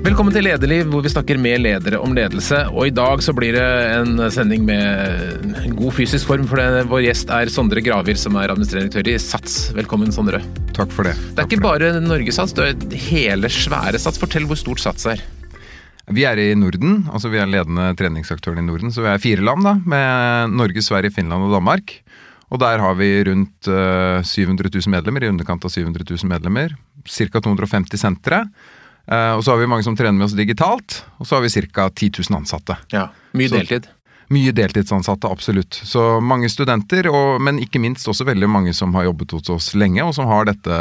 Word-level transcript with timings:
Velkommen 0.00 0.32
til 0.32 0.46
Lederliv, 0.46 0.86
hvor 0.88 1.02
vi 1.04 1.10
snakker 1.12 1.36
med 1.36 1.60
ledere 1.60 1.98
om 2.00 2.14
ledelse. 2.16 2.62
Og 2.72 2.88
i 2.88 2.92
dag 2.96 3.20
så 3.20 3.34
blir 3.36 3.52
det 3.52 3.64
en 3.98 4.22
sending 4.32 4.62
med 4.64 5.74
god 5.76 5.92
fysisk 5.92 6.30
form, 6.30 6.46
for 6.48 6.56
det, 6.56 6.86
vår 6.88 7.02
gjest 7.04 7.28
er 7.36 7.52
Sondre 7.52 7.82
Gravir, 7.84 8.16
som 8.16 8.38
er 8.40 8.48
administrerende 8.48 8.88
direktør 8.94 9.10
i 9.12 9.18
SATS. 9.20 9.58
Velkommen, 9.76 10.08
Sondre. 10.16 10.40
Takk 10.72 10.94
for 10.96 11.04
det. 11.04 11.12
Det 11.36 11.44
er 11.44 11.50
ikke 11.50 11.66
bare 11.66 11.92
Norgesats, 12.00 12.56
det 12.56 12.70
er 12.70 12.96
hele 13.10 13.52
svære 13.52 14.00
Sats. 14.00 14.22
Fortell 14.22 14.48
hvor 14.48 14.56
stort 14.56 14.80
Sats 14.80 15.04
er. 15.12 15.20
Vi 16.08 16.24
er 16.24 16.40
i 16.40 16.48
Norden, 16.56 17.04
altså 17.12 17.28
vi 17.28 17.42
er 17.42 17.52
ledende 17.52 17.92
treningsaktøren 18.00 18.64
i 18.64 18.66
Norden. 18.70 18.96
Så 18.96 19.04
vi 19.04 19.12
er 19.12 19.20
fire 19.20 19.44
land, 19.44 19.68
da, 19.68 19.76
med 19.84 20.56
Norge, 20.56 20.80
Sverige, 20.86 21.12
Finland 21.20 21.44
og 21.44 21.58
Danmark. 21.58 21.98
Og 22.48 22.64
der 22.64 22.80
har 22.82 22.96
vi 22.96 23.12
rundt 23.28 23.68
uh, 23.68 24.24
700 24.24 24.72
000 24.72 24.96
medlemmer, 24.96 25.28
i 25.28 25.34
underkant 25.36 25.68
av 25.68 25.76
700 25.76 26.08
000 26.08 26.32
medlemmer. 26.32 26.72
Ca. 27.04 27.36
250 27.36 28.00
sentre. 28.00 28.46
Uh, 29.10 29.34
og 29.36 29.42
så 29.42 29.52
har 29.54 29.58
vi 29.58 29.66
mange 29.70 29.82
som 29.86 29.96
trener 29.98 30.14
med 30.14 30.28
oss 30.28 30.36
digitalt, 30.38 31.00
og 31.18 31.26
så 31.26 31.36
har 31.38 31.42
vi 31.42 31.50
ca. 31.50 31.88
10 31.90 32.10
000 32.30 32.36
ansatte. 32.42 32.76
Ja, 32.94 33.08
Mye 33.34 33.48
Så- 33.50 33.58
deltid. 33.58 33.88
Mye 34.30 34.52
deltidsansatte, 34.54 35.26
absolutt. 35.26 35.74
Så 35.74 36.20
mange 36.22 36.46
studenter, 36.48 37.08
og, 37.10 37.40
men 37.42 37.56
ikke 37.58 37.80
minst 37.82 38.06
også 38.06 38.22
veldig 38.28 38.46
mange 38.46 38.70
som 38.78 38.94
har 38.94 39.08
jobbet 39.08 39.32
hos 39.34 39.50
oss 39.50 39.72
lenge, 39.74 40.04
og 40.06 40.14
som 40.14 40.28
har 40.30 40.46
dette 40.46 40.76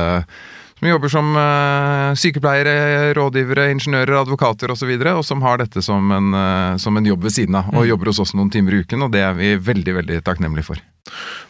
som 0.79 0.87
jobber 0.87 1.11
som 1.11 1.33
eh, 1.35 2.13
sykepleiere, 2.15 3.13
rådgivere, 3.17 3.69
ingeniører, 3.75 4.15
advokater 4.21 4.71
osv., 4.71 4.77
og, 4.77 4.79
så 4.79 4.87
videre, 4.87 5.15
og 5.19 5.25
som 5.27 5.43
har 5.43 5.59
dette 5.59 5.83
som 5.83 6.11
en, 6.15 6.29
eh, 6.33 6.77
som 6.79 6.95
en 6.95 7.09
jobb 7.09 7.27
ved 7.27 7.35
siden 7.35 7.57
av. 7.59 7.73
Og 7.75 7.89
jobber 7.89 8.13
hos 8.13 8.21
oss 8.23 8.31
noen 8.37 8.51
timer 8.53 8.77
i 8.77 8.85
uken, 8.85 9.03
og 9.03 9.11
det 9.11 9.25
er 9.27 9.35
vi 9.35 9.57
veldig 9.59 9.97
veldig 9.99 10.21
takknemlige 10.23 10.69
for. 10.71 10.85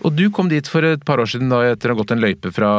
Og 0.08 0.14
du 0.16 0.30
kom 0.34 0.48
dit 0.50 0.66
for 0.72 0.86
et 0.88 1.02
par 1.06 1.20
år 1.22 1.28
siden 1.30 1.52
da 1.52 1.60
etter 1.68 1.92
å 1.92 1.96
ha 1.96 2.00
gått 2.00 2.14
en 2.16 2.22
løype 2.24 2.52
fra, 2.56 2.70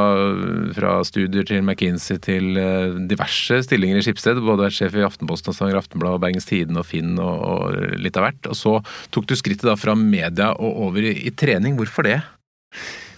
fra 0.75 0.95
studier 1.07 1.45
til 1.47 1.61
McKinsey 1.63 2.19
til 2.25 2.59
eh, 2.59 2.97
diverse 3.11 3.61
stillinger 3.67 4.01
i 4.01 4.07
Skipsted. 4.07 4.41
Både 4.43 4.67
vært 4.67 4.79
sjef 4.79 4.97
i 4.99 5.05
Aftenposten, 5.07 5.55
Stavanger 5.55 5.83
Aftenblad, 5.83 6.19
Bergens 6.25 6.49
Tiden 6.49 6.81
og 6.81 6.89
Finn 6.89 7.15
og, 7.21 7.45
og 7.47 8.01
litt 8.01 8.19
av 8.19 8.27
hvert. 8.27 8.51
Og 8.51 8.59
så 8.59 8.75
tok 9.15 9.29
du 9.31 9.37
skrittet 9.39 9.69
da 9.69 9.77
fra 9.79 9.95
media 9.99 10.51
og 10.57 10.83
over 10.89 11.07
i, 11.13 11.15
i 11.29 11.35
trening. 11.37 11.79
Hvorfor 11.79 12.09
det? 12.09 12.19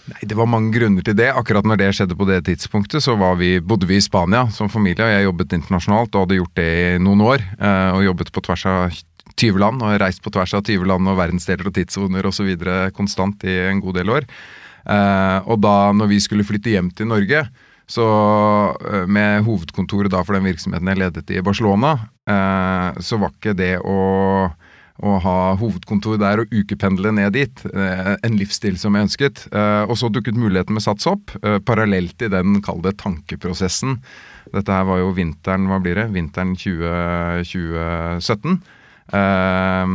Nei, 0.03 0.19
Det 0.27 0.35
var 0.35 0.49
mange 0.51 0.73
grunner 0.75 1.03
til 1.05 1.15
det. 1.15 1.29
Akkurat 1.31 1.63
når 1.63 1.79
det 1.79 1.93
skjedde 1.95 2.17
på 2.19 2.27
det 2.27 2.41
tidspunktet, 2.49 3.03
så 3.05 3.15
vi, 3.39 3.59
bodde 3.63 3.87
vi 3.87 3.95
i 3.95 4.03
Spania 4.03 4.49
som 4.51 4.67
familie. 4.69 5.05
og 5.05 5.11
Jeg 5.13 5.27
jobbet 5.29 5.55
internasjonalt 5.55 6.15
og 6.15 6.25
hadde 6.25 6.39
gjort 6.41 6.55
det 6.59 6.67
i 6.67 6.99
noen 6.99 7.21
år. 7.21 7.39
eh, 7.59 7.91
Og 7.95 8.03
jobbet 8.03 8.31
på 8.31 8.43
tvers 8.43 8.65
av 8.65 8.91
20 9.37 9.57
land, 9.57 9.81
og 9.81 9.99
reist 10.01 10.21
på 10.21 10.29
tvers 10.29 10.53
av 10.53 10.63
20 10.63 10.85
land 10.85 11.07
og 11.07 11.17
verdensdeler 11.17 11.67
og 11.67 11.73
tidssoner 11.73 12.25
osv. 12.25 12.51
konstant 12.93 13.43
i 13.45 13.69
en 13.71 13.79
god 13.79 13.93
del 13.95 14.09
år. 14.09 14.23
Eh, 14.85 15.39
Og 15.47 15.61
da 15.61 15.93
når 15.93 16.07
vi 16.09 16.19
skulle 16.19 16.43
flytte 16.43 16.69
hjem 16.69 16.91
til 16.93 17.07
Norge, 17.07 17.47
så 17.87 18.75
eh, 18.83 19.05
med 19.07 19.43
hovedkontoret 19.45 20.11
da 20.11 20.21
for 20.23 20.33
den 20.33 20.43
virksomheten 20.43 20.87
jeg 20.87 20.97
ledet 20.97 21.31
i 21.31 21.41
Barcelona, 21.41 22.09
så 22.25 23.19
var 23.19 23.31
ikke 23.31 23.53
det 23.53 23.77
å 23.83 24.51
å 25.01 25.15
ha 25.23 25.55
hovedkontor 25.57 26.19
der 26.21 26.43
og 26.43 26.51
ukependle 26.53 27.11
ned 27.11 27.33
dit. 27.33 27.65
eh, 27.73 28.15
En 28.23 28.37
livsstil 28.37 28.77
som 28.77 28.93
jeg 28.93 29.07
ønsket. 29.07 29.47
Eh, 29.51 29.85
Og 29.89 29.97
så 29.97 30.09
dukket 30.11 30.35
muligheten 30.37 30.73
med 30.73 30.83
Sats 30.83 31.07
opp, 31.07 31.31
eh, 31.41 31.57
parallelt 31.59 32.21
i 32.21 32.27
den, 32.29 32.61
kall 32.61 32.81
det 32.81 32.97
tankeprosessen. 32.97 33.97
Dette 34.53 34.69
her 34.71 34.83
var 34.83 34.99
jo 34.99 35.13
vinteren, 35.13 35.65
hva 35.67 35.81
blir 35.81 35.95
det? 35.95 36.11
Vinteren 36.13 36.55
20, 36.55 37.43
2017. 37.43 38.61
Eh, 39.11 39.85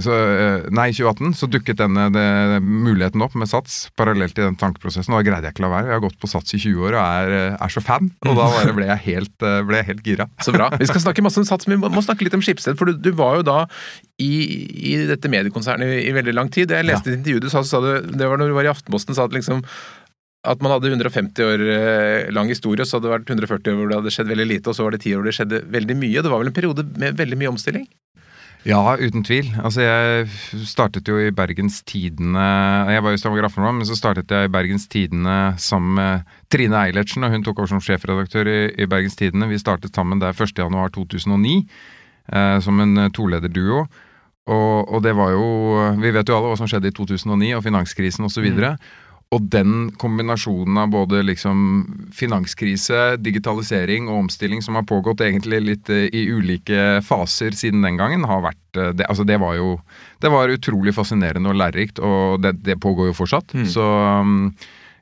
så, 0.00 0.14
eh, 0.14 0.66
nei, 0.72 0.88
2018. 0.96 1.34
Så 1.36 1.48
dukket 1.50 1.80
denne 1.82 2.08
det, 2.14 2.60
muligheten 2.64 3.22
opp 3.24 3.36
med 3.38 3.50
Sats 3.50 3.90
parallelt 3.98 4.38
i 4.38 4.44
den 4.44 4.58
tankeprosessen. 4.60 5.12
Og 5.12 5.20
da 5.20 5.28
greide 5.28 5.48
jeg 5.48 5.56
ikke 5.56 5.66
la 5.66 5.72
være. 5.74 5.90
Jeg 5.90 5.98
har 5.98 6.04
gått 6.06 6.20
på 6.22 6.30
Sats 6.30 6.56
i 6.56 6.60
20 6.62 6.88
år 6.88 6.96
og 6.96 7.04
er, 7.04 7.34
eh, 7.38 7.56
er 7.60 7.74
så 7.74 7.82
fan. 7.84 8.10
Og 8.24 8.38
da 8.38 8.48
ble 8.76 8.88
jeg 8.88 9.04
helt, 9.08 9.36
eh, 9.42 9.60
ble 9.68 9.80
jeg 9.82 9.90
helt 9.92 10.04
gira. 10.04 10.28
Så 10.40 10.54
bra. 10.56 10.70
Vi 10.80 10.88
skal 10.88 11.04
snakke 11.04 11.24
masse 11.24 11.40
om 11.40 11.48
Sats, 11.48 11.68
men 11.68 11.80
vi 11.80 11.88
må, 11.88 12.04
snakke 12.04 12.24
litt 12.24 12.36
om 12.36 12.44
Skipsted. 12.44 12.78
For 12.78 12.86
du, 12.86 12.96
du 13.00 13.12
var 13.12 13.40
jo 13.40 13.42
da 13.46 13.58
i, 14.20 14.32
i 14.92 14.94
dette 15.08 15.28
mediekonsernet 15.28 15.98
i, 15.98 16.06
i 16.08 16.14
veldig 16.16 16.34
lang 16.34 16.48
tid. 16.52 16.72
Jeg 16.72 16.88
leste 16.88 17.12
et 17.12 17.18
intervju 17.18 17.44
du 17.44 17.50
sa, 17.50 17.62
så 17.62 17.76
sa 17.76 17.82
du, 17.84 18.16
det 18.16 18.28
var 18.28 18.40
når 18.40 18.52
du 18.52 18.56
var 18.56 18.66
i 18.66 18.72
Aftenposten, 18.72 19.16
sa 19.16 19.28
at 19.28 19.36
liksom 19.36 19.64
at 20.44 20.60
man 20.60 20.74
hadde 20.74 20.90
150 20.92 21.40
år 21.40 21.62
lang 22.36 22.50
historie, 22.52 22.84
og 22.84 22.88
så 22.88 22.98
hadde 22.98 23.08
det 23.08 23.14
vært 23.14 23.30
140 23.32 23.70
år 23.72 23.78
hvor 23.78 23.88
det 23.88 23.96
hadde 23.96 24.10
skjedd 24.12 24.28
veldig 24.28 24.44
lite, 24.50 24.68
og 24.68 24.76
så 24.76 24.84
var 24.84 24.92
det 24.92 25.00
10 25.00 25.14
år 25.14 25.22
hvor 25.22 25.28
det 25.30 25.36
skjedde 25.38 25.60
veldig 25.72 25.96
mye. 25.96 26.20
Det 26.20 26.32
var 26.32 26.42
vel 26.42 26.50
en 26.50 26.56
periode 26.58 26.84
med 27.00 27.16
veldig 27.16 27.38
mye 27.40 27.52
omstilling? 27.54 27.86
Ja, 28.64 28.80
uten 28.96 29.24
tvil. 29.26 29.50
Altså, 29.60 29.82
jeg 29.84 30.28
startet 30.64 31.08
jo 31.08 31.18
i 31.20 31.32
Bergens 31.36 31.82
Tidende 31.84 32.40
Jeg 32.88 33.02
var 33.04 33.12
jo 33.12 33.18
i 33.36 33.42
nå, 33.44 33.72
men 33.76 33.84
så 33.84 33.96
startet 33.96 34.30
jeg 34.32 34.48
i 34.48 34.52
Bergens 34.52 34.88
Tidende 34.88 35.54
sammen 35.60 35.94
med 35.98 36.30
Trine 36.48 36.86
Eilertsen, 36.86 37.24
og 37.24 37.30
hun 37.30 37.44
tok 37.44 37.58
over 37.58 37.68
som 37.74 37.82
sjefredaktør 37.84 38.48
i, 38.48 38.72
i 38.80 38.86
Bergens 38.86 39.16
Tidende. 39.16 39.50
Vi 39.52 39.60
startet 39.60 39.94
sammen 39.94 40.20
der 40.20 40.32
1.1.2009 40.32 41.68
eh, 42.32 42.58
som 42.64 42.80
en 42.80 42.96
eh, 43.04 43.10
tolederduo. 43.12 43.84
Og, 44.44 44.92
og 44.92 45.00
det 45.04 45.14
var 45.16 45.30
jo 45.32 45.44
Vi 46.00 46.10
vet 46.12 46.28
jo 46.28 46.36
alle 46.36 46.50
hva 46.52 46.56
som 46.56 46.68
skjedde 46.68 46.88
i 46.88 46.96
2009, 46.96 47.54
og 47.56 47.64
finanskrisen 47.64 48.24
osv. 48.24 48.48
Og, 48.48 48.76
og 49.34 49.48
den 49.52 49.88
kombinasjonen 50.00 50.78
av 50.78 50.92
både 50.92 51.22
liksom 51.26 51.58
finanskrise, 52.14 53.16
digitalisering 53.22 54.08
og 54.08 54.24
omstilling 54.24 54.62
som 54.64 54.78
har 54.78 54.86
pågått 54.88 55.24
egentlig 55.26 55.60
litt 55.64 55.90
eh, 55.92 56.06
i 56.14 56.26
ulike 56.30 57.00
faser 57.06 57.56
siden 57.56 57.84
den 57.84 57.98
gangen, 58.00 58.26
har 58.28 58.44
vært 58.44 58.80
eh, 58.80 58.92
det, 58.94 59.08
Altså, 59.10 59.26
det 59.26 59.40
var 59.42 59.58
jo 59.58 59.76
Det 60.22 60.30
var 60.32 60.52
utrolig 60.52 60.94
fascinerende 60.96 61.50
og 61.50 61.58
lærerikt, 61.60 61.98
og 61.98 62.40
det, 62.42 62.56
det 62.64 62.80
pågår 62.80 63.10
jo 63.10 63.18
fortsatt. 63.18 63.52
Så 63.68 63.84
um, 63.84 64.54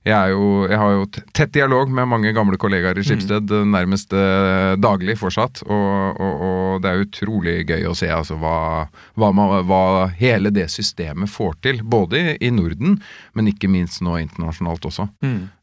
jeg, 0.03 0.33
jo, 0.35 0.47
jeg 0.67 0.79
har 0.81 0.95
jo 0.97 1.05
tett 1.31 1.53
dialog 1.55 1.91
med 1.95 2.09
mange 2.11 2.33
gamle 2.35 2.59
kollegaer 2.59 2.99
i 2.99 3.05
Skipsted, 3.07 3.53
mm. 3.53 3.69
nærmest 3.71 4.15
eh, 4.19 4.73
daglig 4.83 5.15
fortsatt. 5.21 5.63
Og, 5.69 6.19
og, 6.19 6.43
og 6.47 6.83
det 6.83 6.91
er 6.91 7.05
utrolig 7.05 7.55
gøy 7.69 7.87
å 7.87 7.95
se 7.95 8.09
altså, 8.11 8.35
hva, 8.43 8.89
hva, 9.15 9.31
man, 9.37 9.61
hva 9.69 10.09
hele 10.19 10.51
det 10.55 10.67
systemet 10.75 11.31
får 11.31 11.55
til. 11.63 11.85
Både 11.87 12.35
i, 12.35 12.51
Norden, 12.51 12.99
men 13.39 13.53
ikke 13.53 13.71
minst 13.71 14.03
nå 14.03 14.19
internasjonalt 14.25 14.91
også. 14.91 15.07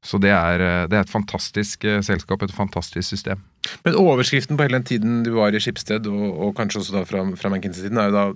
Så 0.08 0.22
det 0.24 0.32
er, 0.32 0.64
eh, 0.64 0.88
det 0.88 1.02
er 1.02 1.04
et 1.04 1.12
fantastisk 1.12 1.84
selskap, 2.08 2.48
et 2.48 2.56
fantastisk 2.56 3.10
system. 3.12 3.44
Men 3.84 4.00
overskriften 4.00 4.56
på 4.56 4.64
hele 4.64 4.80
den 4.80 4.88
tiden 4.88 5.24
du 5.28 5.34
var 5.36 5.52
i 5.52 5.60
Skipsted, 5.60 6.08
og, 6.08 6.28
og 6.32 6.56
kanskje 6.56 6.86
også 6.86 6.96
da 6.96 7.04
fra, 7.08 7.28
fra 7.36 7.52
McKinsey-tiden, 7.52 8.00
er 8.00 8.08
jo 8.08 8.16
da 8.16 8.30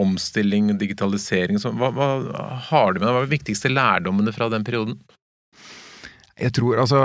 omstilling, 0.00 0.72
digitalisering. 0.80 1.60
Hva, 1.60 1.92
hva 1.92 2.10
har 2.70 2.94
du 2.94 3.00
med 3.00 3.08
deg? 3.08 3.12
Hva 3.12 3.20
er 3.20 3.28
de 3.28 3.36
viktigste 3.36 3.72
lærdommene 3.72 4.32
fra 4.32 4.48
den 4.48 4.64
perioden? 4.64 4.96
Jeg 6.40 6.54
tror 6.56 6.80
altså 6.80 7.02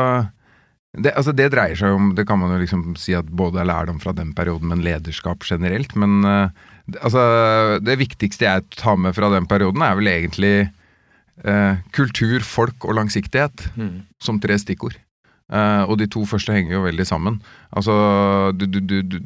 det, 0.96 1.12
altså 1.12 1.34
det 1.36 1.50
dreier 1.52 1.76
seg 1.76 1.92
om 1.92 2.14
Det 2.16 2.24
kan 2.28 2.40
man 2.40 2.54
jo 2.56 2.62
liksom 2.62 2.94
si 3.00 3.16
at 3.18 3.28
både 3.28 3.60
er 3.62 3.68
lærdom 3.68 4.00
fra 4.00 4.14
den 4.16 4.32
perioden, 4.36 4.70
men 4.72 4.84
lederskap 4.86 5.44
generelt. 5.44 5.96
Men 6.00 6.24
eh, 6.24 6.66
altså, 7.02 7.24
det 7.84 8.00
viktigste 8.00 8.48
jeg 8.48 8.68
tar 8.80 9.00
med 9.02 9.16
fra 9.18 9.32
den 9.34 9.48
perioden, 9.50 9.84
er 9.84 9.98
vel 10.00 10.12
egentlig 10.12 10.54
eh, 11.44 11.82
kultur, 11.96 12.40
folk 12.48 12.88
og 12.88 12.96
langsiktighet 13.02 13.68
som 14.24 14.40
tre 14.40 14.60
stikkord. 14.62 14.96
Eh, 15.54 15.84
og 15.86 16.00
de 16.02 16.08
to 16.10 16.24
første 16.26 16.56
henger 16.56 16.74
jo 16.74 16.86
veldig 16.88 17.06
sammen. 17.06 17.36
Altså, 17.78 17.94
du, 18.58 18.66
du, 18.66 18.80
du, 18.82 19.20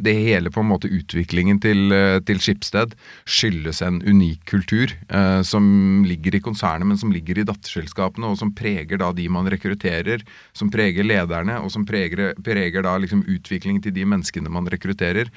det 0.00 0.14
hele 0.16 0.48
på 0.52 0.62
en 0.62 0.70
måte 0.70 0.88
utviklingen 0.88 1.60
til, 1.60 1.92
eh, 1.92 2.16
til 2.24 2.40
Skipsted 2.40 2.94
skyldes 3.28 3.82
en 3.84 3.98
unik 4.00 4.46
kultur 4.48 4.94
uh, 5.10 5.42
som 5.44 5.66
ligger 6.08 6.38
i 6.38 6.40
konsernet, 6.40 6.88
men 6.88 7.00
som 7.00 7.12
ligger 7.12 7.42
i 7.42 7.44
datterselskapene, 7.48 8.30
og 8.30 8.40
som 8.40 8.54
preger 8.56 9.02
da 9.02 9.10
de 9.12 9.28
man 9.32 9.50
rekrutterer, 9.52 10.24
som 10.56 10.72
preger 10.72 11.04
lederne, 11.04 11.58
og 11.60 11.68
som 11.74 11.84
preger, 11.88 12.32
preger 12.46 12.86
da 12.86 12.96
liksom 13.02 13.26
utviklingen 13.28 13.84
til 13.84 13.92
de 13.96 14.08
menneskene 14.08 14.52
man 14.52 14.70
rekrutterer. 14.72 15.28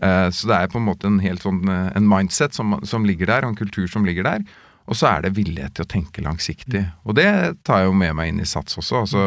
Uh, 0.00 0.32
så 0.32 0.48
det 0.48 0.56
er 0.56 0.72
på 0.72 0.80
en 0.80 0.88
måte 0.88 1.10
en 1.10 1.20
helt 1.20 1.44
sånn 1.44 1.66
en 1.68 2.08
mindset 2.08 2.56
som, 2.56 2.78
som 2.88 3.04
ligger 3.04 3.28
der, 3.28 3.44
og 3.44 3.52
en 3.52 3.60
kultur 3.60 3.90
som 3.92 4.08
ligger 4.08 4.30
der. 4.30 4.46
Og 4.92 4.98
så 4.98 5.08
er 5.08 5.24
det 5.24 5.32
villighet 5.38 5.72
til 5.78 5.86
å 5.86 5.88
tenke 5.88 6.20
langsiktig. 6.24 6.82
Og 7.08 7.16
det 7.16 7.26
tar 7.64 7.80
jeg 7.80 7.88
jo 7.88 7.96
med 7.96 8.12
meg 8.18 8.28
inn 8.28 8.42
i 8.44 8.48
Sats 8.48 8.76
også. 8.76 9.06
Altså, 9.06 9.22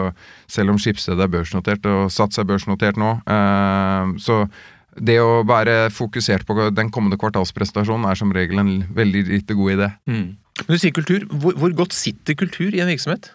selv 0.52 0.76
om 0.76 0.78
Skipsted 0.82 1.18
er 1.18 1.32
børsnotert, 1.34 1.88
og 1.90 2.12
Sats 2.14 2.38
er 2.38 2.46
børsnotert 2.46 3.00
nå, 3.02 3.16
eh, 3.26 4.12
så 4.22 4.44
det 4.96 5.18
å 5.20 5.42
være 5.48 5.90
fokusert 5.92 6.46
på 6.48 6.70
den 6.72 6.92
kommende 6.94 7.18
kvartalsprestasjonen 7.20 8.06
er 8.08 8.20
som 8.20 8.32
regel 8.36 8.62
en 8.62 8.76
veldig 8.96 9.26
lite 9.32 9.58
god 9.58 9.74
idé. 9.74 9.90
Men 10.62 10.70
du 10.70 10.78
sier 10.80 10.94
kultur. 10.96 11.26
Hvor, 11.34 11.58
hvor 11.60 11.74
godt 11.82 11.98
sitter 11.98 12.38
kultur 12.38 12.70
i 12.70 12.84
en 12.84 12.94
virksomhet? 12.94 13.34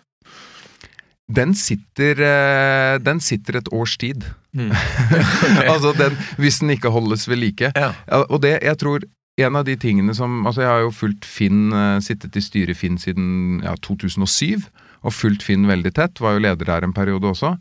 Den 1.30 1.52
sitter, 1.58 2.22
eh, 2.26 2.96
den 3.02 3.20
sitter 3.22 3.58
et 3.60 3.68
års 3.74 3.98
tid. 4.00 4.24
altså 5.72 5.92
den, 5.98 6.16
hvis 6.38 6.62
den 6.62 6.72
ikke 6.74 6.94
holdes 6.94 7.26
ved 7.30 7.42
like. 7.42 7.74
Ja, 7.74 7.92
og 8.22 8.40
det, 8.42 8.60
jeg 8.62 8.78
tror 8.80 9.04
en 9.46 9.56
av 9.60 9.64
de 9.68 9.76
tingene 9.80 10.14
som 10.16 10.40
Altså, 10.46 10.62
jeg 10.64 10.70
har 10.70 10.80
jo 10.84 10.90
fulgt 10.94 11.24
Finn, 11.28 11.68
eh, 11.72 11.98
sittet 12.04 12.36
i 12.36 12.42
styret 12.44 12.76
Finn 12.80 12.98
siden 12.98 13.60
ja, 13.64 13.74
2007, 13.84 14.66
og 15.04 15.12
fulgt 15.16 15.42
Finn 15.46 15.66
veldig 15.70 15.94
tett. 15.96 16.20
Var 16.20 16.36
jo 16.38 16.44
leder 16.46 16.68
der 16.68 16.84
en 16.86 16.92
periode 16.96 17.30
også. 17.30 17.54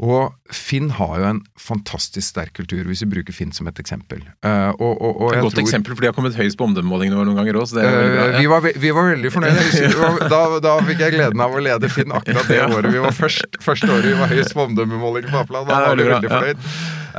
Og 0.00 0.30
Finn 0.48 0.86
har 0.96 1.18
jo 1.20 1.24
en 1.28 1.40
fantastisk 1.60 2.24
sterk 2.30 2.54
kultur, 2.56 2.86
hvis 2.88 3.02
vi 3.04 3.08
bruker 3.10 3.34
Finn 3.36 3.50
som 3.52 3.66
et 3.68 3.76
eksempel. 3.82 4.22
Uh, 4.40 4.72
og, 4.80 4.94
og, 4.96 5.18
og 5.26 5.34
Et 5.34 5.42
godt 5.44 5.52
tror- 5.58 5.60
eksempel, 5.66 5.92
for 5.92 6.00
de 6.00 6.08
har 6.08 6.14
kommet 6.16 6.38
høyest 6.40 6.56
på 6.56 6.64
omdømmemålingene 6.70 7.18
våre 7.18 7.28
noen 7.28 7.36
ganger 7.36 7.58
òg. 7.60 7.74
Uh. 7.76 7.82
Eh, 7.84 8.38
vi, 8.40 8.46
var, 8.48 8.64
vi 8.64 8.94
var 8.96 9.10
veldig 9.10 9.32
fornøyde. 9.34 10.24
Da, 10.32 10.40
da 10.64 10.72
fikk 10.88 11.04
jeg 11.04 11.18
gleden 11.18 11.44
av 11.44 11.52
å 11.52 11.60
lede 11.60 11.92
Finn 11.92 12.16
akkurat 12.16 12.48
det 12.48 12.62
året. 12.78 12.88
Vi 12.96 13.04
var 13.04 13.12
først, 13.12 13.60
første 13.60 13.92
året 13.92 14.08
vi 14.08 14.16
var 14.22 14.32
høyest 14.32 14.56
på 14.56 14.64
omdømmemåling 14.70 15.28
på 15.28 15.42
Apland. 15.44 15.68
Da 15.68 15.82
Ja, 15.82 15.92
var 15.92 16.00
vi 16.00 16.08
veldig 16.08 16.32
ja. 16.32 16.40
fornøyd. 16.40 16.66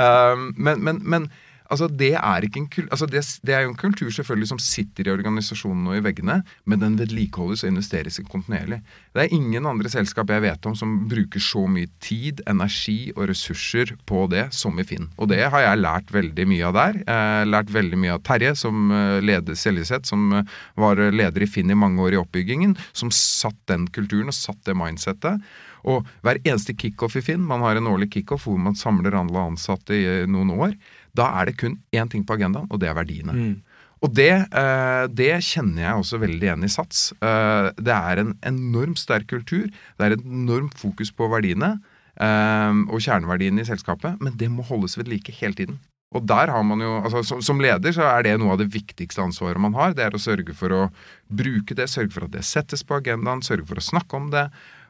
Um, 0.01 0.49
men, 0.57 0.81
men, 0.89 1.01
men 1.05 1.29
altså, 1.71 1.87
det, 1.87 2.11
er 2.19 2.45
en 2.45 2.67
altså, 2.91 3.07
det, 3.09 3.23
det 3.47 3.55
er 3.55 3.63
jo 3.65 3.71
en 3.71 3.79
kultur 3.79 4.11
selvfølgelig 4.13 4.49
som 4.51 4.59
sitter 4.61 5.07
i 5.07 5.13
organisasjonen 5.13 5.87
og 5.89 5.97
i 5.97 6.03
veggene, 6.05 6.41
men 6.65 6.81
den 6.83 6.97
vedlikeholdes 6.99 7.63
og 7.65 7.71
investeres 7.71 8.19
i 8.19 8.25
kontinuerlig. 8.27 8.81
Det 9.15 9.23
er 9.23 9.35
ingen 9.35 9.67
andre 9.69 9.91
selskap 9.91 10.29
jeg 10.31 10.43
vet 10.45 10.67
om 10.69 10.75
som 10.77 10.93
bruker 11.11 11.43
så 11.43 11.65
mye 11.71 11.89
tid, 12.03 12.43
energi 12.51 13.13
og 13.15 13.29
ressurser 13.31 13.95
på 14.09 14.25
det 14.31 14.49
som 14.55 14.77
i 14.79 14.85
Finn. 14.87 15.09
Og 15.17 15.31
det 15.31 15.41
har 15.43 15.65
jeg 15.65 15.81
lært 15.81 16.13
veldig 16.13 16.47
mye 16.51 16.69
av 16.69 16.77
der. 16.77 17.01
Jeg 17.01 17.25
har 17.31 17.49
lært 17.49 17.73
veldig 17.73 18.03
mye 18.03 18.15
av 18.17 18.23
Terje, 18.27 18.53
som 18.59 18.93
eh, 18.95 19.17
leder 19.23 19.57
Seljeseth, 19.57 20.11
som 20.11 20.29
eh, 20.37 20.55
var 20.79 21.01
leder 21.11 21.45
i 21.45 21.49
Finn 21.49 21.71
i 21.71 21.77
mange 21.77 22.03
år 22.03 22.15
i 22.15 22.21
oppbyggingen, 22.21 22.77
som 22.91 23.11
satt 23.15 23.59
den 23.71 23.87
kulturen 23.95 24.31
og 24.31 24.37
satt 24.37 24.61
det 24.67 24.77
mindsettet. 24.77 25.41
Og 25.87 26.05
hver 26.21 26.39
eneste 26.43 26.75
kickoff 26.77 27.15
i 27.17 27.23
Finn, 27.25 27.43
man 27.47 27.63
har 27.65 27.77
en 27.77 27.89
årlig 27.89 28.11
kickoff 28.13 28.45
hvor 28.47 28.59
man 28.61 28.77
samler 28.77 29.17
alle 29.17 29.45
ansatte 29.51 29.97
i 29.97 30.05
noen 30.29 30.53
år, 30.53 30.75
da 31.17 31.27
er 31.39 31.49
det 31.49 31.57
kun 31.59 31.79
én 31.95 32.09
ting 32.11 32.23
på 32.27 32.37
agendaen, 32.37 32.69
og 32.71 32.81
det 32.81 32.89
er 32.89 32.97
verdiene. 32.97 33.35
Mm. 33.35 33.55
Og 34.01 34.13
det, 34.17 34.31
eh, 34.49 35.03
det, 35.13 35.33
kjenner 35.45 35.83
jeg 35.83 36.01
også 36.01 36.19
veldig 36.23 36.47
igjen 36.47 36.65
i 36.65 36.71
Sats. 36.73 37.11
Eh, 37.21 37.69
det 37.77 37.93
er 37.93 38.23
en 38.23 38.33
enormt 38.49 38.97
sterk 38.97 39.27
kultur. 39.29 39.69
Det 39.69 40.07
er 40.07 40.15
et 40.15 40.25
enormt 40.25 40.73
fokus 40.81 41.13
på 41.13 41.29
verdiene 41.29 41.75
eh, 42.17 42.81
og 42.89 42.97
kjerneverdiene 42.97 43.61
i 43.61 43.69
selskapet, 43.69 44.17
men 44.23 44.37
det 44.39 44.49
må 44.49 44.65
holdes 44.65 44.97
ved 44.97 45.11
like 45.11 45.35
hele 45.37 45.57
tiden. 45.57 45.79
Og 46.11 46.25
der 46.27 46.49
har 46.51 46.63
man 46.67 46.81
jo, 46.83 46.97
altså 47.05 47.21
som, 47.23 47.39
som, 47.45 47.61
leder 47.63 47.93
så 47.95 48.03
er 48.09 48.25
det 48.25 48.33
noe 48.41 48.57
av 48.57 48.59
det 48.59 48.71
viktigste 48.73 49.21
ansvaret 49.23 49.61
man 49.63 49.77
har. 49.77 49.93
Det 49.95 50.03
er 50.03 50.17
å 50.17 50.19
sørge 50.19 50.55
for 50.57 50.73
å 50.75 50.81
bruke 51.31 51.77
det, 51.77 51.87
sørge 51.87 52.11
for 52.11 52.27
at 52.27 52.33
det 52.33 52.43
settes 52.43 52.83
på 52.83 52.97
agendaen, 52.97 53.45
sørge 53.45 53.69
for 53.69 53.79
å 53.79 53.85
snakke 53.85 54.17
om 54.17 54.27
det 54.33 54.49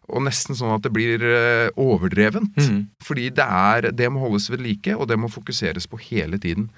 og 0.10 0.24
nesten 0.26 0.58
sånn 0.58 0.74
at 0.76 0.86
det 0.86 0.94
blir 0.94 1.22
eh, 1.24 1.68
overdrevent. 1.80 2.58
Mm. 2.58 2.80
Fordi 3.04 3.30
det, 3.38 3.46
er, 3.46 3.92
det 3.96 4.10
må 4.12 4.24
holdes 4.24 4.50
ved 4.52 4.64
like, 4.66 4.96
og 4.98 5.08
det 5.12 5.20
må 5.22 5.30
fokuseres 5.32 5.88
på 5.88 6.00
hele 6.10 6.40
tiden. 6.42 6.70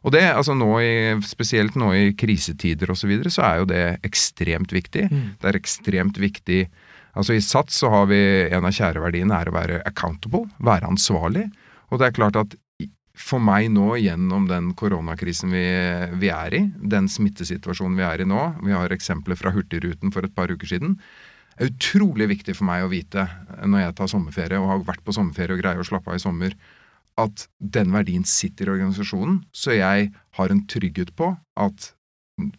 Og 0.00 0.14
det, 0.14 0.22
altså 0.32 0.54
nå 0.56 0.70
i, 0.80 0.92
Spesielt 1.28 1.74
nå 1.76 1.90
i 1.92 2.04
krisetider 2.16 2.92
osv., 2.92 3.02
så, 3.02 3.10
videre, 3.10 3.32
så 3.34 3.44
er 3.44 3.58
jo 3.60 3.68
det 3.68 3.82
ekstremt 4.06 4.72
viktig. 4.72 5.10
Mm. 5.10 5.26
Det 5.40 5.50
er 5.50 5.60
ekstremt 5.60 6.22
viktig 6.22 6.62
Altså 7.18 7.34
I 7.34 7.42
SATS 7.42 7.80
så 7.82 7.88
har 7.90 8.04
vi 8.06 8.20
en 8.54 8.66
av 8.68 8.70
kjæreverdiene 8.70 9.34
er 9.34 9.48
å 9.50 9.54
være 9.56 9.80
accountable, 9.88 10.44
være 10.62 10.86
ansvarlig. 10.92 11.48
Og 11.90 11.98
det 11.98 12.06
er 12.06 12.14
klart 12.14 12.38
at 12.38 12.54
for 13.20 13.42
meg 13.42 13.66
nå, 13.74 13.96
gjennom 14.00 14.46
den 14.48 14.70
koronakrisen 14.78 15.50
vi, 15.52 15.64
vi 16.22 16.30
er 16.32 16.54
i, 16.56 16.62
den 16.94 17.10
smittesituasjonen 17.10 17.98
vi 17.98 18.06
er 18.06 18.22
i 18.22 18.28
nå 18.28 18.44
Vi 18.62 18.72
har 18.72 18.94
eksempler 18.94 19.36
fra 19.36 19.52
Hurtigruten 19.52 20.14
for 20.14 20.24
et 20.24 20.36
par 20.36 20.54
uker 20.54 20.70
siden 20.70 20.94
er 21.60 21.72
utrolig 21.72 22.28
viktig 22.30 22.54
for 22.56 22.68
meg 22.68 22.84
å 22.84 22.90
vite 22.92 23.26
når 23.68 23.84
jeg 23.84 23.96
tar 23.98 24.10
sommerferie 24.12 24.60
og 24.60 24.70
har 24.70 24.84
vært 24.88 25.04
på 25.06 25.14
sommerferie 25.16 25.56
og 25.56 25.62
greier 25.62 25.82
å 25.82 25.86
slappe 25.86 26.12
av 26.12 26.18
i 26.18 26.22
sommer, 26.22 26.56
at 27.20 27.46
den 27.58 27.92
verdien 27.92 28.24
sitter 28.24 28.68
i 28.68 28.74
organisasjonen, 28.76 29.42
så 29.52 29.76
jeg 29.76 30.10
har 30.38 30.52
en 30.52 30.62
trygghet 30.70 31.12
på 31.18 31.34
at 31.60 31.90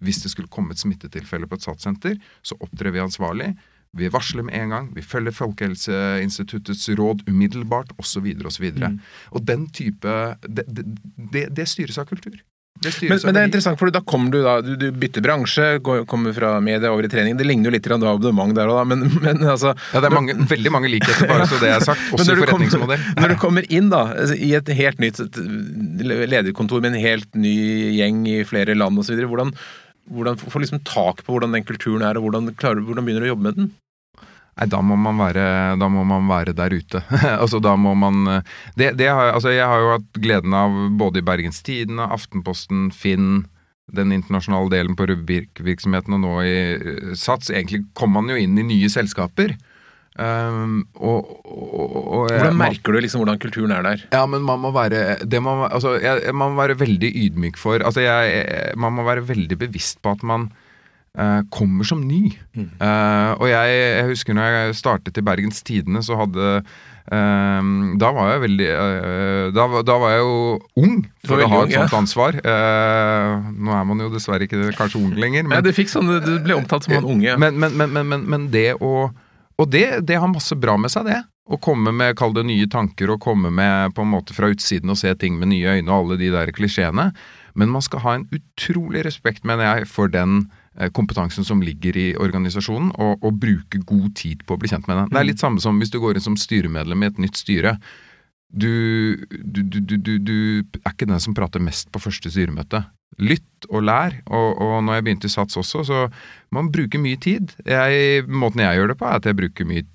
hvis 0.03 0.21
det 0.21 0.33
skulle 0.33 0.51
komme 0.51 0.75
et 0.75 0.81
smittetilfelle 0.81 1.47
på 1.49 1.57
et 1.57 1.65
SAT-senter, 1.65 2.19
så 2.45 2.57
opptrer 2.61 2.93
vi 2.93 3.01
ansvarlig. 3.01 3.49
Vi 3.97 4.11
varsler 4.13 4.45
med 4.47 4.55
en 4.55 4.75
gang, 4.75 4.91
vi 4.95 5.01
følger 5.01 5.33
Folkehelseinstituttets 5.35 6.85
råd 6.99 7.25
umiddelbart, 7.27 7.91
osv. 7.99 8.29
osv. 8.45 8.67
Og, 8.69 8.85
mm. 8.85 8.99
og 9.31 9.47
den 9.47 9.65
type 9.73 10.13
det, 10.45 10.67
det, 10.69 11.47
det 11.57 11.67
styres 11.67 11.97
av 11.97 12.07
kultur. 12.11 12.37
Det 12.81 12.91
men, 13.05 13.19
men, 13.27 13.35
det 13.35 13.41
er 13.41 13.47
interessant, 13.49 13.77
for 13.77 13.93
da 13.93 13.99
kommer 14.01 14.31
du 14.33 14.39
da, 14.41 14.55
du, 14.65 14.71
du, 14.79 14.87
bytter 14.97 15.21
bransje, 15.21 15.65
går, 15.85 15.99
kommer 16.09 16.33
fra 16.33 16.55
media 16.65 16.89
over 16.89 17.05
i 17.05 17.11
trening. 17.11 17.35
Det 17.37 17.45
ligner 17.45 17.69
jo 17.69 17.73
litt 17.75 17.83
til 17.85 17.93
abonnement 17.93 18.55
der 18.57 18.71
og 18.71 18.79
da, 18.79 18.85
men, 18.89 19.05
men, 19.21 19.43
altså 19.45 19.75
Ja, 19.91 20.01
det 20.01 20.09
er 20.09 20.15
mange, 20.15 20.33
veldig 20.49 20.71
mange 20.73 20.89
likheter, 20.89 21.29
bare 21.29 21.45
så 21.49 21.59
det 21.61 21.69
er 21.69 21.85
sagt. 21.85 22.07
Også 22.17 22.33
i 22.33 22.39
forretningsmodell. 22.39 23.03
Kommer, 23.03 23.21
når 23.21 23.35
du 23.35 23.37
kommer 23.43 23.69
inn 23.69 23.91
da, 23.93 24.01
altså, 24.23 24.33
i 24.33 24.55
et 24.57 24.73
helt 24.79 25.03
nytt 25.03 25.21
lederkontor 26.01 26.81
med 26.81 26.95
en 26.95 27.03
helt 27.03 27.29
ny 27.37 27.53
gjeng 27.99 28.25
i 28.31 28.39
flere 28.49 28.73
land 28.79 28.97
osv., 29.03 29.21
hvordan, 29.29 29.53
hvordan 30.09 30.41
får 30.41 30.65
liksom 30.65 30.81
tak 30.87 31.21
på 31.27 31.35
hvordan 31.35 31.53
den 31.59 31.67
kulturen 31.67 32.07
er, 32.07 32.17
og 32.17 32.25
hvordan, 32.25 32.49
klarer, 32.57 32.81
hvordan 32.87 33.05
begynner 33.05 33.27
du 33.27 33.29
å 33.29 33.33
jobbe 33.35 33.49
med 33.51 33.61
den? 33.61 33.71
Nei, 34.59 34.67
da 34.67 34.81
må 34.83 34.97
man 34.99 35.17
være, 35.21 35.43
må 35.79 36.03
man 36.05 36.27
være 36.29 36.53
der 36.57 36.75
ute. 36.75 37.01
altså, 37.43 37.61
da 37.63 37.77
må 37.79 37.93
man 37.95 38.25
det, 38.75 38.91
det 38.99 39.07
har, 39.07 39.31
altså, 39.31 39.53
Jeg 39.55 39.65
har 39.65 39.79
jo 39.79 39.93
hatt 39.95 40.19
gleden 40.19 40.53
av 40.53 40.75
både 40.99 41.21
i 41.21 41.25
Bergens 41.25 41.61
Tidende, 41.65 42.09
Aftenposten, 42.11 42.89
Finn, 42.91 43.45
den 43.95 44.13
internasjonale 44.15 44.71
delen 44.71 44.95
på 44.97 45.07
Rubrik-virksomheten 45.09 46.15
og 46.17 46.23
nå 46.23 46.37
i 46.45 46.55
uh, 46.79 47.11
Sats. 47.17 47.51
Egentlig 47.51 47.85
kommer 47.97 48.21
man 48.21 48.33
jo 48.33 48.39
inn 48.39 48.57
i 48.59 48.67
nye 48.67 48.91
selskaper. 48.91 49.55
Um, 50.19 50.81
og, 50.99 51.29
og, 51.47 51.93
og, 51.95 52.25
hvordan 52.27 52.57
merker 52.59 52.91
du 52.91 52.99
liksom 52.99 53.21
hvordan 53.23 53.39
kulturen 53.39 53.71
er 53.71 53.85
der? 53.85 54.01
Ja, 54.11 54.25
men 54.27 54.43
Man 54.43 54.59
må 54.59 54.73
være 54.75 55.15
man, 55.39 55.69
altså, 55.71 55.93
jeg, 56.03 56.33
man 56.35 56.51
må 56.51 56.59
være 56.59 56.75
veldig 56.81 57.13
ydmyk 57.15 57.55
for 57.55 57.79
altså 57.79 58.03
jeg, 58.03 58.75
Man 58.75 58.97
må 58.97 59.05
være 59.07 59.23
veldig 59.29 59.55
bevisst 59.61 60.01
på 60.03 60.11
at 60.11 60.25
man 60.27 60.49
kommer 61.51 61.83
som 61.83 62.01
ny. 62.07 62.31
Mm. 62.55 62.69
Uh, 62.79 63.31
og 63.35 63.49
jeg, 63.51 63.75
jeg, 63.75 64.07
husker 64.13 64.35
når 64.35 64.55
jeg 64.55 64.75
startet 64.79 65.17
i 65.19 65.23
Bergens 65.25 65.59
Tidende, 65.67 65.99
så 66.07 66.15
hadde 66.15 66.61
uh, 66.61 67.71
Da 67.99 68.11
var 68.15 68.29
jeg 68.31 68.43
veldig 68.45 68.69
da, 69.51 69.65
da, 69.83 69.97
var 69.99 70.13
jeg 70.13 70.21
jo 70.21 70.37
ung 70.79 71.01
for 71.27 71.43
å 71.43 71.49
ha 71.51 71.63
et 71.65 71.75
sånt 71.75 71.97
ansvar. 71.99 72.37
nå 72.39 73.73
er 73.75 73.89
man 73.89 74.05
jo 74.05 74.07
dessverre 74.13 74.47
ikke 74.47 74.71
kanskje 74.77 75.01
ung 75.01 75.17
lenger. 75.19 75.43
Men, 75.49 75.59
ja, 75.59 75.65
det, 75.65 75.75
sånn, 75.91 76.13
du 76.23 76.37
ble 76.45 76.55
omtalt 76.61 76.87
som 76.87 76.95
en 77.01 77.09
unge. 77.17 77.35
Men, 77.41 77.59
men, 77.59 77.75
men, 77.91 78.15
men, 78.23 78.47
det 78.53 78.71
å 78.79 79.11
Og 79.59 79.67
det, 79.69 80.05
det 80.07 80.17
har 80.17 80.31
masse 80.31 80.55
bra 80.55 80.77
med 80.79 80.93
seg, 80.93 81.11
det. 81.11 81.19
Å 81.51 81.59
komme 81.59 81.91
med, 81.91 82.15
kall 82.15 82.31
det 82.33 82.45
nye 82.47 82.69
tanker, 82.71 83.11
og 83.11 83.19
komme 83.21 83.51
med 83.51 83.91
på 83.97 84.05
en 84.05 84.13
måte 84.13 84.33
fra 84.33 84.47
utsiden 84.53 84.93
og 84.93 84.97
se 85.01 85.11
ting 85.19 85.35
med 85.37 85.51
nye 85.51 85.75
øyne 85.75 85.91
og 85.91 85.97
alle 85.97 86.21
de 86.21 86.31
der 86.31 86.53
klisjeene. 86.55 87.11
Men 87.59 87.73
man 87.73 87.83
skal 87.83 88.05
ha 88.05 88.15
en 88.15 88.25
utrolig 88.31 89.03
respekt, 89.03 89.43
mener 89.43 89.67
jeg, 89.67 89.89
for 89.91 90.07
den 90.07 90.45
Eh, 90.47 90.60
kompetansen 90.95 91.45
som 91.47 91.61
ligger 91.63 91.97
i 91.99 92.05
organisasjonen, 92.15 92.93
og, 92.95 93.19
og, 93.19 93.35
bruke 93.41 93.81
god 93.87 94.13
tid 94.15 94.45
på 94.47 94.55
å 94.55 94.61
bli 94.61 94.71
kjent 94.71 94.87
med 94.87 95.01
den. 95.01 95.11
Det 95.11 95.19
er 95.19 95.27
litt 95.27 95.43
samme 95.43 95.63
som 95.63 95.81
hvis 95.81 95.91
du 95.91 95.99
går 95.99 96.15
inn 96.15 96.29
som 96.29 96.39
styremedlem 96.39 97.03
i 97.03 97.11
et 97.11 97.19
nytt 97.21 97.41
styre. 97.41 97.75
Du, 98.51 99.25
du, 99.31 99.61
du, 99.63 100.17
du, 100.19 100.37
er 100.83 100.91
ikke 100.91 101.07
den 101.07 101.21
som 101.23 101.35
prater 101.35 101.63
mest 101.63 101.91
på 101.91 102.01
første 102.03 102.31
styremøte. 102.31 102.83
Lytt 103.19 103.67
og 103.69 103.83
lær. 103.83 104.17
Og, 104.27 104.59
og 104.63 104.73
når 104.83 104.97
jeg 104.97 105.05
begynte 105.05 105.29
i 105.29 105.31
Sats 105.31 105.59
også, 105.59 105.83
så 105.87 106.01
man 106.55 106.71
bruker 106.71 106.99
mye 106.99 107.19
tid. 107.21 107.53
Jeg, 107.67 108.25
måten 108.27 108.63
jeg 108.63 108.79
gjør 108.79 108.91
det 108.91 108.97
på, 108.99 109.07
er 109.07 109.19
at 109.19 109.27
jeg 109.27 109.39
bruker 109.39 109.67
mye 109.67 109.85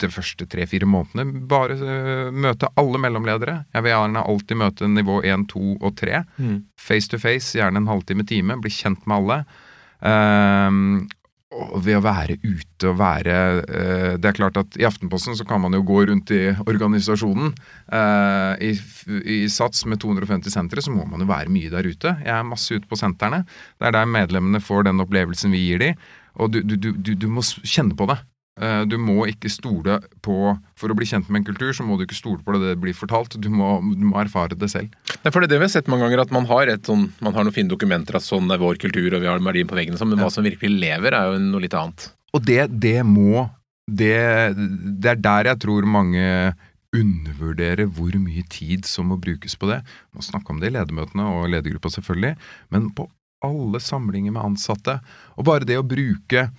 de 0.00 0.12
første 0.12 0.48
tre-fire 0.52 0.88
månedene. 0.88 1.44
Bare 1.48 1.78
uh, 1.80 2.28
møte 2.32 2.72
alle 2.80 3.00
mellomledere. 3.00 3.62
Jeg 3.72 3.86
vil 3.86 3.94
gjerne 3.94 4.24
alltid 4.32 4.60
møte 4.64 4.92
nivå 4.92 5.20
1, 5.24 5.48
2 5.52 5.66
og 5.80 5.92
3. 6.00 6.24
Mm. 6.36 6.56
Face 6.80 7.12
to 7.12 7.20
face, 7.20 7.54
gjerne 7.56 7.80
en 7.80 7.92
halvtime-time. 7.92 8.60
Bli 8.64 8.72
kjent 8.72 9.08
med 9.08 9.20
alle. 9.22 9.42
Um, 10.02 11.04
ved 11.52 11.98
å 11.98 12.02
være 12.02 12.38
ute 12.40 12.88
og 12.88 12.96
være 12.96 13.34
uh, 13.60 14.14
Det 14.16 14.30
er 14.30 14.36
klart 14.38 14.56
at 14.56 14.78
i 14.80 14.86
Aftenposten 14.88 15.36
så 15.36 15.44
kan 15.46 15.60
man 15.62 15.76
jo 15.76 15.82
gå 15.86 16.00
rundt 16.08 16.32
i 16.34 16.40
organisasjonen. 16.64 17.52
Uh, 17.92 18.56
i, 18.56 18.72
i, 19.20 19.38
Sats 19.52 19.84
med 19.86 20.00
250 20.02 20.54
sentre 20.54 20.84
så 20.84 20.94
må 20.94 21.04
man 21.08 21.22
jo 21.22 21.28
være 21.30 21.52
mye 21.52 21.70
der 21.72 21.86
ute. 21.86 22.16
Jeg 22.24 22.34
er 22.34 22.48
masse 22.48 22.72
ute 22.72 22.88
på 22.88 22.98
sentrene. 22.98 23.44
Det 23.78 23.90
er 23.90 23.96
der 23.98 24.10
medlemmene 24.10 24.62
får 24.64 24.88
den 24.88 25.04
opplevelsen 25.04 25.54
vi 25.54 25.66
gir 25.68 25.84
dem. 25.84 26.10
Og 26.40 26.54
du, 26.54 26.62
du, 26.64 26.76
du, 26.96 27.12
du 27.12 27.28
må 27.28 27.44
kjenne 27.44 27.96
på 27.98 28.08
det. 28.08 28.22
Eh, 28.60 28.82
du 28.84 28.98
må 29.00 29.24
ikke 29.30 29.48
stole 29.48 29.94
på 30.20 30.34
For 30.76 30.92
å 30.92 30.96
bli 30.96 31.06
kjent 31.08 31.30
med 31.32 31.40
en 31.40 31.46
kultur, 31.46 31.70
så 31.72 31.86
må 31.86 31.96
du 31.96 32.04
ikke 32.04 32.18
stole 32.18 32.42
på 32.44 32.52
det 32.56 32.74
det 32.74 32.80
blir 32.82 32.96
fortalt. 32.96 33.38
Du 33.40 33.48
må, 33.48 33.78
du 33.80 34.04
må 34.10 34.18
erfare 34.20 34.58
det 34.58 34.68
selv. 34.72 34.92
Nei, 35.22 35.32
for 35.32 35.40
det 35.40 35.52
det 35.54 35.60
vi 35.62 35.68
har 35.68 35.72
sett 35.72 35.88
mange 35.92 36.04
ganger, 36.04 36.26
at 36.26 36.34
man 36.34 36.48
har, 36.50 36.68
et 36.68 36.88
sånn, 36.88 37.08
man 37.24 37.36
har 37.36 37.46
noen 37.46 37.56
fine 37.56 37.72
dokumenter 37.72 38.18
at 38.18 38.26
sånn 38.26 38.50
er 38.52 38.60
vår 38.60 38.80
kultur, 38.82 39.08
og 39.14 39.24
vi 39.24 39.30
har 39.30 39.40
verdien 39.40 39.70
på 39.70 39.78
veggen, 39.78 39.96
men 40.02 40.20
hva 40.20 40.28
som 40.32 40.44
virkelig 40.44 40.82
lever, 40.82 41.16
er 41.16 41.32
jo 41.32 41.40
noe 41.46 41.64
litt 41.64 41.76
annet. 41.78 42.10
Og 42.36 42.44
det, 42.44 42.66
det 42.82 43.00
må 43.08 43.46
det, 43.90 44.16
det 44.54 45.10
er 45.10 45.20
der 45.20 45.50
jeg 45.52 45.62
tror 45.64 45.88
mange 45.88 46.26
undervurderer 46.92 47.88
hvor 47.88 48.12
mye 48.20 48.44
tid 48.52 48.84
som 48.88 49.08
må 49.10 49.16
brukes 49.20 49.56
på 49.56 49.70
det. 49.70 49.80
Man 50.12 50.20
må 50.20 50.26
snakke 50.26 50.52
om 50.52 50.60
det 50.60 50.70
i 50.70 50.74
ledermøtene 50.76 51.24
og 51.38 51.48
ledergruppa, 51.54 51.92
selvfølgelig, 51.94 52.34
men 52.74 52.90
på 52.96 53.08
alle 53.42 53.80
samlinger 53.82 54.34
med 54.34 54.44
ansatte. 54.52 54.98
Og 55.40 55.48
bare 55.48 55.66
det 55.68 55.80
å 55.80 55.86
bruke 55.86 56.50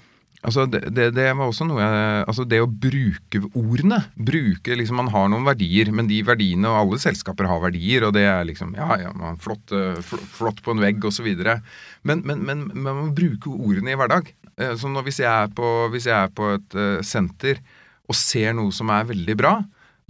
Altså 0.44 0.66
det, 0.68 0.82
det, 0.92 1.06
det, 1.16 1.26
var 1.40 1.48
også 1.48 1.66
noe 1.70 1.80
jeg, 1.80 2.24
altså 2.28 2.44
det 2.48 2.60
å 2.60 2.68
bruke 2.68 3.40
ordene. 3.56 4.02
Bruke 4.16 4.76
liksom 4.76 5.00
Man 5.00 5.12
har 5.14 5.30
noen 5.32 5.48
verdier, 5.48 5.92
men 5.96 6.10
de 6.10 6.20
verdiene 6.28 6.68
Og 6.68 6.80
alle 6.82 7.00
selskaper 7.00 7.48
har 7.48 7.62
verdier, 7.64 8.04
og 8.08 8.16
det 8.18 8.26
er 8.28 8.44
liksom 8.50 8.74
Ja, 8.76 8.90
ja, 9.00 9.14
man, 9.16 9.40
flott, 9.44 9.72
eh, 9.72 10.02
flott 10.04 10.60
på 10.66 10.76
en 10.76 10.84
vegg, 10.84 11.00
osv. 11.08 11.30
Men, 11.40 12.26
men, 12.28 12.44
men, 12.44 12.66
men 12.74 12.84
man 12.84 13.00
må 13.00 13.08
bruke 13.16 13.54
ordene 13.54 13.94
i 13.94 14.00
hverdag. 14.00 14.34
Eh, 14.60 14.76
så 14.80 14.92
når, 14.92 15.08
hvis, 15.08 15.24
jeg 15.24 15.32
er 15.32 15.56
på, 15.56 15.72
hvis 15.96 16.10
jeg 16.12 16.18
er 16.18 16.36
på 16.36 16.52
et 16.58 16.76
uh, 16.76 17.00
senter 17.06 17.64
og 18.04 18.20
ser 18.20 18.52
noe 18.58 18.76
som 18.76 18.92
er 18.92 19.08
veldig 19.14 19.40
bra, 19.40 19.56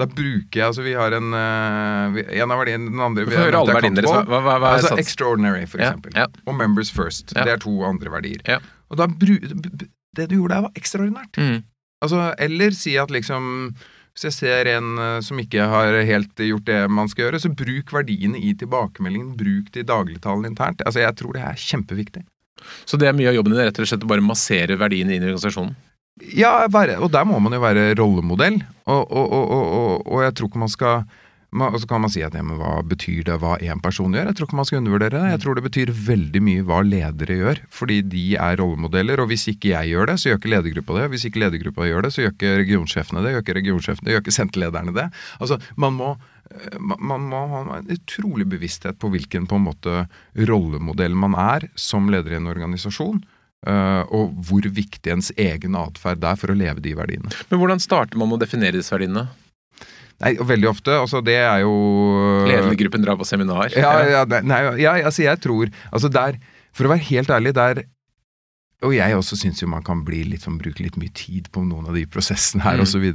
da 0.02 0.08
bruker 0.10 0.58
jeg 0.58 0.66
altså 0.66 0.82
Vi 0.82 0.96
har 0.98 1.14
en 1.14 1.28
En 1.38 2.50
av 2.50 2.58
verdiene 2.58 2.90
Den 2.90 3.04
andre 3.06 3.28
vi 3.30 3.36
høre 3.38 3.60
alle 3.60 3.76
verdiene 3.78 4.02
deres. 4.02 4.10
Hva, 4.10 4.24
hva, 4.26 4.56
hva, 4.58 4.72
er 4.72 4.80
altså 4.80 4.98
Extraordinary, 4.98 5.68
for 5.70 5.84
eksempel. 5.86 6.16
Ja, 6.18 6.26
ja. 6.26 6.46
Og 6.50 6.58
Members 6.58 6.90
First. 6.90 7.36
Ja. 7.38 7.46
Det 7.46 7.60
er 7.60 7.62
to 7.62 7.76
andre 7.86 8.16
verdier. 8.16 8.64
Og 8.90 8.98
da 8.98 9.06
det 10.18 10.30
du 10.32 10.38
gjorde 10.38 10.56
der, 10.56 10.66
var 10.68 10.80
ekstraordinært. 10.80 11.40
Mm. 11.42 11.60
Altså, 12.04 12.24
eller 12.42 12.76
si 12.76 12.98
at 13.00 13.12
liksom 13.14 13.76
Hvis 14.14 14.26
jeg 14.28 14.34
ser 14.36 14.68
en 14.76 14.98
eh, 15.02 15.22
som 15.26 15.40
ikke 15.42 15.64
har 15.72 15.96
helt 16.06 16.38
gjort 16.38 16.68
det 16.68 16.82
man 16.94 17.08
skal 17.10 17.26
gjøre, 17.26 17.40
så 17.42 17.50
bruk 17.50 17.90
verdiene 17.96 18.38
i 18.38 18.52
tilbakemeldingen. 18.54 19.32
Bruk 19.40 19.72
det 19.74 19.82
i 19.82 19.88
dagligtalen 19.90 20.46
internt. 20.52 20.84
Altså, 20.86 21.02
Jeg 21.02 21.16
tror 21.18 21.34
det 21.34 21.42
er 21.42 21.58
kjempeviktig. 21.58 22.22
Så 22.86 23.00
det 23.02 23.08
er 23.10 23.18
mye 23.18 23.32
av 23.32 23.40
jobben 23.40 23.56
din 23.56 23.64
rett 23.64 23.80
og 23.82 23.90
slett 23.90 24.06
å 24.06 24.12
bare 24.12 24.22
massere 24.22 24.78
verdiene 24.78 25.16
inn 25.16 25.26
i 25.26 25.32
organisasjonen? 25.32 25.74
Ja, 26.38 26.68
og 26.70 27.10
der 27.10 27.26
må 27.26 27.40
man 27.42 27.58
jo 27.58 27.64
være 27.64 27.96
rollemodell. 27.98 28.62
Og, 28.86 29.02
og, 29.02 29.34
og, 29.34 29.50
og, 29.50 30.06
og 30.14 30.24
jeg 30.28 30.36
tror 30.38 30.52
ikke 30.52 30.62
man 30.62 30.72
skal 30.72 31.08
Og 31.54 31.80
så 31.82 31.90
kan 31.90 32.02
man 32.02 32.12
si 32.14 32.24
at 32.26 32.34
ja, 32.34 32.42
men 32.46 32.58
hva 32.58 32.80
betyr 32.88 33.24
det 33.28 33.38
hva 33.42 33.56
én 33.62 33.82
person 33.84 34.14
gjør? 34.16 34.32
Jeg 34.32 34.38
tror 34.40 34.50
ikke 34.50 34.60
man 34.60 34.70
skal 34.70 34.82
undervurdere 34.82 35.20
det. 35.20 35.32
Jeg 35.36 35.42
tror 35.44 35.58
det 35.58 35.66
betyr 35.68 35.94
veldig 36.08 36.42
mye 36.48 36.66
hva 36.68 36.82
ledere 36.88 37.40
gjør. 37.40 37.64
Fordi 37.74 38.02
de 38.10 38.26
er 38.42 38.60
rollemodeller. 38.62 39.22
Og 39.24 39.30
hvis 39.32 39.48
ikke 39.52 39.74
jeg 39.74 39.94
gjør 39.94 40.12
det, 40.12 40.20
så 40.20 40.32
gjør 40.32 40.42
ikke 40.42 40.54
ledergruppa 40.56 41.00
det. 41.00 41.08
Hvis 41.14 41.28
ikke 41.30 41.44
ledergruppa 41.46 41.90
gjør 41.90 42.08
det, 42.08 42.14
så 42.16 42.26
gjør 42.26 42.36
ikke 42.36 42.54
regionsjefene 42.64 43.26
det. 43.26 43.36
Gjør 43.36 43.46
ikke 43.46 43.58
regionsjefene 43.60 44.08
det, 44.08 44.16
gjør 44.16 44.26
ikke 44.26 44.38
senterlederne 44.40 44.96
det. 44.98 45.10
Altså, 45.40 45.60
man 45.78 46.00
må 46.00 46.14
man 46.78 47.30
må 47.32 47.40
ha 47.50 47.62
en 47.80 47.88
utrolig 47.90 48.46
bevissthet 48.52 49.00
på 49.02 49.10
hvilken 49.14 49.48
på 49.50 49.58
en 49.58 49.64
måte 49.66 50.04
rollemodell 50.38 51.16
man 51.18 51.34
er 51.40 51.70
som 51.80 52.12
leder 52.14 52.36
i 52.36 52.38
en 52.38 52.52
organisasjon. 52.52 53.24
Uh, 53.64 54.04
og 54.12 54.34
hvor 54.44 54.66
viktig 54.76 55.14
ens 55.14 55.30
egen 55.40 55.78
atferd 55.80 56.26
er 56.28 56.36
for 56.40 56.52
å 56.52 56.58
leve 56.58 56.84
de 56.84 56.92
verdiene. 57.00 57.32
Men 57.48 57.62
hvordan 57.62 57.80
starter 57.80 58.20
man 58.20 58.28
med 58.28 58.42
å 58.42 58.44
definere 58.44 58.76
disse 58.76 58.92
verdiene? 58.92 59.30
Nei, 60.24 60.34
Veldig 60.40 60.70
ofte. 60.70 60.96
altså 60.96 61.22
Det 61.26 61.36
er 61.36 61.64
jo 61.66 61.74
Ledergruppen 62.48 63.04
drar 63.04 63.20
på 63.20 63.28
seminar? 63.28 63.74
Ja, 63.76 63.96
ja, 64.08 64.24
nei, 64.42 64.62
ja, 64.82 64.98
altså 65.04 65.26
jeg 65.26 65.42
tror 65.44 65.72
altså 65.92 66.12
der, 66.12 66.40
For 66.74 66.88
å 66.88 66.94
være 66.94 67.08
helt 67.12 67.34
ærlig, 67.34 67.56
der 67.58 67.84
og 68.84 68.92
jeg 68.92 69.16
også 69.16 69.38
syns 69.40 69.62
jo 69.62 69.70
man 69.72 69.84
kan 69.86 70.02
bli 70.04 70.22
litt 70.28 70.44
sånn, 70.44 70.58
bruke 70.60 70.84
litt 70.84 70.98
mye 71.00 71.14
tid 71.16 71.48
på 71.56 71.62
noen 71.64 71.88
av 71.88 71.96
de 71.96 72.04
prosessene 72.10 72.66
her 72.66 72.80
mm. 72.80 72.84
osv. 72.84 73.06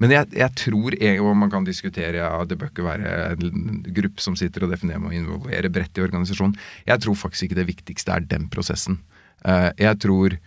Men 0.00 0.14
jeg, 0.14 0.30
jeg 0.40 0.56
tror 0.56 0.96
og 1.12 1.32
man 1.36 1.52
kan 1.52 1.66
diskutere 1.68 2.22
ja, 2.22 2.30
det 2.48 2.56
bør 2.60 2.70
ikke 2.72 2.86
være 2.86 3.12
en 3.34 3.82
gruppe 3.92 4.24
som 4.24 4.38
sitter 4.38 4.64
og 4.64 4.72
definerer 4.72 5.02
med 5.02 5.12
å 5.12 5.18
involvere 5.18 5.72
bredt 5.72 6.00
i 6.00 6.06
organisasjonen. 6.06 6.56
Jeg 6.88 7.04
tror 7.04 7.18
faktisk 7.26 7.48
ikke 7.48 7.60
det 7.60 7.68
viktigste 7.74 8.16
er 8.16 8.24
den 8.30 8.48
prosessen. 8.52 9.02
Uh, 9.44 9.68
jeg 9.76 10.00
tror 10.00 10.38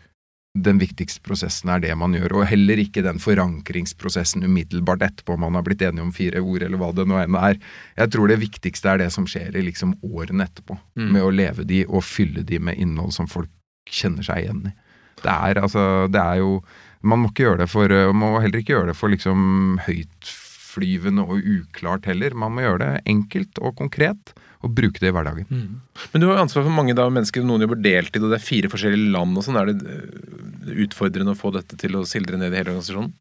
den 0.55 0.79
viktigste 0.79 1.19
prosessen 1.25 1.69
er 1.73 1.81
det 1.83 1.91
man 1.99 2.15
gjør, 2.15 2.37
og 2.39 2.47
heller 2.47 2.79
ikke 2.79 3.03
den 3.03 3.19
forankringsprosessen 3.19 4.45
umiddelbart 4.47 5.03
etterpå 5.03 5.35
man 5.41 5.57
har 5.57 5.65
blitt 5.67 5.83
enige 5.83 6.05
om 6.05 6.13
fire 6.15 6.39
ord, 6.39 6.63
eller 6.63 6.79
hva 6.79 6.93
det 6.95 7.05
nå 7.11 7.19
enn 7.19 7.35
er. 7.39 7.59
Jeg 7.99 8.13
tror 8.15 8.31
det 8.31 8.39
viktigste 8.39 8.93
er 8.93 9.03
det 9.03 9.09
som 9.11 9.27
skjer 9.27 9.57
i 9.59 9.65
liksom 9.67 9.97
årene 10.07 10.47
etterpå, 10.47 10.77
mm. 10.95 11.09
med 11.11 11.25
å 11.25 11.33
leve 11.33 11.67
de 11.67 11.83
og 11.89 12.05
fylle 12.07 12.45
de 12.47 12.61
med 12.63 12.79
innhold 12.79 13.11
som 13.17 13.27
folk 13.27 13.51
kjenner 13.91 14.25
seg 14.25 14.45
igjen 14.45 14.63
i. 14.71 14.75
Det 15.25 15.31
er 15.31 15.61
altså 15.61 15.81
Det 16.11 16.19
er 16.19 16.41
jo 16.41 16.57
Man 17.07 17.21
må 17.21 17.29
ikke 17.29 17.45
gjøre 17.45 17.61
det 17.63 17.69
for 17.71 17.87
Man 18.11 18.33
må 18.33 18.41
heller 18.43 18.59
ikke 18.59 18.73
gjøre 18.73 18.89
det 18.91 18.97
for 18.99 19.13
liksom 19.13 19.77
høytflyvende 20.75 21.23
og 21.23 21.41
uklart 21.43 22.05
heller. 22.05 22.33
Man 22.33 22.53
må 22.55 22.65
gjøre 22.65 22.83
det 22.83 23.03
enkelt 23.07 23.59
og 23.61 23.75
konkret 23.77 24.33
og 24.63 24.73
bruke 24.73 24.99
det 24.99 25.09
i 25.09 25.13
hverdagen. 25.13 25.45
Mm. 25.49 25.81
Men 26.11 26.21
du 26.21 26.27
har 26.27 26.41
ansvar 26.41 26.63
for 26.65 26.73
mange 26.73 26.95
da, 26.95 27.07
mennesker, 27.09 27.43
noen 27.43 27.61
jobber 27.61 27.81
deltid, 27.81 28.23
og 28.23 28.31
det 28.31 28.39
er 28.39 28.45
fire 28.45 28.69
forskjellige 28.71 29.13
land 29.13 29.37
og 29.37 29.45
sånn. 29.45 29.59
Er 29.59 29.69
det 29.69 29.85
eh, 29.85 30.79
utfordrende 30.85 31.35
å 31.35 31.37
få 31.37 31.51
dette 31.53 31.77
til 31.77 31.95
å 31.95 32.05
sildre 32.05 32.37
ned 32.37 32.53
i 32.53 32.57
hele 32.57 32.73
organisasjonen? 32.73 33.13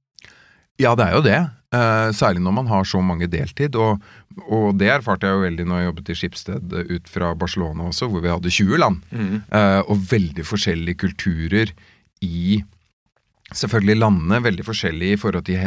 Ja, 0.81 0.95
det 0.99 1.05
er 1.05 1.13
jo 1.15 1.23
det. 1.23 1.41
Eh, 1.75 2.09
særlig 2.17 2.43
når 2.43 2.55
man 2.57 2.71
har 2.71 2.87
så 2.89 3.03
mange 3.05 3.29
deltid. 3.31 3.77
Og, 3.77 4.01
og, 4.49 4.71
det 4.81 4.89
erfarte 4.91 5.29
jeg 5.29 5.37
jo 5.37 5.45
veldig 5.45 5.67
når 5.69 5.83
jeg 5.83 5.91
jobbet 5.91 6.09
i 6.11 6.17
Skipsted 6.19 6.79
ut 6.91 7.13
fra 7.13 7.35
Barcelona 7.39 7.91
også, 7.91 8.09
hvor 8.11 8.25
vi 8.25 8.33
hadde 8.33 8.55
20 8.57 8.81
land. 8.81 9.05
Mm. 9.13 9.37
Eh, 9.45 9.83
og 9.85 10.09
veldig 10.15 10.49
forskjellige 10.49 11.03
kulturer 11.05 11.75
i 12.25 12.63
selvfølgelig 13.53 14.01
landene. 14.01 14.43
Veldig 14.49 14.67
forskjellige 14.67 15.19
i 15.19 15.21
forhold 15.21 15.47
til 15.47 15.61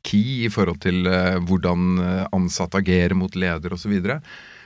hierarki, 0.00 0.44
i 0.46 0.50
forhold 0.50 0.80
til 0.80 1.06
uh, 1.06 1.38
hvordan 1.44 2.28
ansatte 2.32 2.78
agerer 2.78 3.14
mot 3.14 3.34
leder 3.34 3.72
osv. 3.72 3.92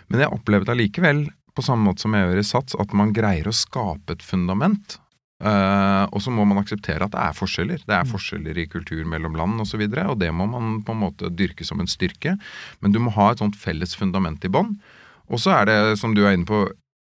Men 0.08 0.20
jeg 0.20 0.32
opplevde 0.32 0.72
allikevel, 0.72 1.26
på 1.54 1.62
samme 1.62 1.86
måte 1.86 2.02
som 2.02 2.14
jeg 2.14 2.26
gjør 2.26 2.38
i 2.40 2.44
Sats, 2.44 2.74
at 2.78 2.92
man 2.92 3.12
greier 3.14 3.46
å 3.46 3.54
skape 3.54 4.12
et 4.16 4.22
fundament 4.22 4.98
Uh, 5.44 6.06
og 6.14 6.22
så 6.22 6.32
må 6.32 6.44
man 6.48 6.60
akseptere 6.62 7.04
at 7.04 7.12
det 7.12 7.20
er 7.20 7.34
forskjeller. 7.36 7.82
Det 7.84 7.92
er 7.92 8.06
mm. 8.06 8.12
forskjeller 8.14 8.60
i 8.62 8.68
kultur 8.70 9.02
mellom 9.10 9.34
land 9.36 9.58
osv. 9.58 9.64
Og, 9.64 9.70
så 9.72 9.80
videre, 9.82 10.06
og 10.08 10.20
det 10.22 10.30
må 10.32 10.46
man 10.48 10.78
på 10.86 10.94
en 10.94 11.02
måte 11.02 11.30
dyrke 11.34 11.66
som 11.66 11.82
en 11.82 11.90
styrke. 11.90 12.36
Men 12.80 12.94
du 12.94 13.00
må 13.02 13.12
ha 13.16 13.32
et 13.32 13.42
sånt 13.42 13.58
felles 13.58 13.96
fundament 13.98 14.44
i 14.46 14.52
bånn. 14.52 14.76
Og 15.32 15.42
så 15.42 15.56
er 15.58 15.68
det, 15.68 15.76
som 16.00 16.14
du 16.16 16.22
er 16.24 16.36
inne 16.36 16.48
på, 16.48 16.64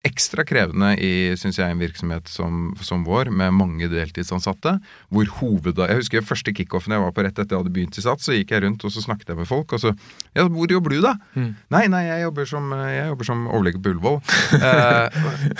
ekstra 0.05 0.45
krevende 0.47 0.91
i 1.01 1.33
synes 1.39 1.57
jeg, 1.59 1.71
en 1.71 1.81
virksomhet 1.81 2.29
som, 2.29 2.69
som, 2.85 3.03
vår, 3.07 3.31
med 3.33 3.53
mange 3.55 3.89
deltidsansatte. 3.91 4.77
hvor 5.09 5.31
hoved... 5.39 5.81
Jeg 5.81 5.99
husker 5.99 6.25
første 6.25 6.53
kickoffen 6.55 6.93
jeg 6.95 7.03
var 7.03 7.13
på 7.15 7.25
rett 7.25 7.39
etter 7.39 7.55
jeg 7.55 7.63
hadde 7.63 7.73
begynt 7.73 7.97
i 7.97 8.03
Sats. 8.05 8.27
Så 8.27 8.35
gikk 8.37 8.53
jeg 8.53 8.63
rundt 8.65 8.85
og 8.85 8.93
så 8.93 9.03
snakket 9.03 9.33
jeg 9.33 9.39
med 9.39 9.49
folk. 9.49 9.73
og 9.73 9.81
så 9.81 9.93
Ja, 10.35 10.45
hvor 10.45 10.69
jobber 10.71 10.93
du, 10.93 10.99
da? 11.03 11.15
Mm. 11.33 11.55
Nei, 11.73 11.85
nei, 11.91 12.03
jeg 12.07 12.25
jobber 12.25 12.49
som, 12.49 12.69
jeg 12.91 13.07
jobber 13.11 13.29
som 13.31 13.47
overlege 13.47 13.81
på 13.81 13.95
Ullevål. 13.95 14.21
eh, 14.59 15.19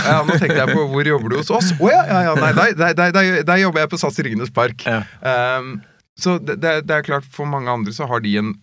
ja, 0.10 0.20
nå 0.28 0.38
tenkte 0.38 0.62
jeg 0.62 0.76
på 0.76 0.86
hvor 0.94 1.10
jobber 1.12 1.34
du 1.34 1.40
hos 1.42 1.52
oss? 1.54 1.74
Å 1.80 1.82
oh, 1.82 1.92
ja, 1.92 2.04
ja, 2.12 2.22
ja, 2.30 2.38
nei, 2.40 2.54
der, 2.56 2.78
der, 2.78 3.16
der, 3.16 3.42
der, 3.48 3.64
jobber 3.64 3.84
jeg 3.84 3.94
på 3.96 4.02
Sats 4.02 4.22
Ringenes 4.22 4.54
Park. 4.54 4.86
Ja. 4.86 5.02
Um, 5.26 5.80
så 6.20 6.38
det, 6.40 6.60
det, 6.64 6.78
det, 6.88 7.00
er 7.00 7.08
klart, 7.08 7.26
for 7.28 7.50
mange 7.50 7.72
andre 7.72 7.94
så 7.96 8.08
har 8.08 8.22
de 8.24 8.38
en 8.40 8.54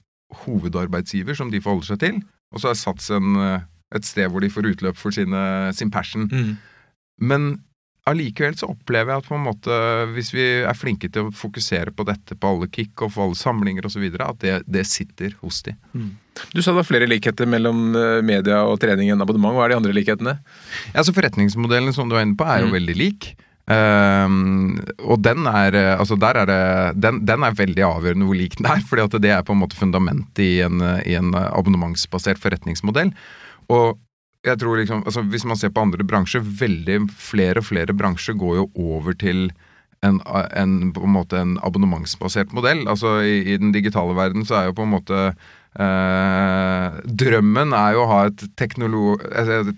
hovedarbeidsgiver 0.46 1.36
som 1.36 1.50
de 1.52 1.60
forholder 1.60 1.92
seg 1.92 2.00
til. 2.00 2.22
Og 2.52 2.62
så 2.62 2.70
er 2.70 2.78
Sats 2.78 3.10
en 3.12 3.36
et 3.96 4.08
sted 4.08 4.30
hvor 4.30 4.44
de 4.44 4.50
får 4.52 4.72
utløp 4.72 4.98
for 4.98 5.14
sine, 5.14 5.42
sin 5.76 5.92
passion. 5.92 6.28
Mm. 6.32 6.56
Men 7.22 7.52
allikevel 8.10 8.56
så 8.58 8.68
opplever 8.72 9.12
jeg 9.12 9.22
at 9.22 9.28
på 9.28 9.36
en 9.36 9.44
måte, 9.44 9.76
hvis 10.16 10.32
vi 10.34 10.46
er 10.66 10.78
flinke 10.78 11.10
til 11.12 11.28
å 11.28 11.34
fokusere 11.36 11.92
på 11.94 12.06
dette 12.08 12.34
på 12.34 12.50
alle 12.50 12.68
kickoff 12.72 13.18
og 13.18 13.28
alle 13.28 13.38
samlinger 13.38 13.86
osv., 13.86 14.08
at 14.10 14.40
det, 14.42 14.56
det, 14.66 14.84
sitter 14.90 15.36
hos 15.42 15.62
de. 15.68 15.76
Mm. 15.94 16.10
Du 16.50 16.58
sa 16.58 16.72
det 16.72 16.80
var 16.80 16.88
flere 16.88 17.06
likheter 17.10 17.46
mellom 17.46 17.92
eh, 17.98 18.18
media 18.26 18.64
og 18.66 18.80
trening 18.82 19.12
enn 19.12 19.22
abonnement. 19.22 19.54
Hva 19.54 19.68
er 19.68 19.74
de 19.74 19.78
andre 19.82 19.94
likhetene? 19.94 20.36
Ja, 20.96 21.04
så 21.04 21.14
Forretningsmodellen 21.14 21.94
som 21.94 22.10
du 22.10 22.16
er 22.18 22.26
inne 22.26 22.38
på, 22.38 22.48
er 22.48 22.64
jo 22.64 22.72
mm. 22.72 22.76
veldig 22.80 22.98
lik. 22.98 23.32
Um, 23.62 24.80
og 25.06 25.20
den 25.22 25.46
er, 25.46 25.76
altså 25.94 26.16
der 26.18 26.40
er 26.40 26.48
det, 26.50 26.62
den, 26.98 27.20
den, 27.28 27.44
er 27.46 27.54
veldig 27.54 27.84
avgjørende 27.86 28.26
hvor 28.26 28.36
lik 28.40 28.56
den 28.58 28.66
er. 28.72 28.82
fordi 28.88 29.06
at 29.06 29.14
det 29.22 29.30
er 29.36 29.46
på 29.46 29.54
en 29.54 29.62
måte 29.62 29.78
fundamentet 29.78 30.42
i 30.42 30.56
en, 30.66 30.82
i 31.06 31.14
en 31.20 31.30
abonnementsbasert 31.38 32.42
forretningsmodell. 32.42 33.14
Og 33.70 33.98
jeg 34.42 34.58
tror 34.58 34.80
liksom, 34.80 35.04
altså 35.06 35.22
Hvis 35.22 35.44
man 35.46 35.56
ser 35.56 35.70
på 35.70 35.84
andre 35.84 36.04
bransjer, 36.04 36.42
veldig 36.42 37.04
flere 37.14 37.62
og 37.62 37.68
flere 37.68 37.94
bransjer 37.94 38.34
går 38.38 38.56
jo 38.56 38.70
over 38.74 39.14
til 39.14 39.52
en, 40.02 40.18
en, 40.26 40.92
på 40.94 41.04
en 41.06 41.14
måte 41.14 41.38
en 41.38 41.56
abonnementsbasert 41.62 42.50
modell. 42.56 42.82
Altså 42.90 43.20
i, 43.22 43.36
i, 43.52 43.58
den 43.60 43.70
digitale 43.74 44.16
verden 44.18 44.46
så 44.46 44.58
er 44.58 44.64
jo 44.66 44.74
på 44.80 44.86
en 44.86 44.94
måte 44.96 45.20
eh, 45.78 46.96
Drømmen 47.22 47.76
er 47.78 47.94
jo 47.94 48.02
å 48.02 48.08
ha 48.10 48.18
et 48.32 48.42
teknolo, 48.58 49.14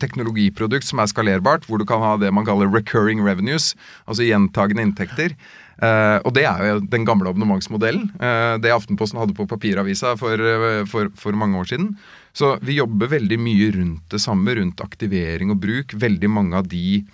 teknologiprodukt 0.01 0.89
som 0.89 1.05
er 1.05 1.13
skalerbart, 1.13 1.69
hvor 1.69 1.83
du 1.83 1.85
kan 1.89 2.01
ha 2.01 2.15
det 2.21 2.33
man 2.33 2.49
kaller 2.49 2.73
recurring 2.73 3.21
revenues, 3.27 3.75
altså 4.09 4.25
gjentagende 4.25 4.89
inntekter. 4.89 5.37
Eh, 5.85 6.19
og 6.25 6.33
det 6.37 6.47
er 6.49 6.67
jo 6.71 6.83
den 6.89 7.05
gamle 7.05 7.29
abonnementsmodellen. 7.29 8.09
Eh, 8.17 8.57
det 8.65 8.73
Aftenposten 8.73 9.21
hadde 9.21 9.37
på 9.37 9.49
papiravisa 9.51 10.17
for, 10.21 10.41
eh, 10.41 10.85
for, 10.89 11.13
for 11.21 11.37
mange 11.37 11.61
år 11.61 11.69
siden. 11.75 11.97
Så 12.35 12.57
vi 12.67 12.79
jobber 12.81 13.13
veldig 13.13 13.39
mye 13.39 13.71
rundt 13.77 14.09
det 14.11 14.21
samme, 14.23 14.57
rundt 14.59 14.83
aktivering 14.83 15.53
og 15.55 15.61
bruk. 15.63 15.95
Veldig 15.95 16.31
mange 16.31 16.59
av 16.59 16.69
de, 16.69 17.05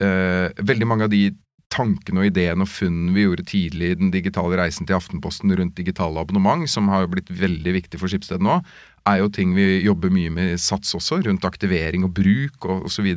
eh, 0.00 0.48
veldig 0.56 0.88
mange 0.88 1.04
av 1.04 1.10
de 1.12 1.26
tankene 1.74 2.22
og 2.22 2.30
ideene 2.30 2.64
og 2.64 2.70
funnene 2.70 3.14
vi 3.14 3.26
gjorde 3.26 3.46
tidlig 3.50 3.90
i 3.90 3.98
den 3.98 4.12
digitale 4.14 4.58
reisen 4.60 4.86
til 4.86 4.96
Aftenposten 4.96 5.52
rundt 5.58 5.76
digitale 5.78 6.22
abonnement, 6.22 6.68
som 6.70 6.88
har 6.92 7.04
jo 7.04 7.12
blitt 7.16 7.32
veldig 7.34 7.74
viktig 7.80 8.00
for 8.00 8.10
Skipsted 8.10 8.44
nå, 8.44 8.60
er 9.04 9.20
jo 9.20 9.28
ting 9.32 9.52
vi 9.56 9.82
jobber 9.84 10.12
mye 10.12 10.32
med 10.32 10.54
i 10.54 10.60
Sats 10.60 10.94
også, 10.96 11.20
rundt 11.26 11.44
aktivering 11.44 12.06
og 12.06 12.14
bruk 12.16 12.68
og 12.70 12.86
osv. 12.88 13.10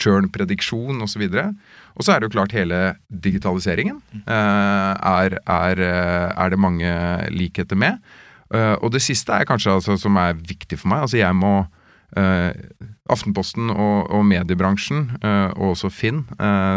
Churn-prediksjon 0.00 1.02
osv. 1.04 1.26
Og 1.26 2.06
så 2.06 2.14
er 2.14 2.20
det 2.20 2.30
jo 2.30 2.36
klart 2.38 2.56
hele 2.56 2.80
digitaliseringen 3.10 4.00
eh, 4.22 4.94
er, 4.96 5.36
er, 5.44 5.84
eh, 5.84 6.28
er, 6.30 6.52
det 6.52 6.62
mange 6.62 6.94
likheter 7.34 7.76
med. 7.76 8.00
Uh, 8.50 8.74
og 8.82 8.90
det 8.94 9.02
siste 9.04 9.34
er 9.34 9.46
kanskje 9.46 9.76
altså, 9.76 9.96
som 10.00 10.16
er 10.18 10.38
viktig 10.38 10.78
for 10.80 10.90
meg. 10.90 11.04
Altså 11.06 11.20
jeg 11.20 11.36
må 11.38 11.52
uh, 11.62 12.50
Aftenposten 13.10 13.70
og, 13.72 14.10
og 14.14 14.24
mediebransjen, 14.26 15.06
uh, 15.22 15.50
og 15.56 15.72
også 15.72 15.90
Finn, 15.90 16.22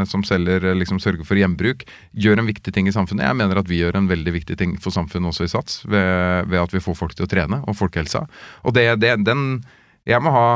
som 0.09 0.23
selger, 0.25 0.65
liksom 0.73 0.97
sørger 1.01 1.25
for 1.27 1.37
gjenbruk, 1.37 1.83
gjør 2.17 2.41
en 2.41 2.49
viktig 2.49 2.73
ting 2.73 2.89
i 2.89 2.93
samfunnet. 2.95 3.27
Jeg 3.27 3.37
mener 3.37 3.61
at 3.61 3.69
vi 3.69 3.83
gjør 3.83 3.99
en 3.99 4.09
veldig 4.09 4.33
viktig 4.39 4.57
ting 4.57 4.77
for 4.81 4.95
samfunnet 4.95 5.29
også 5.29 5.45
i 5.45 5.51
Sats, 5.53 5.81
ved, 5.85 6.49
ved 6.49 6.61
at 6.63 6.73
vi 6.73 6.81
får 6.81 6.97
folk 6.97 7.13
til 7.17 7.27
å 7.27 7.29
trene, 7.29 7.61
og 7.69 7.77
folkehelsa. 7.77 8.25
Og 8.65 8.73
det, 8.77 8.87
det, 9.03 9.19
den 9.27 9.61
Jeg 10.09 10.19
må 10.19 10.33
ha 10.33 10.47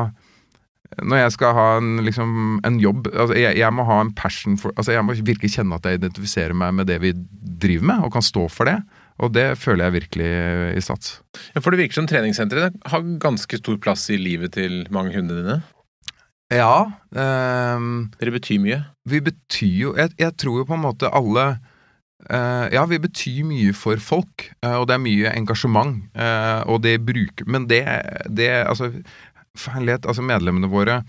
når 1.04 1.20
jeg 1.20 1.34
skal 1.36 1.54
ha 1.54 1.66
en, 1.82 1.98
liksom, 2.06 2.30
en 2.66 2.78
jobb 2.80 3.10
altså 3.12 3.36
jeg, 3.36 3.58
jeg, 3.60 3.74
må 3.76 3.84
ha 3.90 3.98
en 4.02 4.14
passion 4.16 4.56
for 4.60 4.72
altså 4.80 4.94
Jeg 4.96 5.04
må 5.04 5.18
virkelig 5.20 5.52
kjenne 5.58 5.76
at 5.76 5.86
jeg 5.86 6.00
identifiserer 6.00 6.56
meg 6.56 6.78
med 6.80 6.88
det 6.88 7.02
vi 7.04 7.12
driver 7.14 7.90
med, 7.92 8.06
og 8.06 8.14
kan 8.14 8.24
stå 8.24 8.46
for 8.54 8.70
det. 8.70 8.78
Og 9.24 9.34
det 9.34 9.48
føler 9.58 9.88
jeg 9.88 9.96
virkelig 9.96 10.30
i 10.78 10.84
Sats. 10.84 11.18
Ja, 11.56 11.62
For 11.62 11.74
det 11.74 11.82
virker 11.82 12.00
som 12.00 12.10
treningssentrene 12.10 12.70
har 12.92 13.08
ganske 13.22 13.60
stor 13.60 13.80
plass 13.82 14.06
i 14.14 14.20
livet 14.22 14.54
til 14.58 14.84
mange 14.94 15.16
hundene 15.16 15.42
dine? 15.42 15.58
Ja. 16.54 16.88
Um, 17.12 18.08
Dere 18.20 18.36
betyr 18.38 18.62
mye? 18.64 18.84
Vi 19.10 19.20
betyr 19.24 19.74
jo 19.82 19.96
jeg, 19.98 20.14
jeg, 20.20 20.36
tror 20.40 20.62
jo 20.62 20.68
på 20.70 20.78
en 20.78 20.86
måte 20.86 21.10
alle 21.12 21.48
uh, 22.30 22.68
Ja, 22.72 22.86
vi 22.88 23.02
betyr 23.04 23.42
mye 23.48 23.74
for 23.76 24.00
folk, 24.00 24.48
uh, 24.64 24.78
og 24.80 24.88
det 24.88 24.96
er 24.96 25.04
mye 25.04 25.34
engasjement, 25.36 26.06
Uh, 26.16 26.62
og 26.72 26.84
det 26.86 27.00
bruker 27.06 27.50
Men 27.50 27.68
det, 27.68 27.84
det 28.30 28.52
Altså, 28.64 28.94
herlighet, 29.68 30.08
altså 30.08 30.24
medlemmene 30.24 30.70
våre 30.72 31.02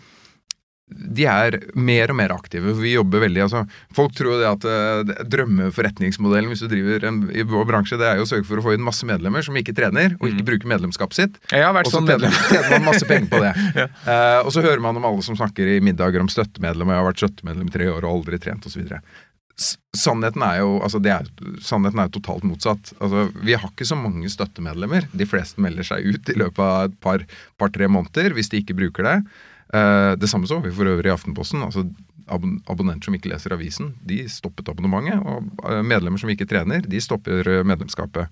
de 0.89 1.27
er 1.29 1.57
mer 1.77 2.13
og 2.13 2.17
mer 2.19 2.33
aktive. 2.33 2.73
Vi 2.81 2.95
jobber 2.95 3.23
veldig 3.27 3.43
altså, 3.45 3.65
Folk 3.95 4.15
tror 4.17 4.41
det 4.41 4.49
at 4.49 4.65
uh, 4.67 5.25
drømmeforretningsmodellen 5.29 6.49
hvis 6.53 6.65
du 6.65 6.69
driver 6.71 7.05
en, 7.11 7.21
i 7.29 7.45
vår 7.47 7.69
bransje, 7.69 7.99
det 8.01 8.09
er 8.09 8.21
jo 8.21 8.27
å 8.27 8.31
sørge 8.31 8.49
for 8.49 8.61
å 8.61 8.65
få 8.65 8.75
inn 8.77 8.85
masse 8.85 9.07
medlemmer 9.09 9.45
som 9.45 9.57
ikke 9.61 9.77
trener, 9.77 10.17
og 10.19 10.31
ikke 10.31 10.43
mm. 10.43 10.49
bruker 10.49 10.73
medlemskapet 10.73 11.21
sitt. 11.21 11.39
Jeg 11.53 11.67
har 11.67 11.77
vært 11.77 11.93
sånn 11.93 12.09
medlem. 12.09 12.35
tjener 12.49 12.75
man 12.77 12.89
masse 12.89 13.09
penger 13.09 13.31
på 13.33 13.43
det. 13.45 13.55
ja. 13.83 13.89
uh, 14.09 14.41
og 14.47 14.53
så 14.55 14.65
hører 14.65 14.83
man 14.85 15.01
om 15.01 15.09
alle 15.11 15.25
som 15.27 15.39
snakker 15.39 15.77
i 15.77 15.81
middager 15.85 16.25
om 16.25 16.31
støttemedlem, 16.33 16.89
og 16.89 16.97
jeg 16.97 17.03
har 17.03 17.11
vært 17.11 17.25
støttemedlem 17.25 17.71
i 17.71 17.77
tre 17.79 17.91
år 17.93 18.05
og 18.05 18.21
aldri 18.21 18.41
trent 18.43 18.69
osv. 18.69 18.85
Sannheten 19.99 20.43
er 20.47 20.61
jo 20.61 20.77
altså 20.87 21.01
er, 21.11 21.29
sannheten 21.65 22.01
er 22.01 22.11
totalt 22.15 22.45
motsatt. 22.47 22.93
Altså, 23.03 23.27
vi 23.43 23.57
har 23.59 23.69
ikke 23.73 23.89
så 23.89 23.99
mange 23.99 24.31
støttemedlemmer. 24.31 25.09
De 25.11 25.27
fleste 25.27 25.63
melder 25.63 25.87
seg 25.89 26.07
ut 26.07 26.31
i 26.31 26.37
løpet 26.39 26.63
av 26.63 26.89
et 26.89 26.99
par-tre 27.03 27.89
par, 27.89 27.95
måneder 27.97 28.37
hvis 28.37 28.53
de 28.53 28.63
ikke 28.63 28.79
bruker 28.79 29.09
det. 29.09 29.17
Uh, 29.69 30.15
det 30.17 30.31
samme 30.31 30.49
så 30.49 30.61
vi 30.65 30.73
for 30.73 30.89
øvrig 30.89 31.11
i 31.11 31.15
Aftenposten. 31.15 31.63
altså 31.63 31.87
abon 32.29 32.59
Abonnenter 32.69 33.09
som 33.09 33.17
ikke 33.17 33.31
leser 33.33 33.55
avisen, 33.57 33.95
de 34.05 34.23
stoppet 34.29 34.69
abonnementet. 34.69 35.21
Og 35.25 35.49
uh, 35.65 35.83
medlemmer 35.87 36.21
som 36.21 36.31
ikke 36.33 36.49
trener, 36.49 36.85
de 36.85 37.01
stopper 37.01 37.49
uh, 37.49 37.65
medlemskapet. 37.67 38.29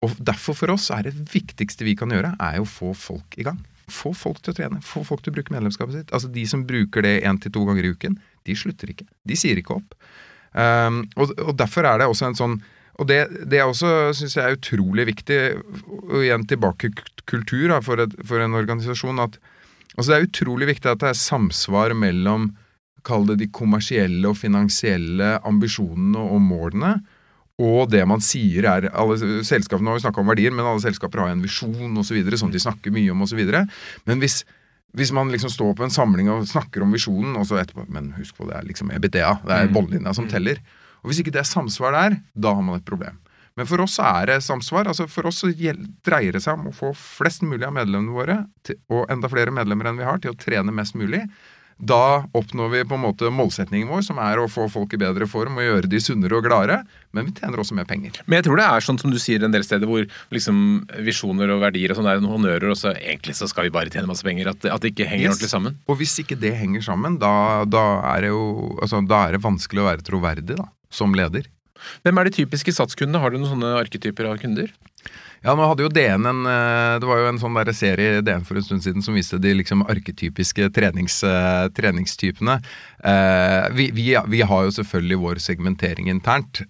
Og 0.00 0.16
Derfor 0.16 0.56
for 0.56 0.72
oss 0.72 0.88
er 0.94 1.08
det 1.08 1.16
viktigste 1.32 1.84
vi 1.84 1.96
kan 1.98 2.12
gjøre, 2.12 2.32
er 2.40 2.60
å 2.60 2.68
få 2.68 2.94
folk 2.96 3.36
i 3.36 3.44
gang. 3.46 3.60
Få 3.90 4.14
folk 4.16 4.40
til 4.40 4.54
å 4.54 4.56
trene. 4.56 4.80
Få 4.86 5.02
folk 5.04 5.24
til 5.24 5.34
å 5.34 5.38
bruke 5.38 5.52
medlemskapet 5.52 5.98
sitt. 5.98 6.12
Altså 6.16 6.30
De 6.32 6.46
som 6.48 6.64
bruker 6.66 7.04
det 7.04 7.20
én 7.28 7.40
til 7.42 7.52
to 7.52 7.66
ganger 7.68 7.86
i 7.86 7.94
uken, 7.94 8.18
de 8.48 8.56
slutter 8.56 8.92
ikke. 8.92 9.08
De 9.28 9.36
sier 9.36 9.60
ikke 9.60 9.76
opp. 9.80 9.96
Um, 10.52 11.04
og, 11.14 11.34
og, 11.38 11.54
derfor 11.58 11.86
er 11.86 12.00
det 12.00 12.08
også 12.10 12.30
en 12.30 12.38
sånn 12.38 12.60
og 13.00 13.06
det, 13.08 13.20
det 13.48 13.60
er 13.60 13.68
også 13.70 14.10
syns 14.18 14.34
jeg 14.36 14.44
er 14.44 14.56
utrolig 14.58 15.06
viktig, 15.08 15.36
og 15.88 16.18
igjen 16.20 16.42
tilbake 16.50 16.90
kultur 17.30 17.70
da, 17.70 17.78
for, 17.80 18.02
et, 18.02 18.12
for, 18.28 18.42
en 18.44 18.58
organisasjon, 18.58 19.22
at 19.24 19.38
altså 20.00 20.12
det 20.12 20.18
er 20.18 20.28
utrolig 20.28 20.70
viktig 20.72 20.90
at 20.90 21.02
det 21.04 21.12
er 21.12 21.22
samsvar 21.22 21.94
mellom 21.98 22.50
Kall 23.06 23.24
det 23.30 23.38
de 23.40 23.46
kommersielle 23.48 24.28
og 24.28 24.36
finansielle 24.36 25.38
ambisjonene 25.48 26.20
og 26.20 26.42
målene, 26.44 26.98
og 27.60 27.88
det 27.92 28.02
man 28.08 28.20
sier 28.24 28.66
er 28.68 28.90
alle 28.92 29.16
Selskapene 29.46 29.88
har 29.88 29.96
jo 29.96 30.04
snakka 30.04 30.20
om 30.20 30.28
verdier, 30.28 30.52
men 30.52 30.68
alle 30.68 30.82
selskaper 30.84 31.22
har 31.24 31.32
en 31.32 31.40
visjon 31.44 31.96
osv. 32.00 32.18
som 32.40 32.52
de 32.52 32.60
snakker 32.60 32.92
mye 32.92 33.12
om 33.14 33.24
osv. 33.24 33.40
Men 34.04 34.20
hvis 34.20 34.42
hvis 34.96 35.12
man 35.14 35.30
liksom 35.30 35.52
står 35.52 35.76
på 35.78 35.84
en 35.86 35.92
samling 35.94 36.30
og 36.32 36.48
snakker 36.50 36.82
om 36.82 36.90
visjonen, 36.94 37.36
og 37.38 37.46
så 37.46 37.60
etterpå 37.60 37.84
Men 37.94 38.12
husk 38.16 38.34
på, 38.36 38.48
det 38.48 38.56
er 38.58 38.66
liksom 38.66 38.90
EBTA. 38.90 39.36
Det 39.46 39.54
er 39.54 39.68
mm. 39.70 40.12
som 40.14 40.24
mm. 40.26 40.30
teller. 40.30 40.58
Og 41.02 41.10
Hvis 41.10 41.20
ikke 41.22 41.30
det 41.30 41.44
er 41.44 41.48
samsvar 41.48 41.92
der, 41.94 42.16
da 42.34 42.54
har 42.54 42.62
man 42.62 42.80
et 42.80 42.84
problem. 42.84 43.18
Men 43.58 43.68
for 43.68 43.82
oss 43.84 43.98
er 44.02 44.30
det 44.30 44.40
samsvar. 44.46 44.88
altså 44.90 45.08
For 45.10 45.28
oss 45.30 45.42
dreier 45.42 46.36
det 46.36 46.42
seg 46.44 46.58
om 46.58 46.70
å 46.70 46.76
få 46.76 46.92
flest 46.96 47.42
mulig 47.42 47.66
av 47.66 47.74
medlemmene 47.76 48.14
våre, 48.14 48.42
og 48.92 49.10
enda 49.12 49.30
flere 49.32 49.54
medlemmer 49.54 49.90
enn 49.90 50.00
vi 50.00 50.06
har, 50.08 50.20
til 50.22 50.34
å 50.34 50.38
trene 50.38 50.74
mest 50.74 50.98
mulig 50.98 51.26
da 51.80 52.24
oppnår 52.36 52.68
vi 52.68 52.82
på 52.84 52.96
en 52.96 53.02
måte 53.02 53.30
målsetningen 53.32 53.88
vår, 53.88 54.02
som 54.04 54.18
er 54.20 54.40
å 54.40 54.48
få 54.52 54.66
folk 54.70 54.92
i 54.94 55.00
bedre 55.00 55.26
form 55.30 55.56
og 55.58 55.64
gjøre 55.64 55.90
de 55.90 56.00
sunnere 56.02 56.36
og 56.36 56.44
gladere. 56.44 56.82
Men 57.16 57.26
vi 57.26 57.34
tjener 57.38 57.62
også 57.62 57.76
mer 57.78 57.88
penger. 57.88 58.20
Men 58.26 58.38
jeg 58.38 58.46
tror 58.46 58.60
det 58.60 58.66
er 58.68 58.84
sånn 58.84 59.00
som 59.00 59.12
du 59.12 59.18
sier 59.22 59.44
en 59.46 59.54
del 59.54 59.64
steder, 59.64 59.88
hvor 59.88 60.04
liksom 60.34 60.58
visjoner 61.06 61.52
og 61.54 61.62
verdier 61.64 61.92
og 61.92 62.00
sånn 62.00 62.10
er 62.10 62.20
noen 62.20 62.36
honnører, 62.36 62.68
og 62.72 62.78
så 62.78 62.92
egentlig 62.92 63.36
så 63.38 63.48
skal 63.50 63.68
vi 63.68 63.74
bare 63.74 63.92
tjene 63.92 64.10
masse 64.10 64.26
penger. 64.26 64.52
At, 64.52 64.68
at 64.68 64.84
det 64.84 64.92
ikke 64.92 65.08
henger 65.08 65.30
yes. 65.30 65.38
ordentlig 65.38 65.52
sammen. 65.54 65.78
Og 65.88 66.00
hvis 66.02 66.18
ikke 66.22 66.38
det 66.40 66.52
henger 66.58 66.84
sammen, 66.84 67.16
da, 67.22 67.32
da, 67.68 67.86
er 68.12 68.26
det 68.26 68.34
jo 68.34 68.44
altså, 68.76 69.00
da 69.08 69.24
er 69.26 69.38
det 69.38 69.44
vanskelig 69.46 69.82
å 69.82 69.88
være 69.88 70.06
troverdig 70.06 70.60
da, 70.60 70.68
som 70.92 71.16
leder. 71.16 71.48
Hvem 72.04 72.20
er 72.20 72.28
de 72.28 72.36
typiske 72.42 72.74
satskundene? 72.76 73.22
Har 73.22 73.32
du 73.32 73.40
noen 73.40 73.54
sånne 73.54 73.74
arketyper 73.80 74.30
av 74.30 74.40
kunder? 74.42 74.72
Ja, 75.40 75.54
nå 75.56 75.64
hadde 75.64 75.86
jo 75.86 75.88
DN 75.88 76.28
en 76.28 76.40
eh, 76.44 76.98
Det 77.00 77.08
var 77.08 77.22
jo 77.22 77.28
en 77.30 77.38
sånn 77.40 77.56
der 77.56 77.72
serie 77.72 78.18
i 78.18 78.24
DN 78.24 78.44
for 78.44 78.60
en 78.60 78.64
stund 78.66 78.84
siden 78.84 79.04
som 79.04 79.16
viste 79.16 79.38
de 79.40 79.54
liksom 79.56 79.86
arketypiske 79.88 80.68
trenings, 80.76 81.16
uh, 81.24 81.70
treningstypene. 81.72 82.58
Uh, 83.00 83.70
vi, 83.72 83.88
vi, 83.96 84.10
vi, 84.28 84.42
har 84.44 84.66
jo 84.66 84.74
selvfølgelig 84.76 85.20
vår 85.22 85.40
segmentering 85.40 86.10
internt. 86.12 86.60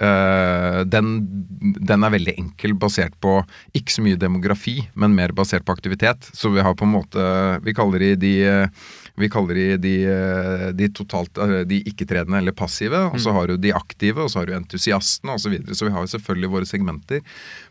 Den, 0.93 1.11
den, 1.59 2.07
er 2.07 2.15
veldig 2.15 2.37
enkel, 2.39 2.77
basert 2.79 3.17
på 3.23 3.41
ikke 3.75 3.97
så 3.97 4.05
mye 4.07 4.21
demografi, 4.21 4.77
men 4.95 5.17
mer 5.19 5.35
basert 5.35 5.67
på 5.67 5.75
aktivitet. 5.75 6.31
Så 6.31 6.53
vi 6.55 6.63
har 6.63 6.77
på 6.79 6.87
en 6.87 6.95
måte 6.95 7.27
Vi 7.67 7.75
kaller 7.75 8.05
de 8.05 8.15
de 8.21 8.35
vi 9.21 9.31
kaller 9.33 9.59
de 9.59 9.67
de, 9.81 9.97
de 10.77 10.89
totalt 10.97 11.39
de 11.69 11.83
ikke-tredende 11.91 12.41
eller 12.41 12.57
passive. 12.57 13.07
Og 13.11 13.21
så 13.21 13.31
mm. 13.31 13.37
har 13.39 13.51
du 13.51 13.61
de 13.61 13.75
aktive, 13.77 14.25
og 14.25 14.33
så 14.33 14.41
har 14.41 14.51
du 14.51 14.57
entusiastene 14.59 15.37
osv. 15.37 15.47
Så, 15.47 15.53
videre. 15.55 15.77
så 15.77 15.89
vi 15.89 15.93
har 15.95 16.07
jo 16.07 16.15
selvfølgelig 16.15 16.55
våre 16.57 16.69
segmenter. 16.69 17.23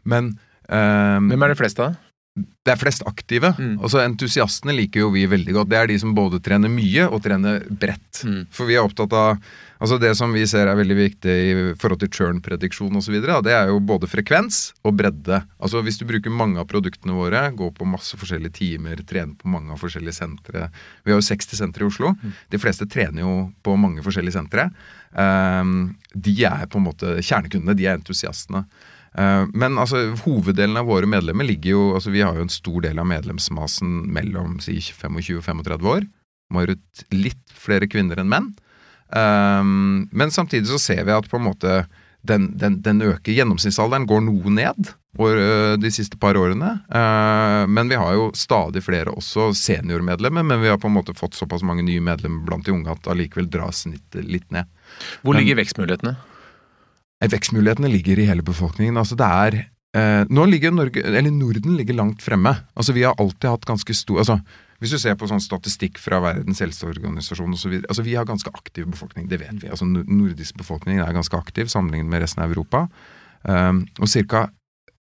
Men 0.04 0.38
Um, 0.70 1.32
Hvem 1.32 1.42
er 1.42 1.50
det 1.50 1.58
flest 1.58 1.80
av? 1.82 1.98
Det 2.38 2.74
er 2.76 2.78
flest 2.80 3.02
aktive. 3.10 3.50
Mm. 3.58 3.80
Altså 3.82 4.04
Entusiastene 4.04 4.76
liker 4.76 5.02
jo 5.02 5.10
vi 5.14 5.24
veldig 5.30 5.56
godt. 5.56 5.72
Det 5.72 5.80
er 5.80 5.90
de 5.90 5.98
som 6.02 6.14
både 6.16 6.40
trener 6.44 6.72
mye 6.72 7.08
og 7.10 7.24
trener 7.26 7.64
bredt. 7.66 8.22
Mm. 8.28 8.44
For 8.54 8.70
vi 8.70 8.78
er 8.78 8.86
opptatt 8.86 9.16
av 9.18 9.42
altså 9.80 9.96
Det 9.96 10.12
som 10.20 10.34
vi 10.36 10.44
ser 10.48 10.68
er 10.68 10.76
veldig 10.76 10.96
viktig 10.98 11.34
i 11.34 11.52
forhold 11.80 12.02
til 12.02 12.12
churn-prediksjon 12.12 13.00
osv., 13.00 13.16
det 13.46 13.54
er 13.56 13.72
jo 13.72 13.80
både 13.80 14.10
frekvens 14.12 14.74
og 14.84 14.98
bredde. 15.00 15.40
Altså 15.58 15.80
Hvis 15.86 16.02
du 16.02 16.06
bruker 16.10 16.36
mange 16.36 16.60
av 16.60 16.68
produktene 16.68 17.16
våre, 17.16 17.46
går 17.56 17.72
på 17.78 17.88
masse 17.88 18.20
forskjellige 18.20 18.58
timer, 18.60 19.00
trener 19.08 19.40
på 19.40 19.48
mange 19.50 19.72
av 19.72 19.80
forskjellige 19.80 20.20
sentre 20.20 20.68
Vi 21.06 21.14
har 21.14 21.22
jo 21.22 21.30
60 21.32 21.64
sentre 21.64 21.88
i 21.88 21.90
Oslo. 21.90 22.14
Mm. 22.20 22.38
De 22.52 22.62
fleste 22.62 22.90
trener 22.92 23.24
jo 23.24 23.34
på 23.64 23.80
mange 23.80 24.04
forskjellige 24.06 24.36
sentre. 24.36 24.70
Um, 25.16 25.96
de 26.14 26.36
er 26.46 26.68
på 26.70 26.78
en 26.78 26.90
måte 26.92 27.18
kjernekundene. 27.24 27.78
De 27.80 27.88
er 27.88 27.98
entusiastene. 27.98 28.68
Eh, 29.18 29.46
men 29.54 29.78
altså, 29.82 30.04
hoveddelen 30.24 30.78
av 30.80 30.90
våre 30.90 31.10
medlemmer 31.10 31.48
ligger 31.48 31.72
jo 31.74 31.84
altså 31.98 32.14
Vi 32.14 32.22
har 32.22 32.38
jo 32.38 32.46
en 32.46 32.54
stor 32.54 32.84
del 32.86 33.02
av 33.02 33.10
medlemsmassen 33.10 34.04
mellom 34.14 34.60
si, 34.64 34.78
25 34.84 35.22
og 35.40 35.46
35 35.46 35.94
år. 35.96 36.10
Majorit 36.54 37.06
litt 37.14 37.44
flere 37.54 37.90
kvinner 37.90 38.22
enn 38.22 38.30
menn. 38.32 38.54
Um, 39.10 40.06
men 40.14 40.30
samtidig 40.34 40.70
så 40.70 40.78
ser 40.82 41.04
vi 41.08 41.14
at 41.14 41.30
på 41.30 41.40
en 41.40 41.48
måte 41.48 41.84
den, 42.26 42.52
den, 42.62 42.80
den 42.86 43.02
øker. 43.06 43.34
Gjennomsnittsalderen 43.34 44.06
går 44.10 44.22
noe 44.26 44.54
ned 44.54 44.92
de 45.80 45.90
siste 45.92 46.20
par 46.22 46.38
årene. 46.38 46.76
Uh, 46.94 47.66
men 47.70 47.90
vi 47.90 47.98
har 47.98 48.14
jo 48.18 48.30
stadig 48.38 48.84
flere 48.86 49.14
også 49.14 49.50
seniormedlemmer. 49.58 50.46
Men 50.46 50.62
vi 50.62 50.70
har 50.70 50.82
på 50.82 50.90
en 50.90 50.98
måte 50.98 51.18
fått 51.18 51.38
såpass 51.38 51.66
mange 51.66 51.86
nye 51.86 52.02
medlemmer 52.02 52.46
blant 52.46 52.66
de 52.66 52.74
unge 52.76 52.94
at 52.94 53.10
allikevel 53.10 53.50
drar 53.50 53.74
snittet 53.74 54.26
litt 54.26 54.50
ned. 54.54 54.70
Hvor 55.22 55.38
ligger 55.38 55.58
men, 55.58 55.64
vekstmulighetene? 55.64 56.18
Vekstmulighetene 57.20 57.92
ligger 57.92 58.20
i 58.20 58.28
hele 58.30 58.46
befolkningen. 58.46 58.98
Altså 58.98 59.18
det 59.20 59.28
er 59.28 59.58
eh, 59.98 60.24
Nå 60.32 60.46
ligger 60.48 60.72
Norge, 60.72 61.04
eller 61.04 61.32
Norden 61.36 61.76
ligger 61.76 61.98
langt 61.98 62.24
fremme. 62.24 62.56
Altså 62.76 62.96
Vi 62.96 63.04
har 63.04 63.18
alltid 63.20 63.50
hatt 63.50 63.68
ganske 63.68 63.94
stor 63.94 64.22
altså 64.24 64.40
Hvis 64.80 64.94
du 64.96 65.00
ser 65.02 65.18
på 65.20 65.28
sånn 65.28 65.44
statistikk 65.44 66.00
fra 66.00 66.22
Verdens 66.24 66.62
helseorganisasjon 66.64 67.58
osv. 67.58 67.74
Altså 67.82 68.06
vi 68.06 68.16
har 68.16 68.24
ganske 68.24 68.52
aktiv 68.56 68.88
befolkning, 68.88 69.28
det 69.28 69.42
vet 69.42 69.58
vi. 69.60 69.68
Altså 69.68 69.84
Nordisk 69.84 70.56
befolkning 70.56 71.02
er 71.04 71.12
ganske 71.12 71.36
aktiv 71.36 71.68
sammenlignet 71.68 72.08
med 72.08 72.24
resten 72.24 72.46
av 72.46 72.54
Europa. 72.54 72.86
Um, 73.44 73.82
og 74.00 74.08
ca. 74.08 74.46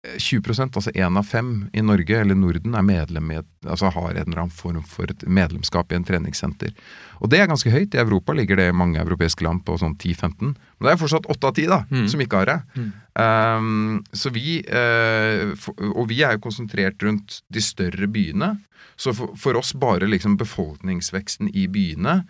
20% 0.06 0.76
altså 0.78 0.92
én 0.94 1.18
av 1.18 1.26
fem 1.26 1.66
i 1.74 1.82
Norge 1.82 2.20
eller 2.20 2.36
Norden 2.38 2.76
er 2.78 2.84
medlem 2.86 3.32
i 3.32 3.38
et, 3.40 3.48
altså 3.66 3.90
har 3.90 4.12
en 4.12 4.20
eller 4.20 4.44
annen 4.44 4.54
form 4.54 4.84
for 4.86 5.10
et 5.10 5.24
medlemskap 5.26 5.90
i 5.90 5.98
en 5.98 6.06
treningssenter. 6.06 6.70
Og 7.18 7.32
det 7.32 7.40
er 7.42 7.50
ganske 7.50 7.72
høyt. 7.72 7.96
I 7.96 8.02
Europa 8.04 8.36
ligger 8.36 8.60
det 8.60 8.68
i 8.70 8.76
mange 8.76 9.00
europeiske 9.02 9.42
land 9.42 9.64
på 9.66 9.74
sånn 9.80 9.96
10-15. 9.98 10.54
Men 10.54 10.86
det 10.86 10.94
er 10.94 11.00
fortsatt 11.02 11.26
8 11.26 11.50
av 11.50 11.58
10 11.58 11.72
da, 11.72 11.80
mm. 11.90 12.06
som 12.14 12.22
ikke 12.22 12.42
har 12.44 12.52
det. 12.52 12.58
Mm. 12.78 12.88
Um, 13.18 13.96
så 14.14 14.30
vi, 14.30 14.60
uh, 14.70 15.56
for, 15.58 15.74
og 15.90 16.06
vi 16.12 16.22
er 16.22 16.36
jo 16.36 16.44
konsentrert 16.46 17.02
rundt 17.02 17.40
de 17.50 17.64
større 17.64 18.06
byene. 18.06 18.54
Så 18.98 19.16
for, 19.18 19.34
for 19.38 19.58
oss 19.58 19.74
bare 19.74 20.06
liksom 20.06 20.38
befolkningsveksten 20.38 21.50
i 21.58 21.66
byene 21.66 22.20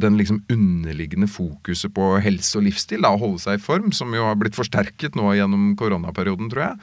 den 0.00 0.16
liksom 0.18 0.40
underliggende 0.50 1.28
fokuset 1.30 1.92
på 1.94 2.16
helse 2.22 2.58
og 2.58 2.64
livsstil, 2.66 3.04
da, 3.04 3.12
å 3.14 3.20
holde 3.20 3.42
seg 3.44 3.60
i 3.60 3.62
form, 3.62 3.92
som 3.94 4.10
jo 4.14 4.24
har 4.26 4.38
blitt 4.40 4.56
forsterket 4.58 5.14
nå 5.14 5.28
gjennom 5.38 5.68
koronaperioden, 5.78 6.48
tror 6.50 6.64
jeg, 6.64 6.80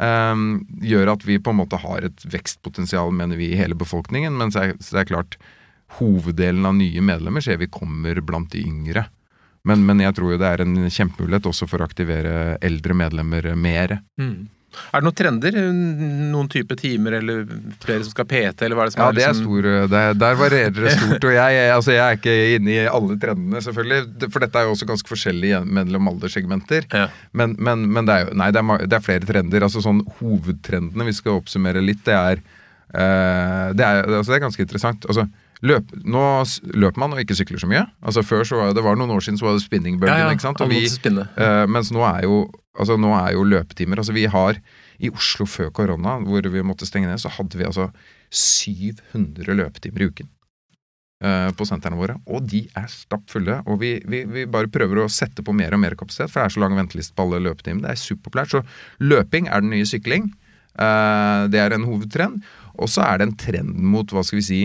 um, 0.00 0.44
gjør 0.82 1.14
at 1.14 1.24
vi 1.28 1.38
på 1.42 1.52
en 1.52 1.60
måte 1.60 1.80
har 1.82 2.06
et 2.08 2.26
vekstpotensial, 2.32 3.12
mener 3.14 3.40
vi, 3.40 3.52
i 3.52 3.60
hele 3.60 3.78
befolkningen. 3.78 4.36
Men 4.40 4.52
så 4.54 4.64
er, 4.64 4.76
så 4.80 4.96
det 4.96 5.04
er 5.04 5.10
klart, 5.12 5.38
hoveddelen 6.00 6.66
av 6.66 6.76
nye 6.78 7.02
medlemmer 7.04 7.44
ser 7.44 7.60
vi 7.60 7.70
kommer 7.70 8.20
blant 8.24 8.52
de 8.54 8.62
yngre. 8.64 9.06
Men, 9.68 9.84
men 9.84 10.00
jeg 10.00 10.16
tror 10.16 10.34
jo 10.34 10.40
det 10.40 10.48
er 10.48 10.62
en 10.64 10.76
kjempemulighet 10.88 11.50
også 11.50 11.68
for 11.68 11.82
å 11.82 11.88
aktivere 11.88 12.56
eldre 12.64 12.96
medlemmer 12.96 13.50
mer. 13.60 13.98
Mm. 14.20 14.48
Er 14.70 15.00
det 15.00 15.06
noen 15.06 15.16
trender? 15.18 15.56
Noen 16.30 16.48
type 16.50 16.76
timer, 16.78 17.16
eller 17.18 17.42
flere 17.82 18.04
som 18.04 18.12
skal 18.12 18.26
PT, 18.30 18.66
eller 18.66 18.78
hva 18.78 18.84
er 18.84 18.90
det 18.90 18.94
som 18.94 19.02
ja, 19.02 19.08
er 19.08 19.16
liksom... 19.18 19.18
det 19.18 19.24
er 19.24 19.34
liksom- 19.34 19.48
stor, 19.48 19.90
det, 19.94 20.02
Der 20.22 20.38
varierer 20.38 20.76
det 20.76 20.94
stort. 20.94 21.26
Og 21.26 21.34
jeg, 21.34 21.64
altså 21.74 21.94
jeg, 21.96 22.04
er 22.04 22.20
ikke 22.20 22.36
inne 22.56 22.72
i 22.74 22.78
alle 22.90 23.18
trendene, 23.24 23.64
selvfølgelig. 23.66 24.30
For 24.30 24.46
dette 24.46 24.60
er 24.60 24.68
jo 24.68 24.76
også 24.76 24.88
ganske 24.92 25.12
forskjellig 25.14 25.52
mellom 25.80 26.12
alderssegmenter. 26.12 26.88
Ja. 26.94 27.08
Men, 27.32 27.56
men, 27.58 27.84
men, 27.90 28.06
det 28.08 28.16
er 28.16 28.26
jo 28.26 28.38
Nei, 28.40 28.50
det 28.54 28.62
er, 28.62 28.86
det 28.86 28.98
er, 28.98 29.04
flere 29.04 29.28
trender. 29.28 29.66
Altså 29.66 29.82
sånn 29.84 30.04
Hovedtrendene, 30.20 31.08
vi 31.10 31.18
skal 31.18 31.40
oppsummere 31.40 31.82
litt, 31.84 32.02
det 32.06 32.16
er, 32.16 32.42
uh, 32.94 33.70
det, 33.74 33.86
er 33.86 34.06
altså 34.06 34.30
det 34.30 34.38
er 34.38 34.46
ganske 34.46 34.66
interessant. 34.68 35.06
Altså 35.10 35.26
løp, 35.66 35.90
nå 36.08 36.20
løper 36.72 36.98
man 37.02 37.12
og 37.12 37.20
ikke 37.20 37.36
sykler 37.36 37.60
så 37.60 37.68
mye. 37.68 37.82
Altså 38.00 38.22
Før 38.24 38.44
så 38.48 38.56
var 38.60 38.72
det 38.74 38.84
var 38.84 38.96
noen 38.96 39.10
år 39.12 39.20
siden 39.26 39.36
så 39.40 39.44
var 39.48 39.58
det 39.58 39.64
spinningbølgen, 39.66 40.16
ikke 40.32 40.46
sant. 40.46 40.60
Vi. 40.70 40.80
Eh, 41.36 41.66
mens 41.68 41.90
nå 41.92 42.00
er, 42.06 42.22
jo, 42.24 42.38
altså 42.78 42.96
nå 42.96 43.10
er 43.18 43.34
jo 43.36 43.44
løpetimer 43.44 43.98
Altså 44.00 44.12
vi 44.16 44.24
har 44.30 44.60
i 45.00 45.08
Oslo 45.12 45.46
før 45.48 45.70
korona, 45.72 46.18
hvor 46.24 46.44
vi 46.52 46.62
måtte 46.64 46.84
stenge 46.88 47.08
ned, 47.08 47.20
så 47.20 47.28
hadde 47.32 47.56
vi 47.56 47.64
altså 47.64 47.90
700 48.32 49.54
løpetimer 49.56 50.02
i 50.04 50.10
uken. 50.10 50.28
eh, 51.24 51.50
på 51.52 51.66
sentrene 51.68 51.98
våre, 52.00 52.14
og 52.32 52.46
de 52.48 52.62
er 52.76 52.86
stappfulle. 52.88 53.58
Og 53.68 53.80
vi, 53.82 53.90
vi, 54.08 54.22
vi 54.24 54.46
bare 54.48 54.70
prøver 54.72 55.02
å 55.02 55.08
sette 55.12 55.44
på 55.44 55.52
mer 55.52 55.74
og 55.76 55.82
mer 55.82 55.92
kapasitet, 56.00 56.30
for 56.32 56.40
det 56.40 56.46
er 56.48 56.54
så 56.54 56.62
lang 56.64 56.76
venteliste 56.78 57.12
på 57.16 57.26
alle 57.26 57.42
løpetimene. 57.44 57.84
Det 57.84 57.90
er 57.92 58.00
superpopulært. 58.00 58.54
Så 58.54 58.62
løping 59.04 59.48
er 59.52 59.60
den 59.60 59.74
nye 59.74 59.88
sykling. 59.88 60.30
Eh, 60.80 61.42
det 61.52 61.60
er 61.60 61.76
en 61.76 61.84
hovedtrend. 61.84 62.40
Og 62.80 62.88
så 62.88 63.04
er 63.04 63.20
det 63.20 63.28
en 63.28 63.36
trend 63.36 63.74
mot, 63.92 64.08
hva 64.16 64.24
skal 64.24 64.40
vi 64.40 64.46
si, 64.46 64.60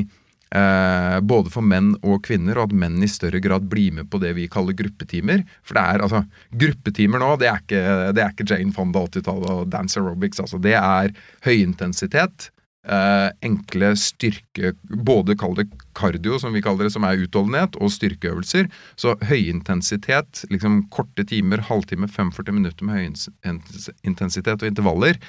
Eh, 0.53 1.19
både 1.25 1.49
for 1.51 1.65
menn 1.65 1.95
og 2.05 2.21
kvinner, 2.27 2.59
og 2.59 2.69
at 2.69 2.75
menn 2.77 3.01
i 3.03 3.09
større 3.09 3.41
grad 3.43 3.65
blir 3.69 3.95
med 3.97 4.09
på 4.11 4.19
det 4.21 4.35
vi 4.37 4.45
kaller 4.51 4.77
gruppetimer. 4.77 5.41
For 5.65 5.77
det 5.77 5.85
er 5.85 6.03
altså 6.05 6.21
Gruppetimer 6.55 7.19
nå, 7.21 7.31
det 7.41 7.49
er 7.49 7.63
ikke, 7.63 7.85
det 8.15 8.23
er 8.23 8.35
ikke 8.35 8.47
Jane 8.51 8.75
Fonda 8.75 9.01
80-tallet 9.09 9.49
og 9.51 9.71
dance 9.73 9.99
aerobics. 9.99 10.39
Altså, 10.43 10.61
det 10.61 10.77
er 10.79 11.11
høyintensitet. 11.47 12.51
Eh, 12.85 13.29
enkle 13.41 13.95
styrke 13.97 14.75
Både 14.85 15.33
kall 15.41 15.55
det 15.57 15.65
kardio, 15.95 16.39
som 16.41 16.55
vi 16.55 16.63
kaller 16.65 16.87
det, 16.87 16.93
som 16.95 17.05
er 17.07 17.23
utholdenhet, 17.23 17.77
og 17.79 17.93
styrkeøvelser. 17.93 18.69
Så 18.99 19.15
høyintensitet, 19.29 20.45
liksom 20.51 20.83
korte 20.93 21.25
timer, 21.27 21.63
halvtime, 21.69 22.09
45 22.11 22.55
minutter 22.55 22.87
med 22.87 23.19
høyintensitet 23.45 24.57
og 24.59 24.69
intervaller, 24.69 25.19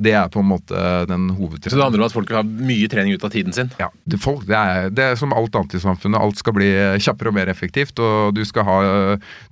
det 0.00 0.12
er 0.16 0.30
på 0.32 0.40
en 0.40 0.48
måte 0.48 0.82
den 1.10 1.28
Så 1.34 1.76
det 1.76 1.82
handler 1.82 2.00
om 2.00 2.06
at 2.06 2.14
folk 2.14 2.30
vil 2.30 2.38
ha 2.38 2.44
mye 2.44 2.88
trening 2.88 3.12
ut 3.14 3.24
av 3.26 3.32
tiden 3.34 3.52
sin. 3.52 3.70
Ja, 3.80 3.90
det, 4.04 4.20
folk, 4.22 4.46
det, 4.48 4.56
er, 4.56 4.88
det 4.88 5.04
er 5.04 5.18
som 5.20 5.34
alt 5.36 5.54
annet 5.56 5.76
i 5.76 5.82
samfunnet. 5.82 6.20
Alt 6.20 6.40
skal 6.40 6.56
bli 6.56 6.70
kjappere 7.02 7.32
og 7.32 7.36
mer 7.36 7.50
effektivt. 7.52 8.00
Og 8.00 8.32
du 8.36 8.40
skal 8.48 8.64
ha, 8.64 8.78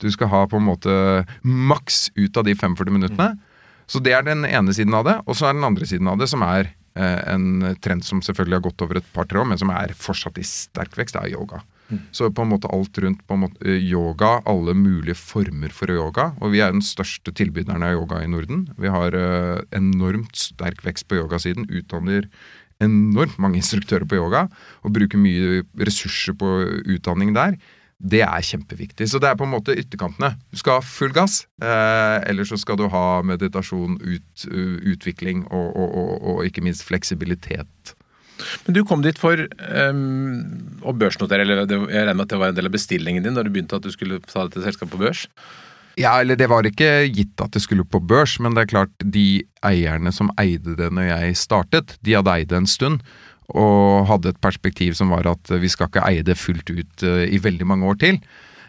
du 0.00 0.08
skal 0.14 0.32
ha 0.32 0.46
på 0.48 0.60
en 0.60 0.68
måte 0.70 0.94
maks 1.42 2.08
ut 2.16 2.40
av 2.40 2.48
de 2.48 2.56
45 2.56 2.94
minuttene. 2.94 3.34
Så 3.88 4.00
det 4.04 4.14
er 4.16 4.24
den 4.24 4.44
ene 4.48 4.72
siden 4.76 4.96
av 4.96 5.04
det. 5.08 5.18
Og 5.26 5.36
så 5.36 5.48
er 5.48 5.58
den 5.58 5.68
andre 5.68 5.88
siden 5.88 6.08
av 6.08 6.20
det, 6.20 6.30
som 6.32 6.44
er 6.46 6.72
en 6.98 7.76
trend 7.84 8.04
som 8.06 8.22
selvfølgelig 8.24 8.58
har 8.58 8.66
gått 8.68 8.84
over 8.86 9.00
et 9.00 9.10
par-tre 9.14 9.40
år, 9.42 9.48
men 9.50 9.60
som 9.60 9.70
er 9.74 9.94
fortsatt 9.96 10.38
i 10.40 10.46
sterk 10.46 10.98
vekst, 10.98 11.18
er 11.20 11.32
yoga. 11.32 11.62
Så 12.12 12.28
på 12.30 12.44
en 12.44 12.50
måte 12.50 12.68
alt 12.72 12.98
rundt 13.00 13.22
måte, 13.32 13.56
eh, 13.64 13.80
yoga, 13.80 14.42
alle 14.44 14.74
mulige 14.76 15.16
former 15.16 15.72
for 15.72 15.88
yoga. 15.88 16.34
Og 16.40 16.52
vi 16.52 16.60
er 16.60 16.72
den 16.72 16.84
største 16.84 17.32
tilbyderen 17.32 17.82
av 17.82 17.96
yoga 17.96 18.22
i 18.22 18.28
Norden. 18.28 18.68
Vi 18.76 18.88
har 18.88 19.14
eh, 19.16 19.62
enormt 19.72 20.36
sterk 20.36 20.84
vekst 20.84 21.08
på 21.08 21.16
yogasiden. 21.16 21.68
Utdanner 21.70 22.28
enormt 22.80 23.38
mange 23.38 23.58
instruktører 23.58 24.06
på 24.06 24.20
yoga 24.20 24.44
og 24.84 24.92
bruker 24.94 25.18
mye 25.18 25.64
ressurser 25.80 26.36
på 26.38 26.46
utdanning 26.86 27.34
der. 27.34 27.56
Det 27.98 28.20
er 28.22 28.44
kjempeviktig. 28.46 29.08
Så 29.10 29.18
det 29.18 29.26
er 29.26 29.38
på 29.38 29.46
en 29.46 29.54
måte 29.56 29.74
ytterkantene. 29.74 30.36
Du 30.52 30.60
skal 30.60 30.78
ha 30.78 30.86
full 30.86 31.10
gass, 31.14 31.42
eh, 31.58 32.18
eller 32.30 32.46
så 32.46 32.58
skal 32.60 32.78
du 32.78 32.86
ha 32.92 33.22
meditasjon, 33.26 33.98
ut, 33.98 34.44
uh, 34.46 34.76
utvikling 34.94 35.42
og, 35.50 35.66
og, 35.74 35.96
og, 35.98 36.12
og 36.30 36.44
ikke 36.46 36.62
minst 36.62 36.86
fleksibilitet. 36.86 37.94
Men 38.66 38.76
du 38.76 38.84
kom 38.86 39.02
dit 39.02 39.18
for 39.18 39.40
um, 39.90 40.78
å 40.86 40.94
børsnotere, 40.94 41.42
eller 41.42 41.64
det, 41.66 41.80
jeg 41.90 42.04
regner 42.06 42.14
med 42.20 42.28
at 42.28 42.34
det 42.34 42.42
var 42.42 42.52
en 42.52 42.60
del 42.60 42.70
av 42.70 42.76
bestillingen 42.76 43.26
din 43.26 43.34
da 43.34 43.42
du 43.42 43.50
begynte 43.50 43.80
at 43.80 43.86
du 43.86 43.90
skulle 43.90 44.20
ta 44.22 44.46
dette 44.46 44.62
selskapet 44.62 44.94
på 44.94 45.02
børs? 45.02 45.26
Ja, 45.98 46.12
eller 46.20 46.38
det 46.38 46.46
var 46.46 46.66
ikke 46.66 47.08
gitt 47.10 47.40
at 47.42 47.56
det 47.56 47.64
skulle 47.64 47.82
på 47.82 47.98
børs, 47.98 48.36
men 48.38 48.54
det 48.54 48.64
er 48.64 48.70
klart 48.70 49.02
de 49.02 49.42
eierne 49.66 50.12
som 50.14 50.30
eide 50.38 50.76
det 50.78 50.92
når 50.94 51.08
jeg 51.08 51.40
startet, 51.40 51.96
de 52.06 52.14
hadde 52.14 52.36
eid 52.36 52.52
det 52.52 52.60
en 52.60 52.70
stund. 52.70 53.02
Og 53.56 54.08
hadde 54.10 54.34
et 54.34 54.40
perspektiv 54.44 54.96
som 54.98 55.14
var 55.14 55.28
at 55.30 55.52
vi 55.60 55.70
skal 55.72 55.88
ikke 55.88 56.04
eie 56.04 56.24
det 56.26 56.36
fullt 56.36 56.68
ut 56.68 57.04
eh, 57.06 57.24
i 57.32 57.40
veldig 57.40 57.68
mange 57.68 57.88
år 57.88 58.00
til. 58.02 58.18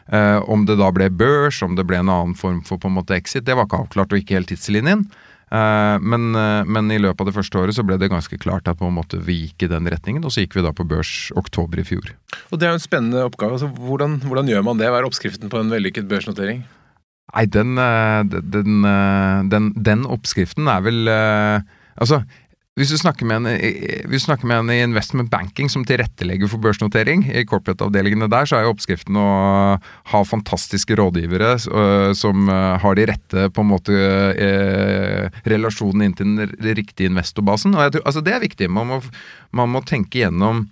Eh, 0.07 0.39
om 0.49 0.63
det 0.65 0.79
da 0.79 0.87
ble 0.95 1.09
børs, 1.11 1.59
om 1.65 1.75
det 1.75 1.85
ble 1.89 1.99
en 1.99 2.11
annen 2.11 2.37
form 2.37 2.61
for 2.65 2.81
på 2.81 2.89
en 2.89 2.95
måte 2.95 3.17
exit, 3.17 3.45
det 3.45 3.57
var 3.57 3.67
ikke 3.67 3.83
avklart 3.83 4.15
og 4.15 4.21
ikke 4.21 4.39
helt 4.39 4.49
tidslinjen. 4.53 5.03
Eh, 5.49 5.97
men, 5.99 6.29
eh, 6.37 6.63
men 6.65 6.91
i 6.93 6.99
løpet 7.01 7.23
av 7.23 7.29
det 7.29 7.35
første 7.35 7.57
året 7.57 7.77
så 7.77 7.85
ble 7.85 7.97
det 7.97 8.11
ganske 8.11 8.37
klart 8.41 8.69
at 8.69 8.77
på 8.79 8.87
en 8.87 8.97
måte 8.97 9.19
vi 9.25 9.41
gikk 9.47 9.65
i 9.65 9.71
den 9.71 9.89
retningen, 9.89 10.25
og 10.25 10.33
så 10.33 10.45
gikk 10.45 10.59
vi 10.59 10.65
da 10.65 10.73
på 10.75 10.85
børs 10.87 11.31
oktober 11.39 11.81
i 11.81 11.85
fjor. 11.85 12.11
Og 12.49 12.59
det 12.59 12.67
er 12.67 12.75
jo 12.75 12.79
en 12.79 12.87
spennende 12.87 13.25
oppgave. 13.25 13.57
Altså, 13.57 13.71
hvordan, 13.73 14.19
hvordan 14.25 14.49
gjør 14.49 14.65
man 14.65 14.81
det? 14.81 14.89
Hva 14.89 15.01
er 15.01 15.09
oppskriften 15.09 15.49
på 15.49 15.61
en 15.61 15.73
vellykket 15.73 16.09
børsnotering? 16.09 16.63
Nei, 17.29 17.45
den, 17.45 17.77
eh, 17.77 18.21
den, 18.25 18.85
eh, 18.85 19.41
den, 19.49 19.73
den 19.77 20.05
oppskriften 20.09 20.69
er 20.69 20.85
vel 20.85 21.07
eh, 21.07 21.75
Altså, 21.99 22.21
hvis 22.79 22.93
du 22.93 22.97
snakker 22.97 23.27
med 23.27 23.43
en, 23.43 23.49
hvis 24.07 24.23
du 24.23 24.29
snakker 24.29 24.47
med 24.49 24.63
en 24.63 24.71
i 24.71 24.79
investment 24.85 25.29
banking 25.31 25.67
som 25.71 25.83
tilrettelegger 25.87 26.49
for 26.49 26.63
børsnotering, 26.63 27.25
i 27.27 27.43
corporate-avdelingene 27.47 28.29
der, 28.31 28.47
så 28.47 28.57
er 28.57 28.65
jo 28.65 28.73
oppskriften 28.73 29.19
å 29.19 29.27
ha 30.13 30.23
fantastiske 30.27 30.95
rådgivere 30.95 31.51
som 32.15 32.49
har 32.49 32.97
de 32.97 33.07
rette 33.11 33.47
på 33.53 33.63
en 33.65 33.71
måte 33.73 33.95
eh, 34.39 35.39
relasjonene 35.51 36.07
inn 36.09 36.17
til 36.17 36.33
den 36.39 36.75
riktige 36.79 37.11
investorbasen. 37.11 37.75
Og 37.75 37.85
jeg 37.85 37.97
tror, 37.97 38.07
altså 38.07 38.23
det 38.25 38.35
er 38.35 38.43
viktig. 38.43 38.71
Man 38.71 38.89
må, 38.89 39.01
man 39.55 39.73
må 39.75 39.83
tenke 39.85 40.23
gjennom 40.23 40.67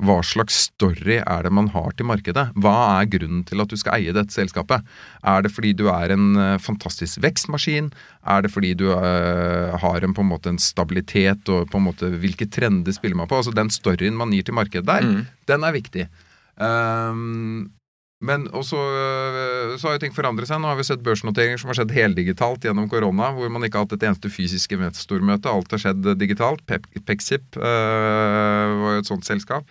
hva 0.00 0.18
slags 0.24 0.56
story 0.70 1.18
er 1.20 1.42
det 1.44 1.52
man 1.52 1.68
har 1.74 1.92
til 1.96 2.06
markedet? 2.08 2.46
Hva 2.56 2.72
er 3.00 3.08
grunnen 3.12 3.42
til 3.48 3.60
at 3.60 3.68
du 3.68 3.76
skal 3.76 3.98
eie 3.98 4.14
dette 4.16 4.32
selskapet? 4.32 4.82
Er 5.22 5.42
det 5.44 5.52
fordi 5.52 5.72
du 5.76 5.86
er 5.92 6.14
en 6.14 6.30
eh, 6.40 6.56
fantastisk 6.58 7.20
vekstmaskin? 7.24 7.90
Er 8.24 8.42
det 8.46 8.50
fordi 8.54 8.72
du 8.80 8.86
eh, 8.94 9.76
har 9.82 10.00
en, 10.06 10.14
på 10.16 10.24
en 10.24 10.30
måte 10.32 10.48
en 10.54 10.58
stabilitet 10.62 11.48
og 11.52 11.68
på 11.70 11.78
en 11.80 11.86
måte 11.90 12.08
hvilke 12.22 12.48
trender 12.48 12.92
spiller 12.96 13.16
man 13.20 13.28
på? 13.30 13.36
Altså 13.42 13.52
Den 13.54 13.68
storyen 13.70 14.16
man 14.16 14.32
gir 14.32 14.42
til 14.48 14.56
markedet 14.56 14.86
der, 14.88 15.04
Mm. 15.10 15.26
den 15.48 15.64
er 15.64 15.72
viktig. 15.72 16.08
Um, 16.60 17.70
men 18.20 18.44
også 18.52 18.76
øh, 18.76 19.74
så 19.80 19.88
har 19.88 19.96
jo 19.96 20.02
ting 20.02 20.12
forandret 20.12 20.50
seg. 20.50 20.60
Nå 20.60 20.68
har 20.68 20.76
vi 20.76 20.84
sett 20.84 21.00
børsnoteringer 21.04 21.60
som 21.60 21.70
har 21.70 21.78
skjedd 21.78 21.94
heldigitalt 21.96 22.66
gjennom 22.66 22.88
korona, 22.92 23.30
hvor 23.32 23.48
man 23.52 23.64
ikke 23.64 23.80
har 23.80 23.86
hatt 23.86 23.96
et 23.96 24.04
eneste 24.10 24.28
fysisk 24.32 24.74
investormøte. 24.76 25.48
Alt 25.48 25.72
har 25.72 25.80
skjedd 25.80 26.10
digitalt. 26.20 26.60
Pexip 27.08 27.56
øh, 27.56 28.74
var 28.82 28.96
jo 28.96 29.00
et 29.00 29.08
sånt 29.08 29.24
selskap 29.28 29.64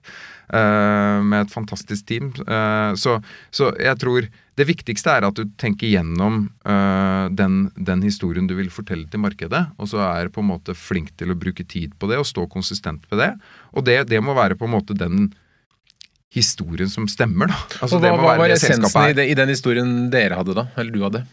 øh, 0.50 1.20
med 1.22 1.44
et 1.44 1.54
fantastisk 1.54 2.08
team. 2.10 2.32
Uh, 2.48 2.98
så, 2.98 3.20
så 3.54 3.70
jeg 3.78 4.02
tror 4.02 4.26
det 4.60 4.68
viktigste 4.68 5.14
er 5.14 5.28
at 5.28 5.38
du 5.38 5.46
tenker 5.62 5.88
gjennom 5.88 6.42
øh, 6.68 7.28
den, 7.32 7.60
den 7.78 8.02
historien 8.04 8.50
du 8.50 8.58
vil 8.58 8.74
fortelle 8.74 9.06
til 9.08 9.22
markedet, 9.24 9.62
og 9.80 9.88
så 9.88 10.02
er 10.10 10.34
på 10.34 10.44
en 10.44 10.50
måte 10.50 10.76
flink 10.76 11.14
til 11.22 11.32
å 11.32 11.38
bruke 11.40 11.64
tid 11.64 11.94
på 12.02 12.10
det 12.12 12.20
og 12.20 12.28
stå 12.28 12.44
konsistent 12.52 13.06
på 13.08 13.20
det. 13.22 13.30
Og 13.72 13.86
det, 13.88 14.02
det 14.10 14.20
må 14.26 14.36
være 14.36 14.58
på 14.60 14.68
en 14.68 14.76
måte 14.76 14.98
den 14.98 15.30
historien 16.34 16.90
som 16.92 17.08
stemmer, 17.10 17.50
da. 17.52 17.60
Altså, 17.82 18.00
hva, 18.02 18.14
hva 18.18 18.38
var 18.38 18.54
essensen 18.54 19.10
i, 19.10 19.18
det, 19.18 19.28
i 19.32 19.38
den 19.38 19.50
historien 19.50 19.94
dere 20.14 20.38
hadde 20.40 20.56
da? 20.58 20.68
Eller 20.78 20.94
du 20.94 21.06
hadde? 21.06 21.24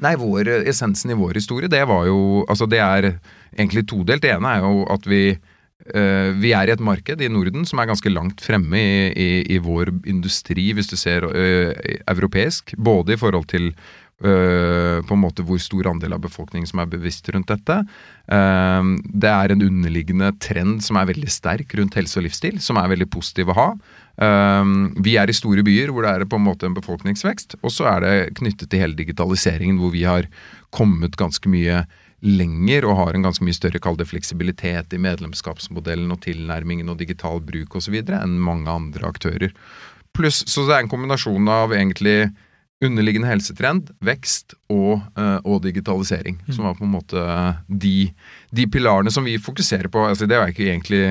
Nei, 0.00 0.14
vår, 0.16 0.48
essensen 0.70 1.12
i 1.12 1.18
vår 1.18 1.40
historie, 1.40 1.68
det 1.68 1.82
var 1.88 2.06
jo 2.08 2.44
Altså, 2.48 2.68
det 2.70 2.80
er 2.80 3.08
egentlig 3.56 3.86
todelt. 3.90 4.22
Det 4.22 4.32
ene 4.36 4.58
er 4.58 4.66
jo 4.66 4.84
at 4.90 5.08
vi 5.10 5.24
Uh, 5.80 6.36
vi 6.36 6.50
er 6.52 6.68
i 6.68 6.74
et 6.74 6.82
marked 6.84 7.22
i 7.24 7.28
Norden 7.32 7.64
som 7.66 7.80
er 7.80 7.88
ganske 7.88 8.10
langt 8.12 8.42
fremme 8.44 8.76
i, 8.76 9.06
i, 9.16 9.28
i 9.54 9.56
vår 9.64 9.88
industri, 10.12 10.66
hvis 10.76 10.90
du 10.90 10.96
ser 11.00 11.24
uh, 11.24 11.72
europeisk. 12.04 12.74
Både 12.76 13.16
i 13.16 13.18
forhold 13.18 13.48
til 13.48 13.70
uh, 13.72 15.00
på 15.00 15.16
en 15.16 15.22
måte 15.22 15.42
hvor 15.48 15.58
stor 15.58 15.88
andel 15.88 16.14
av 16.18 16.20
befolkningen 16.26 16.68
som 16.68 16.82
er 16.84 16.92
bevisst 16.92 17.32
rundt 17.32 17.48
dette. 17.48 17.80
Eh, 18.30 18.90
det 19.22 19.30
er 19.30 19.52
en 19.52 19.64
underliggende 19.66 20.30
trend 20.42 20.84
som 20.86 20.98
er 21.00 21.08
veldig 21.10 21.30
sterk 21.32 21.74
rundt 21.78 21.96
helse 21.98 22.20
og 22.20 22.28
livsstil, 22.28 22.60
som 22.62 22.78
er 22.78 22.92
veldig 22.92 23.08
positiv 23.10 23.50
å 23.50 23.58
ha. 23.58 23.68
Eh, 24.22 24.74
vi 25.02 25.16
er 25.18 25.30
i 25.30 25.36
store 25.36 25.64
byer 25.66 25.94
hvor 25.94 26.06
det 26.06 26.12
er 26.14 26.28
på 26.30 26.38
en 26.38 26.46
måte 26.46 26.68
en 26.68 26.76
befolkningsvekst, 26.76 27.58
og 27.62 27.74
så 27.74 27.90
er 27.94 28.06
det 28.06 28.14
knyttet 28.38 28.70
til 28.70 28.84
hele 28.84 28.98
digitaliseringen 28.98 29.80
hvor 29.82 29.94
vi 29.96 30.06
har 30.08 30.30
kommet 30.74 31.18
ganske 31.20 31.50
mye 31.50 31.84
lenger 32.20 32.84
og 32.84 32.98
har 32.98 33.16
en 33.16 33.24
ganske 33.24 33.44
mye 33.44 33.56
større 33.56 33.80
kall 33.80 33.96
det 33.96 34.10
fleksibilitet 34.10 34.92
i 34.92 35.00
medlemskapsmodellen 35.00 36.12
og 36.12 36.20
tilnærmingen 36.26 36.92
og 36.92 37.00
digital 37.00 37.40
bruk 37.44 37.78
osv. 37.80 37.96
enn 37.96 38.36
mange 38.44 38.68
andre 38.68 39.08
aktører. 39.08 39.54
Pluss, 40.16 40.42
så 40.50 40.66
det 40.66 40.76
er 40.76 40.84
en 40.84 40.92
kombinasjon 40.92 41.48
av 41.48 41.72
egentlig 41.72 42.28
underliggende 42.84 43.28
helsetrend, 43.28 43.90
vekst 44.04 44.54
og, 44.72 45.02
eh, 45.18 45.38
og 45.44 45.60
digitalisering. 45.66 46.38
Som 46.48 46.64
var 46.64 46.78
på 46.78 46.86
en 46.86 46.94
måte 46.94 47.24
de, 47.68 48.10
de 48.56 48.66
pilarene 48.72 49.12
som 49.12 49.26
vi 49.28 49.36
fokuserer 49.40 49.90
på. 49.92 50.06
Altså, 50.08 50.28
det 50.28 50.36
er 50.36 50.46
jo 50.46 50.54
ikke 50.54 50.70
egentlig 50.70 51.02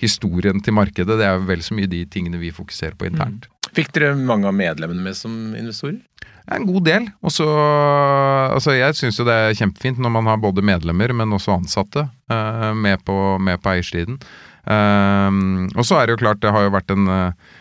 historien 0.00 0.62
til 0.64 0.76
markedet, 0.76 1.18
det 1.18 1.26
er 1.26 1.42
vel 1.44 1.64
så 1.64 1.74
mye 1.76 1.90
de 1.90 2.04
tingene 2.08 2.40
vi 2.40 2.54
fokuserer 2.54 2.94
på 2.96 3.10
internt. 3.10 3.50
Fikk 3.76 3.92
dere 3.94 4.14
mange 4.16 4.48
av 4.48 4.56
medlemmene 4.56 5.02
med 5.04 5.18
som 5.18 5.52
investorer? 5.58 5.98
En 6.50 6.64
god 6.66 6.86
del. 6.88 7.10
Og 7.22 7.34
så 7.34 7.46
Altså, 8.50 8.72
jeg 8.74 8.96
syns 8.98 9.18
jo 9.20 9.26
det 9.28 9.34
er 9.34 9.58
kjempefint 9.58 10.00
når 10.02 10.10
man 10.10 10.26
har 10.26 10.40
både 10.40 10.64
medlemmer, 10.64 11.12
men 11.14 11.36
også 11.36 11.58
ansatte 11.58 12.06
eh, 12.32 12.72
med, 12.74 13.02
på, 13.04 13.14
med 13.38 13.60
på 13.62 13.74
eiersiden. 13.74 14.16
Eh, 14.64 15.30
og 15.76 15.84
så 15.86 16.00
er 16.00 16.06
det 16.06 16.16
jo 16.16 16.22
klart, 16.24 16.40
det 16.42 16.54
har 16.54 16.64
jo 16.66 16.72
vært 16.74 16.90
en 16.96 17.06
eh, 17.06 17.32
Eh, 17.32 17.59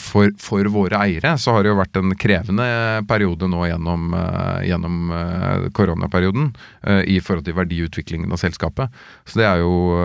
for, 0.00 0.30
for, 0.40 0.64
våre 0.72 0.96
eiere 1.04 1.34
så 1.36 1.52
har 1.52 1.64
det 1.64 1.68
jo 1.68 1.76
vært 1.76 1.98
en 2.00 2.14
krevende 2.16 2.64
periode 3.08 3.44
nå 3.50 3.66
gjennom, 3.68 4.14
uh, 4.16 4.62
gjennom 4.64 5.12
uh, 5.12 5.66
koronaperioden 5.76 6.48
i 7.04 7.18
forhold 7.20 7.44
til 7.44 7.58
verdiutviklingen 7.58 8.32
av 8.32 8.40
selskapet. 8.40 8.88
Så 9.28 9.40
det 9.40 9.46
er, 9.46 9.60
jo, 9.60 10.00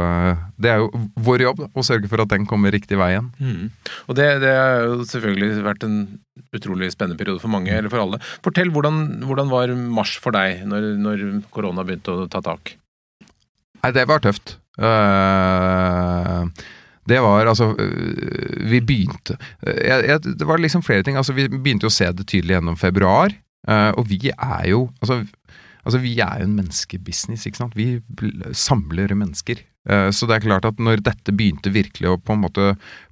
det 0.60 0.74
er 0.74 0.82
jo 0.84 0.90
vår 1.24 1.46
jobb 1.46 1.62
å 1.72 1.86
sørge 1.86 2.10
for 2.12 2.22
at 2.22 2.34
den 2.34 2.48
kommer 2.50 2.74
riktig 2.76 3.00
vei 3.00 3.14
igjen. 3.14 3.32
Mm. 3.40 3.72
Og 4.12 4.20
det, 4.20 4.28
det 4.44 4.52
har 4.52 4.84
jo 4.84 5.08
selvfølgelig 5.08 5.64
vært 5.66 5.88
en 5.88 5.98
utrolig 6.56 6.92
spennende 6.94 7.20
periode 7.20 7.42
for 7.44 7.52
mange, 7.52 7.72
eller 7.72 7.92
for 7.92 8.04
alle. 8.04 8.20
Fortell, 8.46 8.72
hvordan, 8.76 9.02
hvordan 9.26 9.52
var 9.52 9.74
mars 9.76 10.16
for 10.22 10.36
deg 10.36 10.66
når, 10.68 10.92
når, 11.02 11.26
korona 11.56 11.86
begynte 11.88 12.14
å 12.14 12.30
ta 12.32 12.44
tak? 12.46 12.76
Nei, 13.82 13.92
det 13.96 14.08
var 14.10 14.24
tøft. 14.24 14.58
Uh, 14.76 16.48
det 17.06 17.22
var 17.22 17.46
altså 17.46 17.72
øh, 17.78 18.70
Vi 18.72 18.82
begynte 18.82 19.38
øh, 19.68 19.78
jeg, 19.78 20.06
jeg, 20.10 20.24
Det 20.24 20.48
var 20.48 20.58
liksom 20.58 20.84
flere 20.84 21.04
ting. 21.04 21.18
altså 21.18 21.34
Vi 21.34 21.48
begynte 21.50 21.90
å 21.90 21.94
se 21.94 22.10
det 22.12 22.28
tydelig 22.28 22.58
gjennom 22.58 22.78
februar. 22.78 23.34
Uh, 23.66 23.90
og 23.98 24.06
vi 24.10 24.30
er 24.30 24.68
jo 24.70 24.84
altså, 25.02 25.24
altså, 25.86 26.00
vi 26.04 26.20
er 26.22 26.42
jo 26.42 26.46
en 26.46 26.58
menneskebusiness, 26.60 27.48
ikke 27.48 27.58
sant. 27.64 27.78
Vi 27.78 28.02
samler 28.54 29.16
mennesker. 29.18 29.64
Så 29.86 30.26
det 30.26 30.34
er 30.34 30.42
klart 30.42 30.66
at 30.66 30.80
når 30.82 31.04
dette 31.06 31.34
begynte 31.34 31.70
virkelig 31.70 32.10
å 32.10 32.18
på 32.18 32.34
en 32.34 32.42
måte 32.42 32.72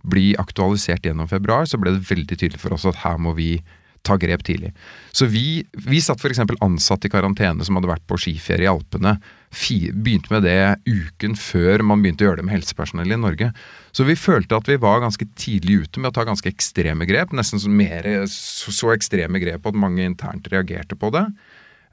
bli 0.09 0.31
aktualisert 0.41 1.05
gjennom 1.05 1.29
februar, 1.29 1.67
så 1.69 1.77
ble 1.77 1.93
det 1.93 2.07
veldig 2.07 2.37
tydelig 2.37 2.61
for 2.61 2.73
oss 2.73 2.87
at 2.89 2.97
her 3.03 3.19
må 3.21 3.35
vi 3.37 3.59
ta 4.03 4.17
grep 4.17 4.43
tidlig. 4.43 4.73
Så 5.13 5.27
vi, 5.31 5.63
vi 5.85 6.01
satt 6.01 6.21
f.eks. 6.21 6.41
ansatte 6.61 7.07
i 7.07 7.13
karantene 7.13 7.65
som 7.65 7.77
hadde 7.77 7.91
vært 7.91 8.05
på 8.09 8.17
skiferie 8.19 8.67
i 8.67 8.71
Alpene. 8.71 9.15
Begynte 9.53 10.33
med 10.33 10.43
det 10.45 10.59
uken 10.87 11.37
før 11.39 11.83
man 11.85 12.03
begynte 12.03 12.25
å 12.25 12.29
gjøre 12.29 12.41
det 12.41 12.45
med 12.47 12.55
helsepersonell 12.57 13.13
i 13.13 13.19
Norge. 13.19 13.49
Så 13.93 14.05
vi 14.07 14.17
følte 14.17 14.57
at 14.57 14.69
vi 14.69 14.79
var 14.81 15.03
ganske 15.03 15.27
tidlig 15.39 15.83
ute 15.85 16.01
med 16.01 16.11
å 16.11 16.15
ta 16.17 16.25
ganske 16.27 16.49
ekstreme 16.49 17.05
grep. 17.09 17.33
Nesten 17.37 17.61
så, 17.61 17.69
mer, 17.69 18.07
så, 18.29 18.93
ekstreme 18.93 19.41
grep 19.43 19.67
at 19.69 19.77
mange 19.77 20.05
internt 20.05 20.49
reagerte 20.51 20.97
på 20.99 21.11
det. 21.13 21.27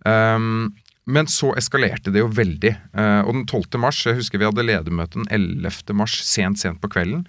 Um, 0.08 0.72
men 1.10 1.28
så 1.28 1.52
eskalerte 1.58 2.12
det 2.14 2.22
jo 2.22 2.32
veldig. 2.32 2.72
Uh, 2.96 3.22
og 3.26 3.34
den 3.34 3.46
12. 3.46 3.78
mars, 3.82 4.00
jeg 4.06 4.18
husker 4.20 4.40
vi 4.40 4.48
hadde 4.48 4.66
ledermøte 4.66 5.20
den 5.20 5.30
11. 5.30 5.94
mars, 5.98 6.16
sent, 6.24 6.62
sent 6.62 6.80
på 6.80 6.90
kvelden. 6.92 7.26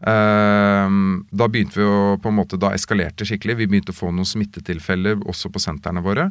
Uh, 0.00 0.88
da 1.32 1.48
begynte 1.48 1.80
vi 1.80 1.86
å 1.88 2.16
på 2.20 2.32
en 2.32 2.38
måte, 2.40 2.60
da 2.60 2.72
eskalerte 2.76 3.28
skikkelig. 3.28 3.60
Vi 3.60 3.70
begynte 3.72 3.92
å 3.92 4.00
få 4.00 4.12
noen 4.14 4.28
smittetilfeller 4.28 5.20
også 5.28 5.52
på 5.52 5.62
sentrene 5.62 6.04
våre. 6.04 6.30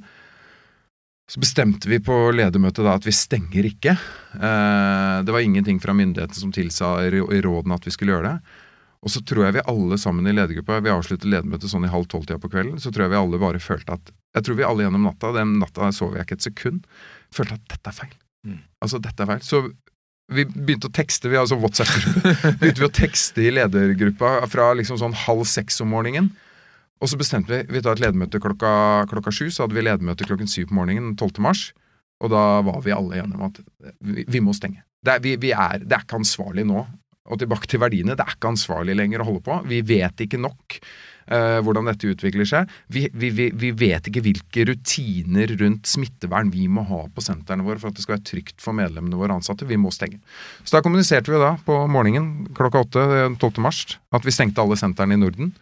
Så 1.28 1.42
bestemte 1.42 1.90
vi 1.90 1.98
på 2.04 2.14
ledermøtet 2.32 2.86
da 2.86 2.94
at 3.00 3.06
vi 3.06 3.14
stenger 3.16 3.66
ikke. 3.66 3.96
Ehm, 4.38 5.26
det 5.26 5.34
var 5.34 5.42
ingenting 5.42 5.80
fra 5.82 5.96
myndighetene 5.98 6.38
som 6.38 6.52
tilsa 6.54 7.00
i 7.06 7.42
rådene 7.42 7.78
at 7.78 7.88
vi 7.88 7.94
skulle 7.94 8.14
gjøre 8.14 8.30
det. 8.36 8.62
Og 9.06 9.14
så 9.14 9.22
tror 9.22 9.46
jeg 9.46 9.56
vi 9.58 9.64
alle 9.70 9.98
sammen 10.02 10.26
i 10.26 10.34
ledergruppa 10.34 10.80
Vi 10.82 10.90
avsluttet 10.90 11.30
ledermøtet 11.30 11.70
sånn 11.70 11.86
i 11.86 11.92
halv 11.94 12.08
tolv-tida 12.10 12.40
på 12.42 12.50
kvelden. 12.50 12.78
Så 12.82 12.90
tror 12.94 13.06
jeg 13.06 13.14
vi 13.14 13.20
alle 13.22 13.42
bare 13.42 13.62
følte 13.62 13.98
at 13.98 14.14
Jeg 14.38 14.46
tror 14.46 14.60
vi 14.60 14.68
alle 14.68 14.86
gjennom 14.86 15.06
natta, 15.06 15.34
den 15.36 15.58
natta 15.62 15.92
sov 15.94 16.16
jeg 16.18 16.26
ikke 16.26 16.40
et 16.40 16.48
sekund, 16.48 16.88
følte 17.34 17.58
at 17.58 17.68
dette 17.74 17.92
er 17.92 17.98
feil. 18.00 18.16
Mm. 18.46 18.62
Altså, 18.84 19.02
dette 19.02 19.24
er 19.24 19.30
feil. 19.30 19.44
Så 19.46 19.62
vi 20.34 20.46
begynte 20.50 20.90
å 20.90 20.94
tekste, 20.94 21.30
vi 21.30 21.38
altså 21.38 21.58
WhatsApp-gruppe. 21.62 22.34
begynte 22.62 22.82
vi 22.82 22.90
å 22.90 22.96
tekste 22.98 23.46
i 23.46 23.54
ledergruppa 23.54 24.40
fra 24.50 24.72
liksom 24.78 24.98
sånn 25.02 25.16
halv 25.26 25.46
seks 25.50 25.80
om 25.86 25.94
morgenen. 25.94 26.32
Og 27.04 27.12
så 27.12 27.20
bestemte 27.20 27.52
vi 27.52 27.78
vi 27.78 27.84
tar 27.84 27.98
et 27.98 28.04
ledermøte 28.04 28.40
klokka, 28.44 28.72
klokka 29.12 29.34
sju. 29.34 29.50
Så 29.52 29.66
hadde 29.66 29.78
vi 29.78 29.84
ledermøte 29.86 30.28
klokken 30.28 30.50
syv 30.52 30.70
på 30.72 30.78
morgenen 30.80 31.16
12. 31.16 31.42
mars. 31.44 31.70
Og 32.24 32.32
da 32.32 32.44
var 32.66 32.84
vi 32.86 32.96
alle 32.96 33.20
enige 33.20 33.40
om 33.40 33.50
at 33.50 33.60
vi, 34.00 34.24
vi 34.28 34.44
må 34.44 34.56
stenge. 34.56 34.86
Det 35.06 35.18
er, 35.18 35.26
vi, 35.26 35.36
vi 35.42 35.52
er, 35.54 35.84
det 35.84 35.98
er 35.98 36.06
ikke 36.06 36.22
ansvarlig 36.22 36.66
nå. 36.68 36.86
Og 37.26 37.42
tilbake 37.42 37.68
til 37.70 37.82
verdiene. 37.82 38.16
Det 38.18 38.24
er 38.24 38.38
ikke 38.38 38.54
ansvarlig 38.54 38.96
lenger 38.98 39.22
å 39.22 39.28
holde 39.28 39.44
på. 39.46 39.58
Vi 39.70 39.82
vet 39.86 40.24
ikke 40.26 40.40
nok 40.42 40.78
uh, 40.78 41.60
hvordan 41.66 41.90
dette 41.90 42.10
utvikler 42.14 42.48
seg. 42.48 42.72
Vi, 42.94 43.08
vi, 43.12 43.72
vet 43.76 44.10
ikke 44.10 44.24
hvilke 44.26 44.66
rutiner 44.70 45.56
rundt 45.60 45.90
smittevern 45.90 46.54
vi 46.54 46.70
må 46.72 46.86
ha 46.90 47.02
på 47.12 47.26
sentrene 47.26 47.66
våre 47.66 47.82
for 47.82 47.92
at 47.92 47.98
det 47.98 48.06
skal 48.06 48.18
være 48.20 48.28
trygt 48.30 48.62
for 48.64 48.78
medlemmene 48.78 49.20
våre 49.20 49.38
ansatte. 49.38 49.68
Vi 49.70 49.80
må 49.82 49.94
stenge. 49.94 50.22
Så 50.64 50.78
da 50.78 50.84
kommuniserte 50.86 51.34
vi 51.34 51.42
da 51.42 51.56
på 51.66 51.80
morgenen 51.92 52.52
klokka 52.58 52.86
åtte 52.86 53.08
12. 53.42 53.56
mars 53.66 53.98
at 54.16 54.26
vi 54.26 54.34
stengte 54.34 54.64
alle 54.64 54.78
sentrene 54.80 55.18
i 55.18 55.24
Norden. 55.26 55.54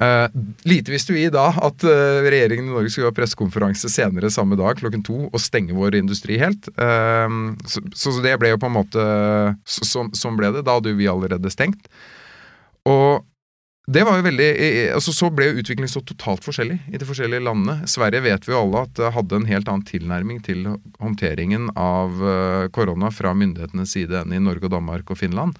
Uh, 0.00 0.28
lite 0.64 0.92
visste 0.92 1.12
vi 1.12 1.26
da 1.28 1.50
at 1.52 1.84
uh, 1.84 2.24
regjeringen 2.24 2.70
i 2.70 2.72
Norge 2.72 2.92
skulle 2.92 3.10
ha 3.10 3.16
pressekonferanse 3.16 3.90
senere 3.92 4.30
samme 4.32 4.56
dag 4.56 4.78
klokken 4.80 5.02
to 5.04 5.26
og 5.26 5.42
stenge 5.42 5.76
vår 5.76 5.98
industri 6.00 6.38
helt. 6.40 6.70
Uh, 6.80 7.52
så, 7.68 7.84
så, 7.92 8.14
det 8.24 8.38
ble 8.40 8.54
jo 8.54 8.62
på 8.62 8.70
en 8.70 8.78
måte 8.78 9.04
Sånn 9.68 10.38
ble 10.38 10.52
det. 10.54 10.64
Da 10.64 10.78
hadde 10.78 10.94
vi 10.96 11.10
allerede 11.10 11.50
stengt. 11.52 11.84
Og 12.88 13.20
det 13.92 14.04
var 14.06 14.16
jo 14.16 14.24
veldig, 14.24 14.48
altså 14.94 15.12
Så 15.14 15.28
ble 15.34 15.48
jo 15.48 15.60
utviklingen 15.60 15.90
så 15.90 16.00
totalt 16.06 16.44
forskjellig 16.46 16.78
i 16.94 17.00
de 17.00 17.06
forskjellige 17.06 17.42
landene. 17.44 17.88
Sverige 17.90 18.22
vet 18.24 18.46
vi 18.46 18.54
jo 18.54 18.60
alle 18.62 18.84
at 18.86 19.00
hadde 19.16 19.40
en 19.40 19.48
helt 19.48 19.68
annen 19.68 19.84
tilnærming 19.88 20.38
til 20.46 20.68
håndteringen 21.02 21.66
av 21.74 22.22
korona 22.72 23.10
fra 23.12 23.34
myndighetenes 23.34 23.92
side 23.98 24.22
enn 24.22 24.36
i 24.38 24.40
Norge 24.42 24.70
og 24.70 24.76
Danmark 24.76 25.10
og 25.10 25.18
Finland. 25.18 25.58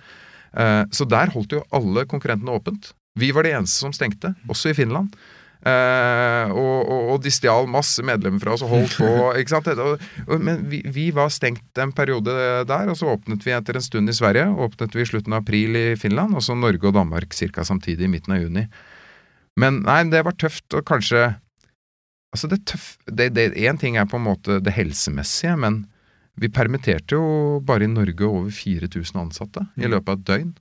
Så 0.95 1.09
der 1.11 1.35
holdt 1.35 1.57
jo 1.59 1.65
alle 1.75 2.07
konkurrentene 2.09 2.55
åpent. 2.55 2.93
Vi 3.19 3.31
var 3.35 3.45
de 3.45 3.55
eneste 3.59 3.83
som 3.83 3.93
stengte, 3.95 4.33
også 4.51 4.73
i 4.73 4.77
Finland. 4.77 5.15
Uh, 5.63 6.51
og, 6.59 6.89
og, 6.91 7.03
og, 7.13 7.19
de 7.23 7.31
stjal 7.31 7.69
masse 7.71 8.03
medlemmer 8.03 8.43
fra 8.43 8.57
oss 8.57 8.65
og 8.67 8.73
holdt 8.73 8.97
på. 8.99 9.11
ikke 9.39 9.53
sant? 9.53 9.69
Men 10.43 10.65
vi, 10.71 10.81
vi, 10.91 11.05
var 11.15 11.31
stengt 11.31 11.79
en 11.79 11.93
periode 11.95 12.35
der, 12.67 12.91
og 12.91 12.99
så 12.99 13.13
åpnet 13.13 13.47
vi 13.47 13.55
etter 13.55 13.79
en 13.79 13.85
stund 13.85 14.11
i 14.11 14.17
Sverige. 14.17 14.49
Åpnet 14.51 14.97
vi 14.97 15.05
i 15.05 15.07
slutten 15.07 15.37
av 15.37 15.45
april 15.45 15.79
i 15.79 15.87
Finland, 16.01 16.35
og 16.35 16.43
så 16.43 16.57
Norge 16.59 16.91
og 16.91 16.97
Danmark 16.99 17.37
ca. 17.37 17.67
samtidig 17.69 18.09
i 18.09 18.11
midten 18.11 18.35
av 18.35 18.43
juni. 18.43 18.67
Men 19.61 19.85
nei, 19.87 20.01
det 20.11 20.25
var 20.27 20.39
tøft, 20.41 20.67
og 20.75 20.87
kanskje 20.89 21.33
Altså, 22.33 22.49
det 22.49 22.63
tøff 22.65 22.95
Én 23.13 23.77
ting 23.77 23.99
er 24.01 24.07
på 24.09 24.17
en 24.17 24.25
måte 24.25 24.55
det 24.65 24.73
helsemessige, 24.73 25.53
men 25.61 25.83
vi 26.41 26.49
permitterte 26.49 27.19
jo 27.19 27.59
bare 27.61 27.85
i 27.85 27.93
Norge 27.93 28.25
over 28.25 28.49
4000 28.49 29.19
ansatte 29.21 29.67
i 29.77 29.85
mm. 29.85 29.91
løpet 29.93 30.09
av 30.09 30.17
et 30.17 30.29
døgn. 30.31 30.55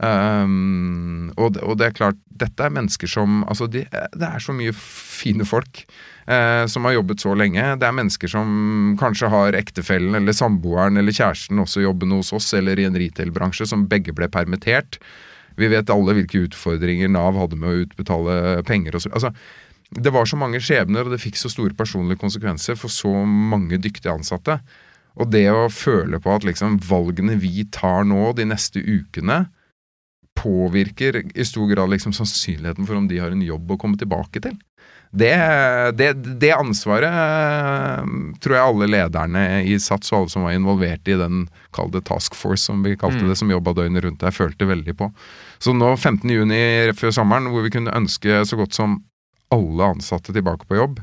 Um, 0.00 1.28
og, 1.36 1.58
og, 1.60 1.76
det 1.78 1.90
er 1.90 1.94
klart, 1.94 2.16
dette 2.40 2.64
er 2.64 2.72
mennesker 2.72 3.10
som 3.12 3.42
Altså, 3.44 3.68
de, 3.70 3.84
det 3.84 4.24
er 4.26 4.40
så 4.40 4.54
mye 4.56 4.72
fine 4.74 5.44
folk 5.46 5.82
uh, 6.26 6.64
som 6.70 6.88
har 6.88 6.96
jobbet 6.96 7.22
så 7.22 7.34
lenge. 7.38 7.66
Det 7.78 7.86
er 7.86 7.98
mennesker 7.98 8.32
som 8.32 8.96
kanskje 9.00 9.30
har 9.32 9.58
ektefellen 9.58 10.16
eller 10.18 10.36
samboeren 10.36 10.98
eller 10.98 11.14
kjæresten 11.14 11.60
også 11.62 11.84
jobbende 11.84 12.22
hos 12.22 12.32
oss 12.34 12.50
eller 12.56 12.80
i 12.80 12.88
en 12.88 12.98
retail-bransje, 12.98 13.68
som 13.68 13.86
begge 13.90 14.16
ble 14.16 14.30
permittert. 14.32 14.98
Vi 15.60 15.68
vet 15.68 15.92
alle 15.92 16.16
hvilke 16.16 16.46
utfordringer 16.48 17.12
Nav 17.12 17.36
hadde 17.36 17.60
med 17.60 17.68
å 17.68 17.84
utbetale 17.84 18.36
penger 18.64 18.96
og 18.96 19.04
så 19.04 19.12
altså, 19.12 19.32
Det 19.92 20.12
var 20.14 20.24
så 20.24 20.38
mange 20.40 20.60
skjebner, 20.64 21.04
og 21.04 21.12
det 21.12 21.20
fikk 21.20 21.36
så 21.36 21.52
store 21.52 21.76
personlige 21.76 22.22
konsekvenser 22.22 22.78
for 22.80 22.88
så 22.88 23.12
mange 23.28 23.76
dyktige 23.76 24.14
ansatte. 24.14 24.56
Og 25.20 25.28
det 25.28 25.44
å 25.52 25.66
føle 25.68 26.16
på 26.16 26.32
at 26.32 26.46
liksom 26.48 26.78
valgene 26.88 27.36
vi 27.36 27.66
tar 27.68 28.06
nå 28.08 28.30
de 28.38 28.46
neste 28.48 28.80
ukene, 28.80 29.44
påvirker 30.38 31.22
i 31.34 31.44
stor 31.44 31.68
grad 31.70 31.90
liksom 31.90 32.12
sannsynligheten 32.12 32.86
for 32.86 32.98
om 32.98 33.08
de 33.08 33.20
har 33.22 33.34
en 33.34 33.42
jobb 33.42 33.74
å 33.74 33.78
komme 33.80 33.98
tilbake 34.00 34.42
til. 34.42 34.56
Det, 35.12 35.34
det, 35.92 36.12
det 36.40 36.54
ansvaret 36.56 37.12
eh, 37.12 38.12
tror 38.40 38.56
jeg 38.56 38.64
alle 38.64 38.88
lederne 38.88 39.42
i 39.68 39.74
SATS 39.76 40.08
og 40.14 40.22
alle 40.22 40.32
som 40.32 40.46
var 40.46 40.56
involvert 40.56 41.10
i 41.12 41.18
den 41.20 41.42
kall 41.76 41.92
task 42.00 42.36
force, 42.38 42.64
som 42.64 42.80
vi 42.80 42.96
kalte 42.96 43.20
mm. 43.20 43.28
det, 43.28 43.36
som 43.36 43.52
jobba 43.52 43.74
døgnet 43.76 44.06
rundt 44.06 44.24
der, 44.24 44.32
følte 44.32 44.70
veldig 44.70 44.94
på. 44.96 45.10
Så 45.60 45.76
nå 45.76 45.92
15.6 45.98 46.96
før 46.96 47.12
sommeren, 47.12 47.50
hvor 47.52 47.66
vi 47.66 47.74
kunne 47.74 47.92
ønske 47.92 48.40
så 48.48 48.56
godt 48.56 48.78
som 48.78 49.02
alle 49.52 49.90
ansatte 49.98 50.32
tilbake 50.32 50.64
på 50.64 50.80
jobb, 50.80 51.02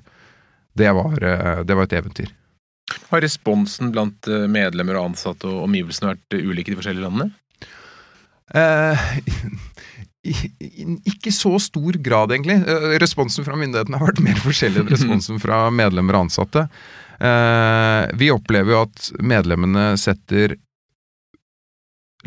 det 0.74 0.90
var, 0.98 1.22
eh, 1.22 1.62
det 1.70 1.78
var 1.78 1.86
et 1.86 1.98
eventyr. 2.02 2.34
Har 3.12 3.22
responsen 3.22 3.94
blant 3.94 4.26
eh, 4.26 4.48
medlemmer 4.50 4.98
og 4.98 5.12
ansatte 5.12 5.46
og 5.50 5.68
omgivelsene 5.68 6.16
vært 6.16 6.40
ulike 6.40 6.72
i 6.72 6.74
de 6.74 6.82
forskjellige 6.82 7.06
landene? 7.06 7.30
Eh, 8.56 9.10
ikke 11.12 11.34
så 11.34 11.56
stor 11.62 12.00
grad, 12.04 12.34
egentlig. 12.36 12.60
Eh, 12.62 12.96
responsen 13.02 13.46
fra 13.48 13.58
myndighetene 13.60 14.00
har 14.00 14.12
vært 14.12 14.24
mer 14.26 14.42
forskjellig 14.44 14.84
enn 14.84 14.94
responsen 14.94 15.42
fra 15.44 15.68
medlemmer 15.74 16.18
og 16.18 16.28
ansatte. 16.28 16.66
Eh, 17.20 18.02
vi 18.20 18.32
opplever 18.34 18.76
jo 18.76 18.82
at 18.88 19.14
medlemmene 19.20 19.94
setter 20.00 20.60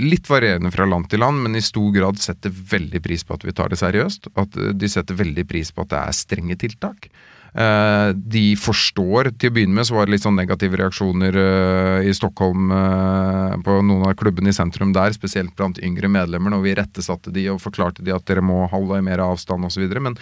Litt 0.01 0.25
varierende 0.25 0.71
fra 0.73 0.87
land 0.89 1.11
til 1.13 1.21
land, 1.21 1.43
men 1.45 1.59
i 1.59 1.61
stor 1.61 1.91
grad 1.93 2.17
setter 2.17 2.49
veldig 2.49 3.03
pris 3.05 3.27
på 3.29 3.35
at 3.37 3.43
vi 3.45 3.53
tar 3.53 3.69
det 3.69 3.77
seriøst. 3.77 4.31
At 4.41 4.55
de 4.57 4.89
setter 4.89 5.19
veldig 5.19 5.45
pris 5.45 5.69
på 5.69 5.85
at 5.85 5.91
det 5.91 5.99
er 5.99 6.15
strenge 6.17 6.57
tiltak. 6.63 7.11
Eh, 7.53 8.11
de 8.17 8.55
forstår 8.57 9.29
Til 9.37 9.51
å 9.51 9.53
begynne 9.53 9.77
med 9.77 9.85
så 9.85 9.99
var 9.99 10.07
det 10.09 10.15
litt 10.15 10.25
sånn 10.25 10.39
negative 10.41 10.79
reaksjoner 10.81 11.37
eh, 11.37 12.07
i 12.09 12.15
Stockholm 12.17 12.71
eh, 12.73 13.57
på 13.61 13.75
noen 13.85 14.07
av 14.09 14.15
klubbene 14.17 14.49
i 14.49 14.57
sentrum 14.57 14.95
der, 14.97 15.13
spesielt 15.13 15.53
blant 15.59 15.77
yngre 15.85 16.09
medlemmer, 16.09 16.55
når 16.55 16.63
vi 16.65 16.73
rettesatte 16.79 17.33
de 17.35 17.51
og 17.53 17.61
forklarte 17.61 18.05
de 18.07 18.15
at 18.17 18.25
dere 18.29 18.41
må 18.45 18.63
holde 18.73 19.03
mer 19.05 19.21
avstand 19.21 19.69
osv. 19.69 19.85
Men 20.01 20.17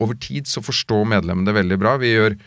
over 0.00 0.16
tid 0.16 0.48
så 0.48 0.64
forstår 0.64 1.04
medlemmene 1.12 1.50
det 1.50 1.58
veldig 1.58 1.78
bra. 1.82 1.98
Vi 2.00 2.14
gjør 2.14 2.38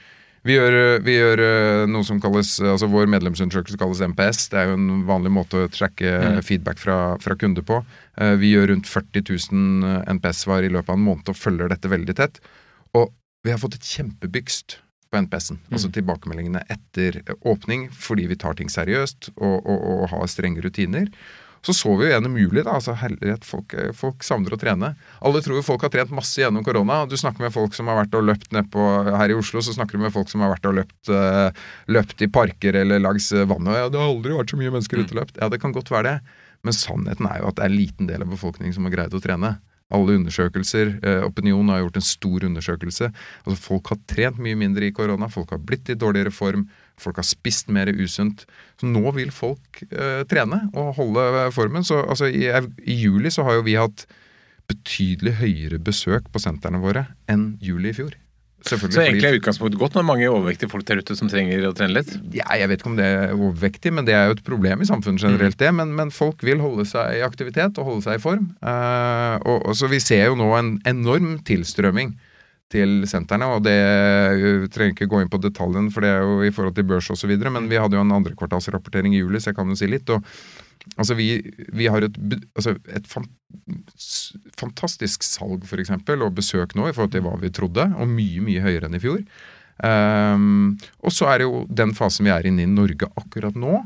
Vi 0.43 0.57
gjør, 0.57 0.99
vi 0.99 1.13
gjør 1.13 1.39
noe 1.87 2.03
som 2.03 2.17
kalles 2.19 2.57
altså 2.59 2.89
Vår 2.91 3.07
medlemsundersøkelse 3.07 3.77
kalles 3.79 4.01
MPS. 4.03 4.49
Det 4.51 4.57
er 4.59 4.65
jo 4.67 4.73
en 4.75 5.05
vanlig 5.07 5.31
måte 5.31 5.61
å 5.61 5.69
tracke 5.71 6.03
Mm. 6.03 6.41
feedback 6.43 6.81
fra, 6.81 7.15
fra 7.23 7.37
kunder 7.39 7.63
på. 7.63 7.77
Vi 8.41 8.51
gjør 8.51 8.73
rundt 8.73 8.89
40 8.91 9.23
000 9.23 10.03
NPS-svar 10.17 10.67
i 10.67 10.73
løpet 10.73 10.89
av 10.89 10.99
en 10.99 11.05
måned 11.05 11.31
og 11.31 11.39
følger 11.39 11.71
dette 11.71 11.87
veldig 11.87 12.15
tett. 12.19 12.41
Vi 13.43 13.51
har 13.51 13.59
fått 13.59 13.75
et 13.75 13.83
kjempebygst 13.97 14.77
på 15.11 15.19
NPS-en, 15.19 15.59
altså 15.71 15.89
Mm. 15.91 15.93
tilbakemeldingene 15.99 16.61
etter 16.73 17.21
åpning, 17.45 17.89
fordi 17.91 18.27
vi 18.27 18.35
tar 18.39 18.55
ting 18.57 18.69
seriøst 18.71 19.33
og, 19.35 19.57
og, 19.65 19.79
og 19.83 20.09
har 20.09 20.27
strenge 20.31 20.63
rutiner. 20.63 21.09
Så 21.63 21.71
så 21.71 21.93
vi 21.95 22.03
jo 22.07 22.11
gjennom 22.11 22.33
juli, 22.35 22.59
da. 22.63 22.73
altså 22.75 22.91
herlighet, 22.99 23.45
folk, 23.47 23.71
folk 23.95 24.23
savner 24.27 24.51
å 24.51 24.57
trene. 24.59 24.95
Alle 25.23 25.39
tror 25.39 25.55
jo 25.55 25.63
folk 25.63 25.81
har 25.85 25.89
trent 25.93 26.11
masse 26.11 26.35
gjennom 26.41 26.63
korona. 26.65 27.05
Du 27.07 27.15
snakker 27.15 27.39
med 27.45 27.53
folk 27.55 27.71
som 27.73 27.87
har 27.87 28.01
vært 28.01 28.15
og 28.19 28.25
løpt 28.27 28.51
ned 28.51 28.67
på 28.73 28.83
her 29.15 29.31
i 29.31 29.37
Oslo, 29.37 29.61
så 29.63 29.71
snakker 29.71 29.95
du 29.95 30.03
med 30.03 30.11
folk 30.11 30.27
som 30.27 30.41
har 30.43 30.51
vært 30.51 30.67
og 30.67 30.75
løpt, 30.81 31.07
eh, 31.07 31.51
løpt 31.87 32.19
i 32.21 32.27
parker 32.27 32.75
eller 32.81 32.99
langs 32.99 33.29
vannet. 33.31 33.77
Ja, 33.79 33.87
det 33.87 34.01
har 34.01 34.11
aldri 34.11 34.35
vært 34.35 34.51
så 34.51 34.59
mye 34.59 34.73
mennesker 34.75 34.99
ute 34.99 35.15
og 35.15 35.21
løpt. 35.21 35.39
Ja, 35.39 35.47
det 35.47 35.61
kan 35.63 35.71
godt 35.71 35.87
være 35.93 36.03
det. 36.03 36.19
Men 36.67 36.73
sannheten 36.75 37.31
er 37.31 37.39
jo 37.39 37.47
at 37.47 37.55
det 37.55 37.63
er 37.63 37.71
en 37.71 37.77
liten 37.79 38.07
del 38.11 38.21
av 38.23 38.27
befolkningen 38.35 38.73
som 38.75 38.83
har 38.83 38.91
greid 38.97 39.15
å 39.15 39.23
trene. 39.23 39.53
Alle 39.93 40.15
undersøkelser, 40.17 40.95
eh, 41.03 41.21
Opinion 41.25 41.67
har 41.69 41.83
gjort 41.83 41.99
en 41.99 42.07
stor 42.07 42.45
undersøkelse. 42.47 43.11
Altså 43.43 43.57
Folk 43.61 43.91
har 43.91 43.99
trent 44.07 44.39
mye 44.41 44.57
mindre 44.57 44.87
i 44.87 44.95
korona, 44.95 45.27
folk 45.29 45.51
har 45.51 45.61
blitt 45.61 45.89
i 45.89 45.97
dårligere 45.99 46.31
form, 46.33 46.67
folk 46.97 47.19
har 47.19 47.27
spist 47.27 47.69
mer 47.69 47.91
usunt. 47.91 48.45
Så 48.79 48.89
nå 48.89 49.03
vil 49.13 49.31
folk 49.31 49.83
eh, 49.91 50.23
trene 50.29 50.63
og 50.73 50.95
holde 50.97 51.51
formen. 51.53 51.83
Så 51.83 52.01
altså, 52.07 52.31
i, 52.31 52.47
i 52.87 52.97
juli 53.03 53.29
så 53.33 53.43
har 53.43 53.59
jo 53.59 53.67
vi 53.67 53.77
hatt 53.77 54.07
betydelig 54.71 55.37
høyere 55.41 55.79
besøk 55.83 56.31
på 56.31 56.41
sentrene 56.41 56.79
våre 56.81 57.09
enn 57.29 57.57
juli 57.61 57.91
i 57.91 57.97
fjor. 57.97 58.15
Selvfølgelig 58.63 58.95
Så 58.95 59.03
egentlig 59.03 59.27
er 59.27 59.37
utgangspunktet 59.39 59.79
godt 59.81 59.95
når 59.97 60.05
mange 60.07 60.27
overvektige 60.31 60.71
folk 60.71 60.85
der 60.87 61.01
ute 61.03 61.17
som 61.19 61.27
trenger 61.31 61.65
å 61.67 61.73
trene 61.75 61.97
litt. 61.97 62.13
ja, 62.31 62.47
jeg 62.55 62.69
vet 62.71 62.79
ikke 62.79 62.91
om 62.93 62.99
det 62.99 63.07
er 63.07 63.33
overvektig, 63.35 63.91
men 63.91 64.07
det 64.07 64.15
er 64.15 64.29
jo 64.29 64.37
et 64.37 64.43
problem 64.45 64.83
i 64.83 64.87
samfunnet 64.87 65.25
generelt, 65.25 65.57
det. 65.59 65.71
Men, 65.75 65.91
men 65.97 66.13
folk 66.15 66.43
vil 66.47 66.63
holde 66.63 66.85
seg 66.87 67.19
i 67.19 67.25
aktivitet 67.25 67.79
og 67.81 67.89
holde 67.89 68.05
seg 68.07 68.19
i 68.19 68.23
form. 68.23 68.53
Uh, 68.63 69.35
og, 69.43 69.57
og 69.67 69.75
Så 69.75 69.91
vi 69.91 69.99
ser 70.03 70.29
jo 70.29 70.39
nå 70.39 70.47
en 70.55 70.77
enorm 70.87 71.35
tilstrømming 71.43 72.15
til 72.73 73.03
sentrene, 73.09 73.51
og 73.53 73.65
det 73.67 73.75
jeg 73.75 74.69
trenger 74.73 74.95
ikke 74.95 75.09
gå 75.11 75.21
inn 75.21 75.31
på 75.31 75.41
detaljene, 75.43 75.91
for 75.93 76.05
det 76.05 76.13
er 76.13 76.23
jo 76.25 76.39
i 76.47 76.53
forhold 76.53 76.77
til 76.77 76.87
børs 76.89 77.11
osv., 77.13 77.33
men 77.53 77.69
vi 77.69 77.77
hadde 77.77 77.99
jo 77.99 78.03
en 78.05 78.15
andrekvartalsrapportering 78.15 79.13
i 79.13 79.21
juli, 79.21 79.41
så 79.41 79.51
jeg 79.51 79.59
kan 79.59 79.69
jo 79.69 79.77
si 79.77 79.89
litt. 79.91 80.09
og 80.09 80.23
Altså 80.97 81.15
vi, 81.17 81.27
vi 81.73 81.87
har 81.91 82.05
et, 82.05 82.17
altså 82.57 82.75
et 82.91 83.07
fan, 83.07 83.27
fantastisk 84.59 85.23
salg 85.25 85.65
for 85.69 85.81
eksempel, 85.81 86.25
og 86.25 86.35
besøk 86.37 86.75
nå 86.77 86.89
i 86.89 86.95
forhold 86.95 87.13
til 87.15 87.25
hva 87.25 87.35
vi 87.41 87.51
trodde, 87.55 87.87
og 87.95 88.09
mye, 88.11 88.43
mye 88.43 88.63
høyere 88.63 88.89
enn 88.89 88.99
i 88.99 89.03
fjor. 89.03 89.23
Um, 89.83 90.75
og 91.01 91.15
så 91.15 91.31
er 91.31 91.41
det 91.41 91.47
jo 91.47 91.63
den 91.71 91.95
fasen 91.97 92.27
vi 92.27 92.33
er 92.33 92.45
inne 92.47 92.67
i 92.67 92.69
Norge 92.69 93.09
akkurat 93.19 93.57
nå, 93.57 93.79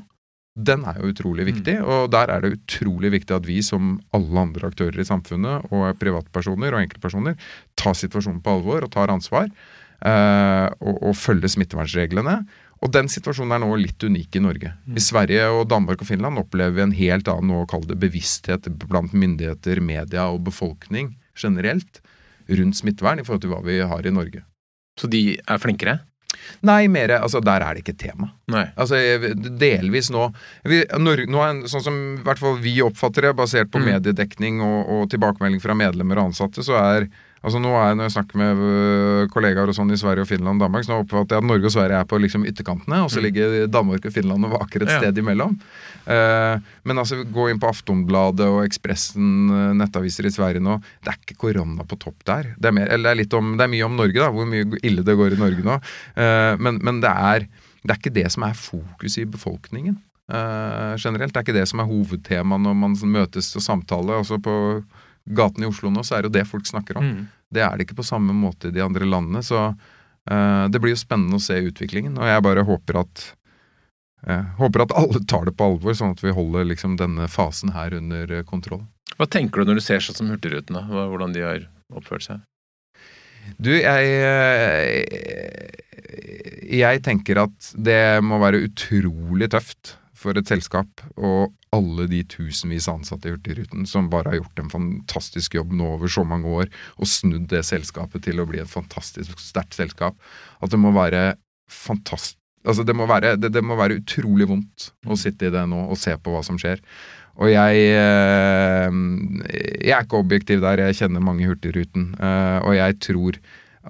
den 0.57 0.83
er 0.89 0.97
jo 0.97 1.11
utrolig 1.13 1.45
viktig. 1.51 1.77
Og 1.85 2.09
der 2.13 2.31
er 2.33 2.43
det 2.43 2.55
utrolig 2.57 3.11
viktig 3.13 3.35
at 3.35 3.47
vi 3.47 3.59
som 3.65 3.97
alle 4.17 4.41
andre 4.41 4.71
aktører 4.71 4.99
i 5.01 5.07
samfunnet, 5.07 5.69
og 5.69 5.99
privatpersoner 6.01 6.73
og 6.73 6.81
enkeltpersoner, 6.81 7.37
tar 7.77 7.97
situasjonen 7.97 8.41
på 8.41 8.57
alvor 8.57 8.87
og 8.87 8.93
tar 8.93 9.13
ansvar. 9.13 9.51
Uh, 9.97 10.69
og, 10.81 10.97
og 11.09 11.13
følger 11.17 11.49
smittevernreglene. 11.49 12.39
Og 12.85 12.91
den 12.93 13.09
situasjonen 13.09 13.55
er 13.55 13.63
nå 13.63 13.69
litt 13.81 14.03
unik 14.03 14.37
i 14.37 14.41
Norge. 14.43 14.73
I 14.93 15.01
Sverige 15.01 15.47
og 15.49 15.67
Danmark 15.71 16.03
og 16.03 16.09
Finland 16.09 16.37
opplever 16.37 16.75
vi 16.77 16.83
en 16.85 16.97
helt 16.97 17.31
annen 17.31 17.55
å 17.57 17.65
kalle 17.69 17.89
det 17.89 17.97
bevissthet 18.03 18.69
blant 18.85 19.15
myndigheter, 19.17 19.81
media 19.81 20.27
og 20.29 20.43
befolkning 20.45 21.15
generelt 21.37 22.01
rundt 22.47 22.77
smittevern 22.77 23.19
i 23.19 23.25
forhold 23.25 23.43
til 23.43 23.51
hva 23.55 23.63
vi 23.65 23.79
har 23.81 24.05
i 24.05 24.13
Norge. 24.13 24.43
Så 24.97 25.09
de 25.09 25.39
er 25.41 25.61
flinkere? 25.61 25.99
Nei, 26.65 26.85
mer, 26.91 27.11
altså 27.17 27.39
der 27.43 27.63
er 27.65 27.75
det 27.75 27.81
ikke 27.83 27.97
tema. 27.97 28.29
Nei. 28.51 28.67
Altså 28.79 28.97
delvis 29.59 30.11
nå 30.13 30.27
vi, 30.67 30.83
Norge, 31.01 31.25
nå 31.31 31.41
er, 31.43 31.63
Sånn 31.71 31.83
som 31.83 31.97
i 32.13 32.23
hvert 32.25 32.39
fall 32.41 32.59
vi 32.61 32.75
oppfatter 32.85 33.27
det, 33.29 33.33
basert 33.37 33.71
på 33.73 33.81
Mm. 33.81 33.87
mediedekning 33.93 34.61
og, 34.61 34.79
og 34.93 35.09
tilbakemelding 35.11 35.61
fra 35.63 35.75
medlemmer 35.77 36.21
og 36.21 36.31
ansatte, 36.31 36.63
så 36.63 36.77
er 36.79 37.09
Altså 37.45 37.59
nå 37.61 37.69
er, 37.77 37.93
Når 37.95 38.07
jeg 38.07 38.11
snakker 38.15 38.39
med 38.41 38.61
øh, 38.67 39.27
kollegaer 39.29 39.69
og 39.69 39.75
sånn 39.77 39.91
i 39.93 39.97
Sverige 39.99 40.23
og 40.25 40.27
Finland 40.29 40.57
og 40.57 40.65
Danmark, 40.65 40.83
så 40.87 40.93
nå 40.95 41.03
oppfatter 41.03 41.37
jeg 41.37 41.43
at 41.43 41.47
Norge 41.47 41.65
og 41.69 41.73
Sverige 41.75 41.99
er 42.01 42.07
på 42.09 42.19
liksom 42.19 42.45
ytterkantene, 42.49 43.03
og 43.05 43.09
så 43.13 43.19
Mm. 43.19 43.23
ligger 43.27 43.67
Danmark 43.67 44.05
og 44.05 44.13
Finland 44.13 44.45
og 44.45 44.51
vaker 44.59 44.81
et 44.83 44.89
Ja. 44.89 44.99
sted 44.99 45.17
imellom. 45.17 45.59
Eh, 46.07 46.59
men 46.85 46.97
altså, 46.97 47.23
gå 47.23 47.49
inn 47.51 47.59
på 47.59 47.67
Aftonbladet 47.69 48.47
og 48.47 48.63
Ekspressen, 48.65 49.49
eh, 49.51 49.73
nettaviser 49.77 50.25
i 50.25 50.33
Sverige 50.33 50.59
nå. 50.63 50.81
Det 51.03 51.13
er 51.13 51.17
ikke 51.21 51.37
korona 51.37 51.83
på 51.83 51.99
topp 51.99 52.23
der. 52.25 52.55
Det 52.59 52.65
er, 52.65 52.71
mer, 52.71 52.87
eller 52.87 53.15
det 53.15 53.31
er, 53.33 53.37
om, 53.37 53.57
det 53.57 53.63
er 53.63 53.73
mye 53.75 53.85
om 53.85 53.95
Norge, 53.97 54.13
da, 54.17 54.29
hvor 54.31 54.45
mye 54.47 54.65
ille 54.83 55.03
det 55.03 55.17
går 55.17 55.33
i 55.33 55.39
Norge 55.39 55.63
nå. 55.63 55.79
Eh, 56.17 56.55
men 56.57 56.79
men 56.81 57.01
det, 57.01 57.09
er, 57.11 57.39
det 57.85 57.91
er 57.91 57.97
ikke 58.01 58.13
det 58.13 58.31
som 58.31 58.43
er 58.43 58.53
fokus 58.53 59.17
i 59.17 59.25
befolkningen. 59.25 59.97
Uh, 60.29 60.97
generelt. 60.99 61.31
Det 61.31 61.37
er 61.39 61.43
ikke 61.45 61.53
det 61.55 61.67
som 61.69 61.79
er 61.79 61.85
hovedtema 61.87 62.57
når 62.59 62.73
man 62.75 62.95
møtes 63.07 63.55
og 63.55 63.61
samtaler. 63.63 64.17
Altså 64.19 64.35
på 64.43 64.83
gaten 65.35 65.63
i 65.63 65.69
Oslo 65.69 65.91
nå, 65.91 66.03
så 66.05 66.17
er 66.17 66.23
det 66.23 66.31
jo 66.31 66.37
det 66.37 66.47
folk 66.49 66.67
snakker 66.67 66.99
om. 66.99 67.07
Mm. 67.07 67.23
Det 67.53 67.63
er 67.63 67.75
det 67.75 67.87
ikke 67.87 68.01
på 68.01 68.07
samme 68.07 68.35
måte 68.35 68.69
i 68.69 68.75
de 68.75 68.83
andre 68.83 69.07
landene. 69.07 69.43
Så 69.45 69.59
uh, 69.71 70.65
det 70.71 70.81
blir 70.83 70.93
jo 70.93 70.99
spennende 70.99 71.39
å 71.39 71.43
se 71.43 71.59
utviklingen. 71.69 72.17
Og 72.19 72.29
jeg 72.29 72.45
bare 72.45 72.65
håper 72.67 73.01
at 73.03 73.23
uh, 74.27 74.45
håper 74.59 74.85
at 74.85 74.95
alle 74.99 75.23
tar 75.29 75.47
det 75.47 75.55
på 75.57 75.71
alvor, 75.71 75.95
sånn 75.97 76.15
at 76.15 76.23
vi 76.23 76.35
holder 76.35 76.67
liksom 76.71 76.97
denne 76.99 77.29
fasen 77.31 77.73
her 77.75 77.95
under 77.97 78.39
eh, 78.39 78.45
kontroll. 78.47 78.85
Hva 79.17 79.29
tenker 79.31 79.63
du 79.63 79.71
når 79.71 79.79
du 79.79 79.85
ser 79.85 80.03
sånn 80.03 80.19
som 80.19 80.31
Hurtigruten, 80.31 80.77
da? 80.77 80.83
Hvordan 80.87 81.33
de 81.35 81.45
har 81.45 81.67
oppført 81.95 82.27
seg? 82.27 82.43
Du, 83.63 83.71
jeg 83.71 84.03
Jeg 86.67 86.99
tenker 87.05 87.39
at 87.45 87.69
det 87.79 88.19
må 88.27 88.41
være 88.43 88.65
utrolig 88.67 89.47
tøft 89.53 89.95
for 90.17 90.37
et 90.39 90.49
selskap 90.49 91.03
og 91.15 91.53
alle 91.75 92.07
de 92.09 92.23
tusenvis 92.29 92.87
av 92.89 93.01
ansatte 93.01 93.29
i 93.29 93.35
Hurtigruten 93.35 93.85
som 93.89 94.09
bare 94.11 94.31
har 94.31 94.39
gjort 94.41 94.63
en 94.63 94.71
fantastisk 94.71 95.57
jobb 95.59 95.75
nå 95.77 95.93
over 95.97 96.11
så 96.11 96.23
mange 96.27 96.49
år 96.49 96.71
og 96.97 97.09
snudd 97.11 97.49
det 97.51 97.63
selskapet 97.67 98.25
til 98.25 98.41
å 98.41 98.47
bli 98.49 98.61
et 98.63 98.71
fantastisk 98.71 99.39
sterkt 99.43 99.77
selskap. 99.77 100.17
At 100.63 100.73
det 100.73 100.81
må 100.81 100.95
være 100.95 101.35
fantastisk 101.71 102.39
Altså 102.67 102.83
det 102.83 102.97
må, 102.97 103.05
være, 103.07 103.37
det, 103.39 103.53
det 103.55 103.61
må 103.63 103.77
være 103.79 104.01
utrolig 104.01 104.47
vondt 104.49 104.89
å 105.07 105.15
sitte 105.15 105.47
i 105.47 105.51
det 105.53 105.61
nå 105.71 105.85
og 105.87 105.95
se 106.01 106.11
på 106.19 106.33
hva 106.33 106.41
som 106.43 106.57
skjer. 106.59 106.81
Og 107.37 107.47
jeg 107.47 107.83
eh, 107.93 108.97
Jeg 109.85 109.93
er 109.93 110.03
ikke 110.03 110.19
objektiv 110.19 110.65
der, 110.65 110.81
jeg 110.87 110.97
kjenner 110.99 111.23
mange 111.23 111.47
Hurtigruten. 111.47 112.09
eh, 112.19 112.57
og 112.65 112.75
jeg 112.75 112.97
tror 113.05 113.39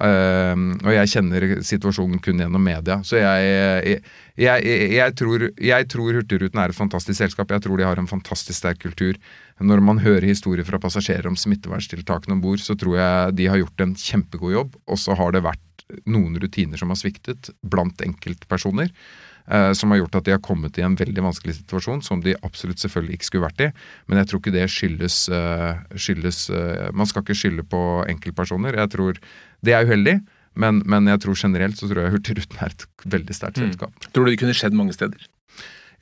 eh, 0.06 0.54
Og 0.84 0.92
jeg 0.94 1.12
kjenner 1.14 1.48
situasjonen 1.66 2.22
kun 2.24 2.44
gjennom 2.44 2.64
media. 2.64 3.00
Så 3.08 3.20
jeg, 3.20 4.00
jeg, 4.38 4.78
jeg, 4.94 5.16
tror, 5.20 5.48
jeg 5.56 5.90
tror 5.94 6.20
Hurtigruten 6.20 6.62
er 6.62 6.74
et 6.74 6.80
fantastisk 6.80 7.20
selskap. 7.20 7.52
Jeg 7.52 7.66
tror 7.66 7.78
de 7.80 7.88
har 7.88 8.02
en 8.02 8.10
fantastisk 8.10 8.58
sterk 8.60 8.82
kultur. 8.84 9.20
Når 9.60 9.82
man 9.82 10.02
hører 10.04 10.28
historier 10.30 10.68
fra 10.68 10.80
passasjerer 10.82 11.30
om 11.30 11.38
smitteverntiltakene 11.40 12.38
om 12.38 12.44
bord, 12.44 12.62
så 12.62 12.78
tror 12.78 13.00
jeg 13.00 13.38
de 13.40 13.50
har 13.50 13.62
gjort 13.64 13.86
en 13.86 13.96
kjempegod 13.98 14.54
jobb. 14.54 14.76
Og 14.88 15.02
så 15.02 15.18
har 15.18 15.34
det 15.34 15.46
vært 15.46 15.88
noen 16.10 16.36
rutiner 16.42 16.80
som 16.80 16.92
har 16.92 17.00
sviktet 17.00 17.52
blant 17.64 18.02
enkeltpersoner. 18.04 18.92
Eh, 19.50 19.72
som 19.74 19.92
har 19.92 19.98
gjort 20.02 20.16
at 20.20 20.26
de 20.28 20.32
har 20.36 20.42
kommet 20.44 20.78
i 20.78 20.84
en 20.86 20.96
veldig 21.00 21.24
vanskelig 21.24 21.56
situasjon, 21.62 22.02
som 22.04 22.22
de 22.24 22.36
absolutt 22.44 22.80
selvfølgelig 22.84 23.18
ikke 23.20 23.30
skulle 23.30 23.48
vært 23.48 23.64
i. 23.68 23.70
Men 24.08 24.20
jeg 24.22 24.28
tror 24.32 24.42
ikke 24.44 24.56
det 24.56 24.66
skyldes, 24.74 25.18
eh, 25.30 25.84
skyldes 25.96 26.50
eh, 26.50 26.90
Man 26.94 27.06
skal 27.10 27.24
ikke 27.26 27.36
skylde 27.38 27.64
på 27.68 27.82
enkeltpersoner. 28.10 28.76
Jeg 28.78 28.90
tror 28.96 29.18
Det 29.66 29.74
er 29.74 29.86
uheldig, 29.88 30.20
men, 30.56 30.84
men 30.86 31.08
jeg 31.08 31.20
tror 31.24 31.36
generelt 31.38 31.78
så 31.78 31.88
tror 31.90 32.04
jeg 32.04 32.12
Hurtigruten 32.14 32.58
er 32.62 32.74
et 32.76 32.86
veldig 33.06 33.34
sterkt 33.36 33.58
Mm. 33.58 33.72
selskap. 33.72 33.94
Tror 34.14 34.26
du 34.26 34.32
det 34.32 34.40
kunne 34.40 34.54
skjedd 34.58 34.74
mange 34.78 34.94
steder? 34.94 35.18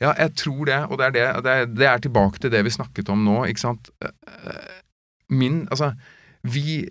Ja, 0.01 0.11
jeg 0.19 0.33
tror 0.35 0.65
det, 0.67 0.79
og 0.91 0.97
det 0.99 1.05
er, 1.05 1.11
det, 1.15 1.43
det, 1.45 1.51
er, 1.51 1.65
det 1.71 1.87
er 1.87 1.97
tilbake 2.03 2.39
til 2.43 2.51
det 2.51 2.63
vi 2.67 2.69
snakket 2.75 3.07
om 3.09 3.23
nå, 3.23 3.45
ikke 3.47 3.59
sant. 3.63 3.89
Min 5.29 5.67
Altså, 5.71 5.93
vi, 6.43 6.83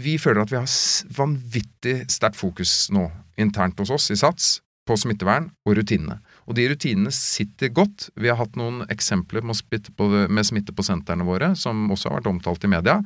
vi 0.00 0.14
føler 0.18 0.40
at 0.42 0.50
vi 0.52 0.56
har 0.56 0.70
vanvittig 1.16 1.96
sterkt 2.08 2.38
fokus 2.38 2.88
nå 2.94 3.08
internt 3.36 3.78
hos 3.82 3.90
oss 3.90 4.10
i 4.14 4.16
SATS 4.16 4.60
på 4.90 4.98
smittevern 4.98 5.50
og 5.66 5.76
rutinene. 5.78 6.18
Og 6.50 6.56
de 6.58 6.66
rutinene 6.72 7.12
sitter 7.14 7.70
godt. 7.70 8.08
Vi 8.18 8.30
har 8.30 8.40
hatt 8.40 8.58
noen 8.58 8.82
eksempler 8.90 9.44
med, 9.46 9.58
smitte 9.60 9.94
på, 9.94 10.08
med 10.26 10.48
smitte 10.48 10.74
på 10.74 10.82
sentrene 10.86 11.26
våre, 11.28 11.52
som 11.58 11.86
også 11.94 12.10
har 12.10 12.18
vært 12.20 12.32
omtalt 12.32 12.66
i 12.66 12.72
media. 12.74 12.98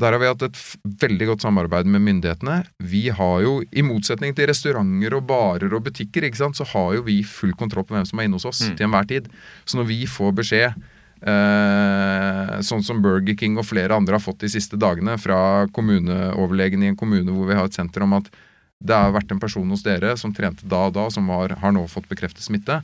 Der 0.00 0.14
har 0.14 0.20
vi 0.22 0.28
hatt 0.30 0.42
et 0.46 0.56
veldig 1.02 1.26
godt 1.28 1.42
samarbeid 1.44 1.88
med 1.92 2.00
myndighetene. 2.06 2.54
Vi 2.88 3.02
har 3.12 3.42
jo, 3.44 3.58
i 3.68 3.82
motsetning 3.84 4.32
til 4.38 4.48
restauranter 4.48 5.18
og 5.18 5.26
barer 5.28 5.74
og 5.76 5.84
butikker, 5.90 6.24
ikke 6.24 6.40
sant, 6.40 6.56
så 6.56 6.64
har 6.72 6.94
jo 6.96 7.02
vi 7.04 7.18
full 7.28 7.52
kontroll 7.58 7.84
på 7.84 7.98
hvem 7.98 8.06
som 8.08 8.22
er 8.22 8.30
inne 8.30 8.40
hos 8.40 8.48
oss 8.48 8.62
Mm. 8.64 8.76
til 8.78 8.86
enhver 8.88 9.10
tid. 9.10 9.28
Så 9.68 9.76
når 9.76 9.90
vi 9.90 9.98
får 10.08 10.32
beskjed, 10.40 10.80
eh, 11.20 12.54
sånn 12.64 12.84
som 12.86 13.02
Burger 13.04 13.36
King 13.36 13.58
og 13.60 13.66
flere 13.68 13.92
andre 13.96 14.16
har 14.16 14.24
fått 14.24 14.40
de 14.40 14.48
siste 14.48 14.78
dagene 14.80 15.18
fra 15.20 15.66
kommuneoverlegen 15.76 16.82
i 16.82 16.90
en 16.94 16.96
kommune 16.96 17.28
hvor 17.34 17.50
vi 17.50 17.58
har 17.58 17.68
et 17.68 17.76
senter 17.76 18.06
om 18.06 18.16
at 18.16 18.30
det 18.80 18.96
har 18.96 19.12
vært 19.12 19.32
en 19.32 19.40
person 19.42 19.68
hos 19.70 19.84
dere 19.84 20.16
som 20.16 20.32
trente 20.34 20.66
da 20.68 20.86
og 20.88 20.96
da, 20.96 21.06
som 21.12 21.28
var, 21.28 21.52
har 21.60 21.72
nå 21.76 21.84
fått 21.90 22.08
bekreftet 22.08 22.46
smitte, 22.46 22.80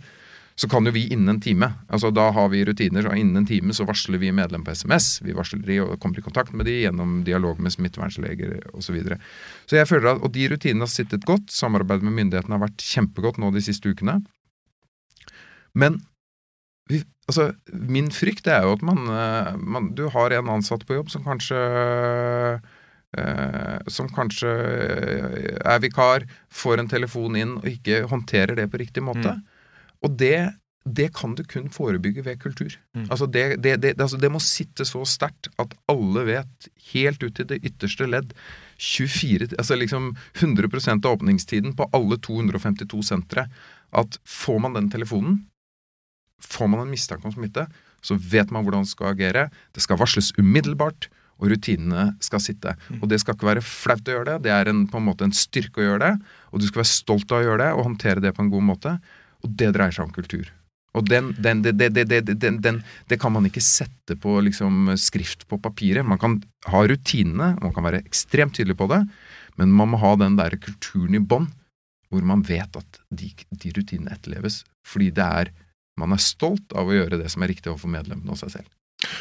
så 0.56 0.68
kan 0.72 0.88
jo 0.88 0.92
vi 0.92 1.02
innen 1.12 1.34
en 1.34 1.40
time 1.40 1.68
altså 1.92 2.08
Da 2.16 2.30
har 2.32 2.48
vi 2.48 2.62
rutiner. 2.64 3.02
så 3.04 3.12
Innen 3.12 3.42
en 3.42 3.46
time 3.48 3.74
så 3.76 3.84
varsler 3.84 4.18
vi 4.18 4.32
medlem 4.32 4.64
på 4.64 4.72
SMS. 4.72 5.20
Vi 5.22 5.34
varsler 5.36 5.60
de 5.66 5.80
og 5.84 5.98
kommer 6.00 6.18
i 6.18 6.24
kontakt 6.24 6.54
med 6.56 6.64
de 6.66 6.78
gjennom 6.80 7.18
dialog 7.24 7.60
med 7.60 7.72
smittevernleger 7.72 8.62
osv. 8.72 8.86
Så, 8.86 8.92
videre. 8.96 9.18
så 9.66 9.76
jeg 9.76 9.88
føler 9.88 10.14
at, 10.14 10.22
Og 10.22 10.32
de 10.32 10.48
rutinene 10.48 10.88
har 10.88 10.92
sittet 10.92 11.28
godt. 11.28 11.52
Samarbeidet 11.52 12.08
med 12.08 12.16
myndighetene 12.16 12.56
har 12.56 12.64
vært 12.64 12.80
kjempegodt 12.80 13.36
nå 13.38 13.52
de 13.52 13.64
siste 13.64 13.92
ukene. 13.92 14.22
Men 15.74 16.00
vi, 16.88 17.02
altså, 17.28 17.50
min 17.68 18.08
frykt 18.14 18.48
er 18.48 18.64
jo 18.64 18.72
at 18.78 18.82
man, 18.86 19.04
eh, 19.12 19.52
man, 19.60 19.92
Du 19.94 20.08
har 20.08 20.32
en 20.32 20.48
ansatt 20.56 20.86
på 20.86 20.96
jobb 20.96 21.12
som 21.12 21.24
kanskje 21.24 21.60
som 23.88 24.08
kanskje 24.12 24.50
er 25.62 25.78
vikar, 25.80 26.26
får 26.52 26.82
en 26.82 26.90
telefon 26.90 27.36
inn 27.38 27.54
og 27.60 27.68
ikke 27.70 28.02
håndterer 28.10 28.58
det 28.58 28.66
på 28.72 28.80
riktig 28.82 29.04
måte. 29.06 29.36
Mm. 29.38 29.44
Og 30.04 30.18
det, 30.20 30.38
det 30.86 31.08
kan 31.16 31.34
du 31.34 31.42
kun 31.48 31.70
forebygge 31.72 32.24
ved 32.26 32.40
kultur. 32.42 32.76
Mm. 32.94 33.08
Altså 33.10 33.26
det, 33.26 33.62
det, 33.62 33.94
altså 33.98 34.18
det, 34.20 34.30
må 34.30 34.40
sitte 34.42 34.86
så 34.86 35.02
sterkt 35.08 35.48
at 35.58 35.74
alle 35.90 36.26
vet, 36.28 36.68
helt 36.92 37.22
ut 37.24 37.34
til 37.34 37.48
det 37.50 37.62
ytterste 37.66 38.06
ledd 38.06 38.34
24, 38.78 39.56
altså 39.58 39.78
liksom 39.78 40.12
100% 40.38 41.06
av 41.06 41.16
åpningstiden 41.16 41.74
på 41.76 41.88
alle 41.96 42.18
252 42.22 43.02
sentre, 43.08 43.48
at 43.96 44.18
får 44.28 44.60
man 44.62 44.76
den 44.76 44.90
telefonen, 44.92 45.40
får 46.42 46.68
man 46.70 46.84
en 46.84 46.92
mistanke 46.92 47.26
om 47.26 47.34
smitte, 47.34 47.66
så 48.04 48.14
vet 48.14 48.52
man 48.52 48.62
hvordan 48.62 48.84
man 48.84 48.90
skal 48.90 49.14
agere. 49.14 49.48
Det 49.74 49.82
skal 49.82 49.98
varsles 49.98 50.34
umiddelbart 50.38 51.08
og 51.36 51.50
rutinene 51.52 52.10
skal 52.24 52.42
sitte. 52.42 52.74
Mm. 52.88 53.00
Og 53.02 53.10
det 53.10 53.20
skal 53.22 53.36
ikke 53.36 53.50
være 53.50 53.64
flaut 53.64 54.08
å 54.08 54.14
gjøre 54.16 54.28
det, 54.34 54.46
det 54.46 54.52
er 54.54 54.70
en, 54.72 54.84
på 54.90 55.00
en 55.00 55.08
måte 55.08 55.26
en 55.26 55.34
styrke 55.36 55.82
å 55.82 55.88
gjøre 55.88 56.04
det. 56.04 56.28
Og 56.52 56.62
du 56.62 56.68
skal 56.68 56.82
være 56.82 56.92
stolt 56.92 57.32
av 57.32 57.42
å 57.42 57.48
gjøre 57.48 57.62
det 57.64 57.72
og 57.74 57.88
håndtere 57.90 58.24
det 58.24 58.32
på 58.36 58.44
en 58.44 58.52
god 58.52 58.68
måte. 58.70 58.94
Og 59.44 59.58
det 59.60 59.72
dreier 59.76 59.94
seg 59.94 60.06
om 60.06 60.14
kultur. 60.14 60.48
Og 60.96 61.04
den, 61.04 61.34
den, 61.44 61.60
det, 61.60 61.74
det, 61.76 62.06
det, 62.08 63.18
kan 63.20 63.34
man 63.34 63.44
ikke 63.44 63.60
sette 63.60 64.16
på 64.16 64.38
liksom, 64.46 64.94
skrift 64.96 65.44
på 65.50 65.58
papiret. 65.60 66.06
Man 66.08 66.20
kan 66.20 66.38
ha 66.72 66.80
rutinene, 66.88 67.52
man 67.60 67.74
kan 67.76 67.84
være 67.84 68.00
ekstremt 68.06 68.56
tydelig 68.56 68.78
på 68.80 68.88
det, 68.88 69.02
men 69.60 69.74
man 69.76 69.92
må 69.92 70.00
ha 70.00 70.14
den 70.16 70.38
der 70.40 70.56
kulturen 70.56 71.18
i 71.18 71.20
bånn, 71.20 71.50
hvor 72.08 72.24
man 72.24 72.40
vet 72.48 72.80
at 72.80 73.00
de, 73.12 73.28
de 73.50 73.74
rutinene 73.76 74.16
etterleves. 74.16 74.62
Fordi 74.88 75.10
det 75.12 75.28
er 75.42 75.52
man 76.00 76.12
er 76.12 76.20
stolt 76.20 76.72
av 76.76 76.88
å 76.88 76.96
gjøre 76.96 77.20
det 77.20 77.28
som 77.32 77.44
er 77.44 77.52
riktig 77.52 77.70
overfor 77.72 77.92
medlemmene 77.92 78.32
og 78.32 78.40
seg 78.40 78.52
selv. 78.58 78.72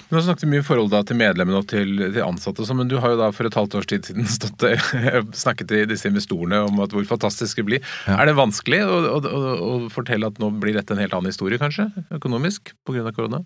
Men 0.08 0.20
har 0.20 0.26
snakket 0.28 0.52
mye 0.52 0.64
i 0.64 0.66
forhold 0.66 0.92
da, 0.94 1.02
til 1.08 1.20
medlemmene 1.20 1.62
og 1.62 1.68
til, 1.72 1.94
til 2.06 2.22
ansatte, 2.26 2.66
så, 2.68 2.78
men 2.78 2.90
du 2.92 2.98
har 3.04 3.14
jo 3.14 3.20
da 3.22 3.30
for 3.36 3.50
et 3.50 3.58
halvt 3.58 3.78
års 3.80 3.90
tid 3.92 4.10
siden 4.10 4.30
stått, 4.38 4.66
snakket 5.44 5.72
til 5.72 5.86
disse 5.92 6.10
investorene 6.12 6.64
om 6.70 6.82
at 6.86 6.96
hvor 6.96 7.06
fantastisk 7.10 7.62
det 7.62 7.68
blir. 7.70 7.92
Ja. 8.08 8.20
Er 8.22 8.32
det 8.32 8.38
vanskelig 8.40 8.82
å, 8.86 8.98
å, 9.18 9.20
å, 9.20 9.44
å, 9.56 9.76
fortelle 9.94 10.32
at 10.32 10.42
nå 10.42 10.52
blir 10.62 10.78
dette 10.78 10.96
en 10.96 11.04
helt 11.04 11.16
annen 11.16 11.34
historie, 11.34 11.62
kanskje, 11.62 11.90
økonomisk, 12.16 12.76
pga. 12.88 13.12
korona? 13.16 13.44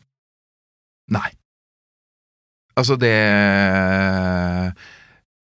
Nei. 1.10 1.30
Altså, 2.80 2.96
det 3.00 3.16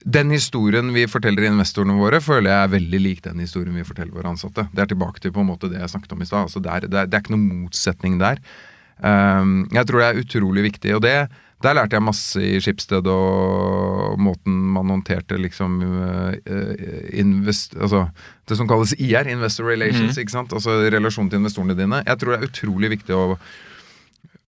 Den 0.05 0.29
historien 0.29 0.91
vi 0.93 1.07
forteller 1.09 1.47
investorene 1.49 1.97
våre, 1.97 2.21
føler 2.21 2.51
jeg 2.51 2.67
er 2.67 2.73
veldig 2.75 3.01
lik 3.01 3.23
den 3.25 3.41
historien 3.41 3.75
vi 3.75 3.87
forteller 3.87 4.13
våre 4.13 4.35
ansatte. 4.35 4.67
Det 4.71 4.83
er 4.83 4.91
tilbake 4.91 5.23
til 5.23 5.33
på 5.33 5.41
en 5.41 5.49
måte 5.49 5.71
det 5.71 5.81
jeg 5.81 5.95
snakket 5.95 6.13
om 6.13 6.21
i 6.21 6.27
stad. 6.29 6.45
Altså, 6.45 6.61
det, 6.61 6.75
det, 6.85 7.07
det, 7.09 7.17
er 7.17 7.23
ikke 7.23 7.33
noen 7.33 7.63
motsetning 7.65 8.19
der. 8.21 8.41
Um, 9.03 9.65
jeg 9.75 9.87
tror 9.89 10.01
det 10.01 10.07
er 10.07 10.21
utrolig 10.21 10.63
viktig, 10.69 10.93
og 10.95 11.03
det, 11.03 11.15
der 11.63 11.75
lærte 11.75 11.97
jeg 11.97 12.05
masse 12.05 12.39
i 12.39 12.59
Skipsted 12.63 13.07
og 13.11 14.15
måten 14.21 14.55
man 14.75 14.91
håndterte 14.93 15.39
liksom 15.39 15.77
uh, 15.83 16.31
invest, 17.11 17.75
altså 17.75 18.07
Det 18.47 18.57
som 18.59 18.69
kalles 18.69 18.95
IR, 18.99 19.27
Investor 19.31 19.67
Relations, 19.71 20.15
mm. 20.15 20.21
ikke 20.21 20.35
sant? 20.35 20.53
altså 20.53 20.77
relasjonen 20.93 21.31
til 21.31 21.41
investorene 21.41 21.77
dine. 21.77 22.03
Jeg 22.05 22.21
tror 22.21 22.35
det 22.35 22.39
er 22.39 22.51
utrolig 22.51 22.91
viktig 22.93 23.15
å 23.15 23.37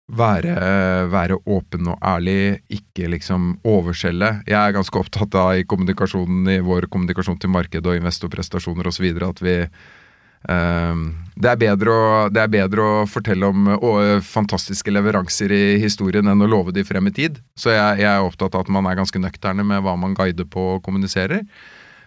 være, 0.06 0.54
være, 1.10 1.40
åpen 1.50 1.88
og 1.90 2.04
ærlig, 2.06 2.60
ikke 2.70 3.08
liksom 3.10 3.56
overselge. 3.66 4.44
Jeg 4.46 4.60
er 4.60 4.76
ganske 4.76 5.00
opptatt 5.00 5.38
av 5.40 5.56
i 5.58 5.66
kommunikasjonen, 5.66 6.50
i 6.52 6.60
vår 6.62 6.86
kommunikasjon 6.94 7.40
til 7.42 7.50
marked 7.50 7.88
og 7.88 8.04
investorprestasjoner 8.04 8.92
osv. 8.92 9.08
at 9.26 9.42
vi 9.42 9.56
Ehm, 9.64 9.80
det 10.46 11.50
er, 11.50 11.58
bedre 11.58 11.94
å, 11.94 12.10
er 12.30 12.52
bedre 12.52 12.84
å 12.86 13.06
fortelle 13.10 13.48
om 13.50 13.70
å, 13.74 13.94
fantastiske 14.22 14.94
leveranser 14.94 15.52
i 15.56 15.64
historien 15.82 16.28
enn 16.30 16.46
å 16.46 16.50
love 16.50 16.74
de 16.76 16.84
frem 16.86 17.10
i 17.10 17.14
tid. 17.16 17.40
Så 17.58 17.74
jeg, 17.74 18.04
jeg, 18.04 18.12
er 18.12 18.26
opptatt 18.26 18.54
av 18.54 18.66
at 18.66 18.70
man 18.74 18.86
er 18.90 19.00
ganske 19.00 19.22
nøkterne 19.22 19.66
med 19.66 19.82
hva 19.86 19.96
man 19.98 20.14
guider 20.18 20.46
på 20.46 20.76
og 20.76 20.84
kommuniserer. 20.86 21.42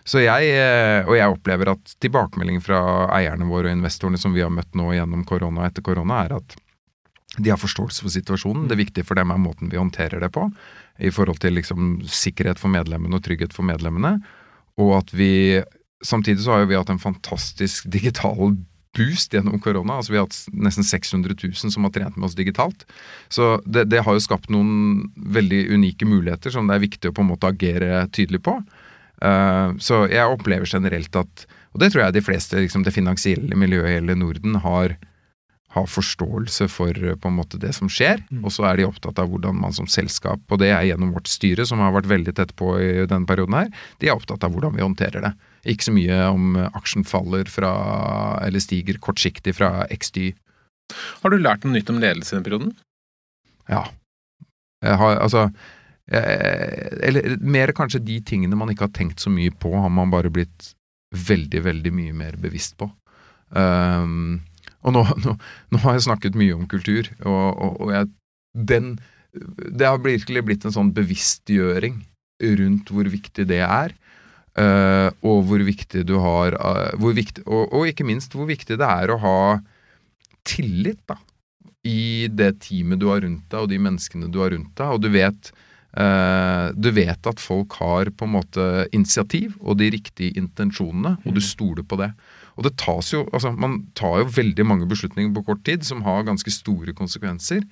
Så 0.09 0.23
jeg, 0.23 0.53
eh, 0.57 1.03
og 1.05 1.19
jeg 1.19 1.35
opplever 1.35 1.75
at 1.75 1.97
tilbakemeldingen 2.01 2.65
fra 2.65 2.81
eierne 3.13 3.49
våre 3.51 3.69
og 3.69 3.77
investorene 3.77 4.21
som 4.21 4.33
vi 4.33 4.45
har 4.45 4.55
møtt 4.55 4.71
nå 4.79 4.95
gjennom 4.95 5.27
korona 5.29 5.65
og 5.65 5.69
etter 5.69 5.85
korona, 5.85 6.23
er 6.25 6.39
at 6.39 6.57
de 7.37 7.53
har 7.53 7.61
forståelse 7.61 8.07
for 8.07 8.15
situasjonen. 8.15 8.69
Det 8.71 8.79
viktige 8.79 9.07
for 9.07 9.19
dem 9.19 9.35
er 9.35 9.43
måten 9.43 9.69
vi 9.69 9.81
håndterer 9.81 10.23
det 10.23 10.31
på. 10.35 10.47
I 10.99 11.13
forhold 11.15 11.43
til 11.43 11.59
liksom 11.59 11.99
sikkerhet 12.09 12.59
for 12.59 12.73
medlemmene 12.73 13.19
og 13.19 13.27
trygghet 13.27 13.53
for 13.55 13.69
medlemmene. 13.69 14.17
Og 14.81 14.95
at 15.03 15.13
vi 15.15 15.61
Samtidig 16.05 16.45
så 16.45 16.55
har 16.55 16.63
jo 16.63 16.71
vi 16.71 16.79
hatt 16.79 16.91
en 16.93 17.03
fantastisk 17.03 17.89
digital 17.91 18.57
boost 18.97 19.35
gjennom 19.35 19.61
korona. 19.63 19.99
Altså 19.99 20.13
Vi 20.13 20.19
har 20.19 20.27
hatt 20.27 20.39
nesten 20.53 20.87
600 20.87 21.37
000 21.43 21.73
som 21.73 21.87
har 21.87 21.95
trent 21.95 22.17
med 22.17 22.29
oss 22.29 22.37
digitalt. 22.39 22.87
Så 23.29 23.59
det, 23.67 23.89
det, 23.93 24.03
har 24.07 24.17
jo 24.17 24.25
skapt 24.25 24.51
noen 24.53 25.09
veldig 25.17 25.65
unike 25.75 26.09
muligheter 26.09 26.55
som 26.55 26.69
det 26.69 26.79
er 26.79 26.87
viktig 26.87 27.11
å 27.11 27.17
på 27.17 27.25
en 27.25 27.33
måte 27.33 27.51
agere 27.51 28.07
tydelig 28.15 28.43
på. 28.47 28.59
Uh, 29.19 29.75
så 29.83 30.05
jeg 30.07 30.31
opplever 30.31 30.69
generelt 30.71 31.15
at, 31.19 31.47
og 31.75 31.83
det 31.83 31.91
tror 31.93 32.05
jeg 32.05 32.19
de 32.19 32.25
fleste, 32.25 32.59
liksom 32.63 32.85
det 32.87 32.95
finansielle 32.95 33.59
miljøet 33.59 33.91
i 33.91 33.97
hele 33.97 34.15
Norden 34.19 34.61
har, 34.63 34.95
har 35.75 35.91
forståelse 35.91 36.69
for 36.71 36.95
på 36.95 37.31
en 37.31 37.39
måte 37.39 37.59
det 37.61 37.75
som 37.77 37.91
skjer. 37.91 38.23
Mm. 38.31 38.45
Og 38.45 38.55
så 38.55 38.69
er 38.71 38.79
de 38.79 38.87
opptatt 38.87 39.19
av 39.19 39.31
hvordan 39.33 39.59
man 39.59 39.75
som 39.75 39.91
selskap, 39.91 40.45
og 40.47 40.63
det 40.63 40.71
er 40.71 40.87
gjennom 40.93 41.13
vårt 41.17 41.31
styre, 41.31 41.67
som 41.67 41.83
har 41.83 41.97
vært 41.97 42.11
veldig 42.15 42.37
tett 42.39 42.55
på 42.59 42.77
i 42.79 42.93
denne 43.11 43.27
perioden 43.29 43.59
her, 43.59 43.73
de 43.99 44.11
er 44.11 44.15
opptatt 44.15 44.47
av 44.47 44.55
hvordan 44.55 44.79
vi 44.79 44.87
håndterer 44.87 45.27
det. 45.27 45.35
Ikke 45.69 45.89
så 45.89 45.95
mye 45.95 46.19
om 46.33 46.59
aksjen 46.71 47.05
faller 47.07 47.49
fra, 47.53 47.73
eller 48.47 48.63
stiger 48.63 49.01
kortsiktig 49.05 49.57
fra 49.59 49.87
XD. 49.93 50.31
Har 51.23 51.33
du 51.33 51.41
lært 51.41 51.67
noe 51.67 51.77
nytt 51.77 51.91
om 51.93 52.01
ledelse 52.01 52.33
i 52.35 52.39
den 52.39 52.47
perioden? 52.47 52.73
Ja. 53.69 53.85
Jeg 54.85 54.97
har, 55.01 55.19
altså 55.19 55.49
jeg, 56.09 56.99
Eller 57.05 57.35
mer 57.43 57.73
kanskje 57.77 58.01
de 58.01 58.21
tingene 58.25 58.57
man 58.57 58.71
ikke 58.73 58.87
har 58.87 58.95
tenkt 58.97 59.21
så 59.21 59.33
mye 59.33 59.53
på, 59.53 59.75
har 59.77 59.93
man 59.93 60.13
bare 60.15 60.33
blitt 60.33 60.73
veldig, 61.13 61.65
veldig 61.65 61.93
mye 61.95 62.15
mer 62.17 62.39
bevisst 62.41 62.77
på. 62.81 62.89
Um, 63.51 64.41
og 64.85 64.95
nå, 64.95 65.05
nå, 65.25 65.35
nå, 65.73 65.81
har 65.85 65.97
jeg 65.97 66.07
snakket 66.09 66.37
mye 66.39 66.57
om 66.57 66.67
kultur, 66.71 67.09
og, 67.25 67.47
og, 67.57 67.79
og 67.85 67.95
jeg, 67.95 68.11
den 68.69 68.99
Det 69.33 69.87
har 69.87 70.01
virkelig 70.03 70.43
blitt 70.45 70.65
en 70.67 70.75
sånn 70.75 70.93
bevisstgjøring 70.97 72.01
rundt 72.59 72.93
hvor 72.95 73.09
viktig 73.11 73.45
det 73.51 73.61
er. 73.65 73.93
Uh, 74.59 75.13
og 75.23 75.45
hvor 75.47 75.63
viktig 75.63 76.03
du 76.09 76.17
har 76.19 76.57
uh, 76.59 76.91
hvor 76.99 77.13
viktig, 77.15 77.45
og, 77.47 77.69
og, 77.69 77.85
ikke 77.87 78.07
minst 78.09 78.33
hvor 78.35 78.49
viktig 78.49 78.79
det 78.81 78.87
er 78.89 79.13
å 79.13 79.19
ha 79.23 79.41
tillit 80.49 80.99
da, 81.07 81.15
i 81.87 82.27
det 82.33 82.57
teamet 82.65 82.99
du 82.99 83.07
har 83.13 83.23
rundt 83.23 83.45
deg, 83.47 83.61
og 83.61 83.71
de 83.71 83.79
menneskene 83.85 84.31
du 84.33 84.41
har 84.43 84.51
rundt 84.57 84.73
deg. 84.81 84.97
Og 84.97 85.05
du 85.05 85.13
vet, 85.15 85.53
uh, 85.95 86.75
du 86.75 86.91
vet 86.97 87.31
at 87.31 87.43
folk 87.43 87.79
har 87.79 88.11
på 88.11 88.27
en 88.27 88.35
måte 88.35 88.67
initiativ 88.91 89.55
og 89.61 89.79
de 89.79 89.93
riktige 89.95 90.35
intensjonene, 90.41 91.15
og 91.23 91.31
du 91.31 91.43
mm. 91.43 91.49
stoler 91.53 91.87
på 91.87 92.01
det. 92.03 92.11
Og 92.59 92.67
det 92.67 92.75
tas 92.83 93.13
jo, 93.13 93.23
altså 93.31 93.55
Man 93.55 93.85
tar 93.95 94.25
jo 94.25 94.33
veldig 94.41 94.67
mange 94.67 94.91
beslutninger 94.91 95.31
på 95.37 95.47
kort 95.53 95.63
tid 95.69 95.87
som 95.87 96.03
har 96.03 96.27
ganske 96.27 96.51
store 96.51 96.97
konsekvenser. 96.99 97.63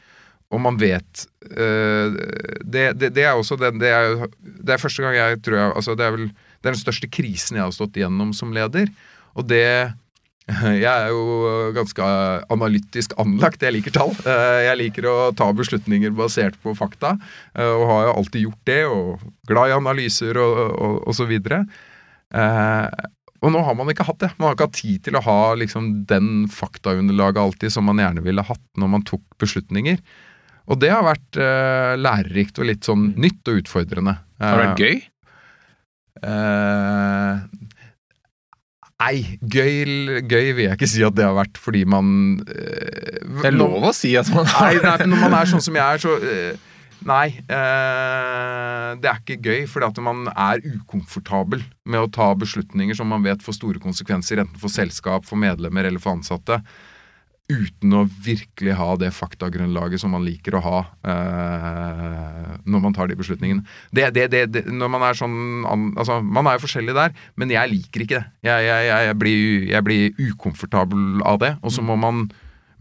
Og 0.55 0.63
man 0.63 0.77
vet 0.79 1.25
det, 1.43 2.85
det, 2.95 3.09
det, 3.17 3.25
er 3.25 3.35
også 3.35 3.57
det, 3.59 3.73
det 3.83 3.91
er, 3.91 4.29
det 4.39 4.77
er 4.77 4.79
første 4.79 5.03
gang 5.03 5.17
jeg 5.17 5.41
tror 5.43 5.57
jeg 5.59 5.73
altså 5.73 5.97
Det 5.99 6.05
er 6.07 6.15
vel 6.15 6.29
det 6.61 6.71
er 6.71 6.75
den 6.75 6.83
største 6.83 7.11
krisen 7.13 7.59
jeg 7.59 7.67
har 7.67 7.75
stått 7.75 7.99
igjennom 7.99 8.33
som 8.37 8.55
leder. 8.55 8.91
Og 9.37 9.47
det 9.49 9.67
Jeg 10.85 10.87
er 10.87 11.11
jo 11.11 11.73
ganske 11.75 12.07
analytisk 12.55 13.17
anlagt. 13.19 13.65
Jeg 13.67 13.75
liker 13.75 13.95
tall. 13.95 14.13
Eh, 14.23 14.61
jeg 14.69 14.79
liker 14.79 15.09
å 15.11 15.17
ta 15.37 15.49
beslutninger 15.57 16.15
basert 16.15 16.55
på 16.63 16.75
fakta, 16.79 17.17
eh, 17.57 17.67
og 17.67 17.87
har 17.91 18.05
jo 18.07 18.15
alltid 18.21 18.47
gjort 18.47 18.71
det. 18.71 18.81
Og 18.87 19.27
glad 19.51 19.73
i 19.73 19.77
analyser 19.77 20.39
og, 20.39 20.61
og, 20.71 21.01
og 21.03 21.19
så 21.19 21.27
videre. 21.27 21.65
Eh, 22.31 22.87
og 23.43 23.53
nå 23.53 23.65
har 23.67 23.75
man 23.79 23.91
ikke 23.91 24.07
hatt 24.07 24.23
det. 24.23 24.31
Man 24.39 24.49
har 24.49 24.57
ikke 24.57 24.69
hatt 24.71 24.79
tid 24.79 25.03
til 25.09 25.19
å 25.19 25.25
ha 25.27 25.41
liksom, 25.59 25.91
den 26.09 26.31
faktaunderlaget 26.51 27.43
alltid 27.43 27.75
som 27.75 27.91
man 27.91 28.01
gjerne 28.01 28.23
ville 28.25 28.47
hatt 28.47 28.65
når 28.79 28.95
man 28.95 29.05
tok 29.07 29.27
beslutninger. 29.43 29.99
Og 30.67 30.81
det 30.83 30.89
har 30.91 31.05
vært 31.07 31.37
lærerikt 32.01 32.57
og 32.59 32.67
litt 32.67 32.89
sånn 32.89 33.13
nytt 33.23 33.47
og 33.47 33.61
utfordrende. 33.61 34.17
Har 34.43 34.59
det 34.59 34.65
vært 34.65 34.83
gøy? 34.83 34.97
Uh, 36.23 37.43
Nei, 38.97 39.17
gøy, 39.45 40.23
gøy, 40.25 40.55
vil 40.57 40.65
jeg 40.71 40.79
ikke 40.79 40.89
si 40.89 41.03
at 41.05 41.17
det 41.19 41.27
har 41.27 41.35
vært 41.37 41.59
fordi 41.61 41.83
man 41.85 42.39
uh, 42.49 43.43
Det 43.43 43.51
er 43.51 43.59
lov 43.59 43.85
å 43.85 43.93
si 43.93 44.15
at 44.17 44.31
man 44.33 44.49
har 44.49 44.79
Nei, 44.81 45.11
når 45.11 45.21
man 45.21 45.37
er 45.37 45.51
sånn 45.51 45.65
som 45.65 45.77
jeg 45.77 45.85
er, 45.85 46.01
så 46.01 46.15
uh, 46.17 46.73
Nei. 47.07 47.29
Uh, 47.45 48.97
det 48.99 49.11
er 49.11 49.21
ikke 49.21 49.37
gøy, 49.45 49.67
fordi 49.71 49.91
at 49.91 50.01
man 50.03 50.25
er 50.33 50.63
ukomfortabel 50.65 51.61
med 51.87 52.03
å 52.03 52.11
ta 52.11 52.31
beslutninger 52.39 52.97
som 52.99 53.11
man 53.13 53.23
vet 53.27 53.45
får 53.45 53.59
store 53.59 53.83
konsekvenser, 53.83 54.41
enten 54.43 54.59
for 54.59 54.73
selskap, 54.73 55.27
for 55.29 55.39
medlemmer 55.39 55.87
eller 55.87 56.03
for 56.03 56.17
ansatte. 56.17 56.63
Uten 57.47 57.93
å 57.95 58.03
virkelig 58.25 58.75
ha 58.75 58.89
det 58.99 59.13
faktagrunnlaget 59.15 60.03
som 60.03 60.11
man 60.17 60.25
liker 60.27 60.57
å 60.59 60.63
ha 60.65 60.79
eh, 61.07 62.57
når 62.67 62.83
man 62.83 62.97
tar 62.97 63.11
de 63.11 63.19
beslutningene. 63.19 63.63
Det, 63.95 64.09
det, 64.17 64.27
det, 64.33 64.65
når 64.67 64.91
Man 64.97 65.05
er 65.07 65.19
sånn, 65.19 65.37
altså 65.95 66.19
man 66.25 66.49
er 66.49 66.57
jo 66.57 66.65
forskjellig 66.65 66.97
der, 66.97 67.15
men 67.39 67.53
jeg 67.55 67.71
liker 67.71 68.03
ikke 68.03 68.19
det. 68.19 68.33
Jeg, 68.49 68.67
jeg, 68.67 68.89
jeg, 68.91 69.19
blir, 69.21 69.69
jeg 69.71 69.87
blir 69.87 70.27
ukomfortabel 70.33 71.23
av 71.27 71.39
det. 71.43 71.53
Og 71.63 71.75
så 71.75 71.87
må 71.87 71.99
man 72.01 72.27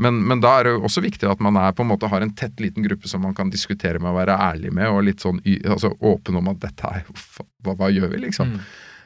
men, 0.01 0.17
men, 0.27 0.41
da 0.43 0.57
er 0.59 0.67
det 0.67 0.73
også 0.83 0.99
viktig 1.05 1.27
at 1.29 1.39
man 1.43 1.55
er, 1.55 1.71
på 1.71 1.85
en 1.85 1.87
måte 1.93 2.09
har 2.11 2.23
en 2.23 2.33
tett 2.35 2.59
liten 2.59 2.83
gruppe 2.83 3.07
som 3.07 3.21
man 3.23 3.35
kan 3.37 3.51
diskutere 3.53 4.01
med 4.01 4.11
og 4.11 4.17
være 4.17 4.35
ærlig 4.49 4.73
med, 4.75 4.89
og 4.91 5.05
litt 5.07 5.23
sånn 5.23 5.39
altså, 5.71 5.93
åpen 6.03 6.35
om 6.35 6.49
at 6.51 6.59
dette 6.65 6.89
er 6.97 7.05
hva, 7.07 7.77
hva 7.77 7.87
gjør 7.93 8.11
vi, 8.11 8.25
liksom? 8.25 8.57
Mm. 8.57 8.65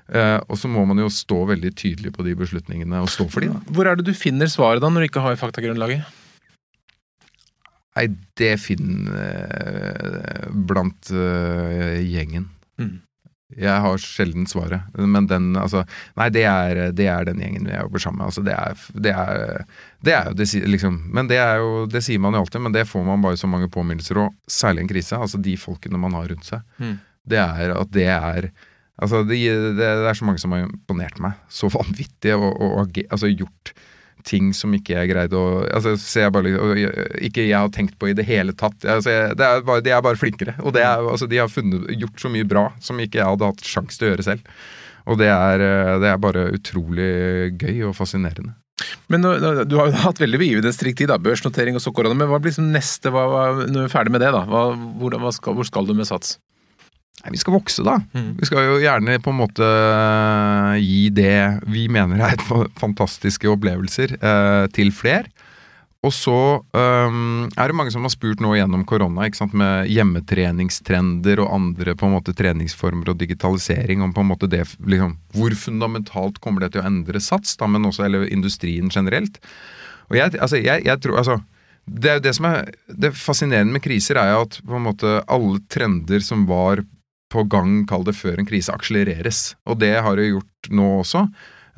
Uh, 0.10 0.40
og 0.50 0.58
så 0.58 0.70
må 0.72 0.82
man 0.90 0.98
jo 0.98 1.10
stå 1.14 1.44
veldig 1.52 1.70
tydelig 1.78 2.14
på 2.16 2.26
de 2.26 2.34
beslutningene 2.38 3.04
og 3.04 3.12
stå 3.14 3.28
for 3.30 3.46
de. 3.46 3.52
Hvor 3.70 3.90
er 3.90 4.00
det 4.00 4.08
du 4.08 4.16
finner 4.18 4.50
svaret 4.50 4.82
da, 4.82 4.90
når 4.90 5.06
du 5.06 5.10
ikke 5.12 5.26
har 5.26 5.38
faktagrunnlaget? 5.38 6.18
Nei, 8.00 8.08
det 8.40 8.56
finner 8.64 9.20
uh, 9.54 10.50
blant 10.70 11.12
uh, 11.14 12.00
gjengen. 12.02 12.48
Mm. 12.82 12.98
Jeg 13.58 13.82
har 13.82 14.02
sjelden 14.02 14.46
svaret. 14.46 14.86
Men 14.94 15.26
den, 15.30 15.52
altså 15.58 15.82
Nei, 16.20 16.28
det 16.34 16.44
er, 16.46 16.82
det 16.94 17.08
er 17.10 17.26
den 17.26 17.42
gjengen 17.42 17.66
vi 17.66 17.74
jobber 17.74 18.04
sammen 18.04 18.22
med. 18.22 18.30
Altså, 18.30 18.44
det 18.46 18.54
er, 18.54 18.84
det 18.94 19.14
er, 19.14 19.64
det 20.06 20.16
er 20.16 20.30
jo 20.30 20.36
det, 20.38 20.48
liksom 20.70 21.00
Men 21.18 21.30
det 21.32 21.40
er 21.42 21.58
jo 21.58 21.86
Det 21.90 22.04
sier 22.06 22.22
man 22.22 22.38
jo 22.38 22.44
alltid, 22.44 22.62
men 22.62 22.76
det 22.76 22.86
får 22.88 23.06
man 23.08 23.26
bare 23.26 23.40
så 23.42 23.50
mange 23.50 23.72
påminnelser, 23.74 24.22
og 24.22 24.36
særlig 24.50 24.86
en 24.86 24.92
krise. 24.94 25.18
Altså 25.18 25.42
de 25.42 25.58
folkene 25.58 26.02
man 26.02 26.14
har 26.18 26.30
rundt 26.30 26.46
seg. 26.46 26.62
Mm. 26.78 27.00
Det 27.30 27.42
er 27.42 27.74
at 27.74 27.94
det 27.94 28.06
er 28.14 28.52
Altså, 29.00 29.24
det, 29.28 29.40
det, 29.78 29.86
er 29.88 30.18
så 30.18 30.28
mange 30.28 30.42
som 30.42 30.54
har 30.56 30.66
imponert 30.66 31.22
meg 31.24 31.38
så 31.52 31.70
vanvittig 31.72 32.36
og, 32.36 32.50
og, 32.60 33.00
altså, 33.08 33.32
gjort 33.32 33.74
ting 34.28 34.52
som 34.54 34.74
ikke 34.76 34.98
jeg 34.98 35.12
greide 35.14 35.40
å 35.40 35.62
altså, 35.64 35.94
jeg 35.96 36.34
bare, 36.36 36.52
Ikke 37.24 37.46
jeg 37.46 37.56
har 37.56 37.72
tenkt 37.72 37.96
på 38.00 38.10
i 38.12 38.16
det 38.18 38.28
hele 38.28 38.52
tatt. 38.52 38.76
Altså, 38.84 39.14
jeg, 39.14 39.38
det 39.40 39.48
er 39.48 39.64
bare, 39.66 39.86
de 39.86 39.94
er 39.96 40.04
bare 40.04 40.20
flinkere. 40.20 40.58
Og 40.60 40.76
er, 40.76 41.00
altså, 41.00 41.30
de 41.30 41.40
har 41.40 41.52
funnet, 41.52 41.88
gjort 42.02 42.20
så 42.20 42.32
mye 42.34 42.48
bra 42.48 42.68
som 42.84 43.00
ikke 43.00 43.22
jeg 43.22 43.32
hadde 43.32 43.52
hatt 43.54 43.66
sjanse 43.66 44.00
til 44.00 44.10
å 44.10 44.14
gjøre 44.14 44.28
selv. 44.28 44.56
Og 45.10 45.18
det 45.22 45.30
er, 45.32 45.64
det 46.04 46.10
er 46.12 46.20
bare 46.22 46.50
utrolig 46.54 47.14
gøy 47.58 47.88
og 47.90 47.96
fascinerende. 47.98 48.58
Men 49.12 49.24
Du 49.24 49.76
har 49.80 49.90
jo 49.90 49.98
hatt 50.06 50.22
veldig 50.22 50.42
begivende 50.42 50.76
strikt 50.76 51.02
tid, 51.02 51.12
da, 51.12 51.20
børsnotering 51.22 51.80
og 51.80 51.84
så 51.84 51.94
korona. 51.96 52.18
Men 52.18 52.30
hva 52.32 52.42
blir 52.42 52.54
liksom 52.54 52.70
neste, 52.76 53.14
hva, 53.14 53.26
hva, 53.32 53.48
når 53.64 53.80
du 53.80 53.86
er 53.88 53.96
ferdig 53.96 54.14
med 54.16 54.24
det? 54.26 54.34
da? 54.36 54.44
Hva, 54.50 54.64
hvor, 55.00 55.18
skal, 55.36 55.58
hvor 55.58 55.68
skal 55.68 55.90
du 55.90 55.96
med 55.98 56.10
Sats? 56.10 56.38
Nei, 57.24 57.34
Vi 57.36 57.42
skal 57.42 57.58
vokse, 57.58 57.84
da. 57.86 57.98
Mm. 58.16 58.32
Vi 58.40 58.48
skal 58.48 58.68
jo 58.68 58.80
gjerne 58.84 59.20
på 59.24 59.34
en 59.34 59.40
måte 59.42 59.68
eh, 59.68 60.80
gi 60.80 61.04
det 61.12 61.36
vi 61.68 61.88
mener 61.92 62.24
er 62.30 62.42
fantastiske 62.84 63.50
opplevelser, 63.52 64.16
eh, 64.20 64.66
til 64.76 64.94
fler. 64.96 65.30
Og 66.00 66.14
så 66.16 66.34
um, 66.72 67.50
er 67.60 67.68
det 67.68 67.76
mange 67.76 67.92
som 67.92 68.06
har 68.08 68.14
spurt 68.14 68.40
nå 68.40 68.54
gjennom 68.56 68.86
korona 68.88 69.26
ikke 69.28 69.42
sant, 69.42 69.56
med 69.58 69.90
hjemmetreningstrender 69.92 71.42
og 71.44 71.52
andre 71.58 71.96
på 72.00 72.08
en 72.08 72.14
måte 72.16 72.32
treningsformer 72.40 73.12
og 73.12 73.20
digitalisering 73.20 74.06
om 74.06 74.14
på 74.16 74.24
en 74.24 74.30
måte 74.30 74.48
det, 74.48 74.64
liksom, 74.80 75.18
Hvor 75.36 75.58
fundamentalt 75.60 76.40
kommer 76.40 76.64
det 76.64 76.72
til 76.74 76.86
å 76.86 76.88
endre 76.88 77.20
Sats, 77.20 77.58
da, 77.60 77.68
men 77.68 77.90
også 77.90 78.06
eller 78.08 78.30
industrien 78.32 78.88
generelt? 78.88 79.42
Og 80.08 80.16
jeg, 80.16 80.40
altså, 80.40 80.62
jeg, 80.64 80.86
jeg 80.88 81.04
tror, 81.04 81.20
altså, 81.20 81.36
det, 81.84 82.16
det 82.24 82.34
som 82.38 82.48
er 82.48 82.72
det 82.88 83.12
fascinerende 83.20 83.76
med 83.76 83.84
kriser, 83.84 84.22
er 84.22 84.32
jo 84.38 84.46
at 84.48 84.56
på 84.64 84.80
en 84.80 84.88
måte 84.88 85.18
alle 85.28 85.60
trender 85.68 86.24
som 86.24 86.48
var 86.48 86.86
på 87.30 87.46
gang, 87.52 87.84
kall 87.90 88.04
det 88.08 88.18
før 88.18 88.40
en 88.40 88.50
krise, 88.50 88.74
akselereres. 88.74 89.54
Og 89.70 89.80
det 89.82 89.96
har 90.02 90.18
det 90.18 90.32
gjort 90.32 90.70
nå 90.74 90.90
også. 91.04 91.28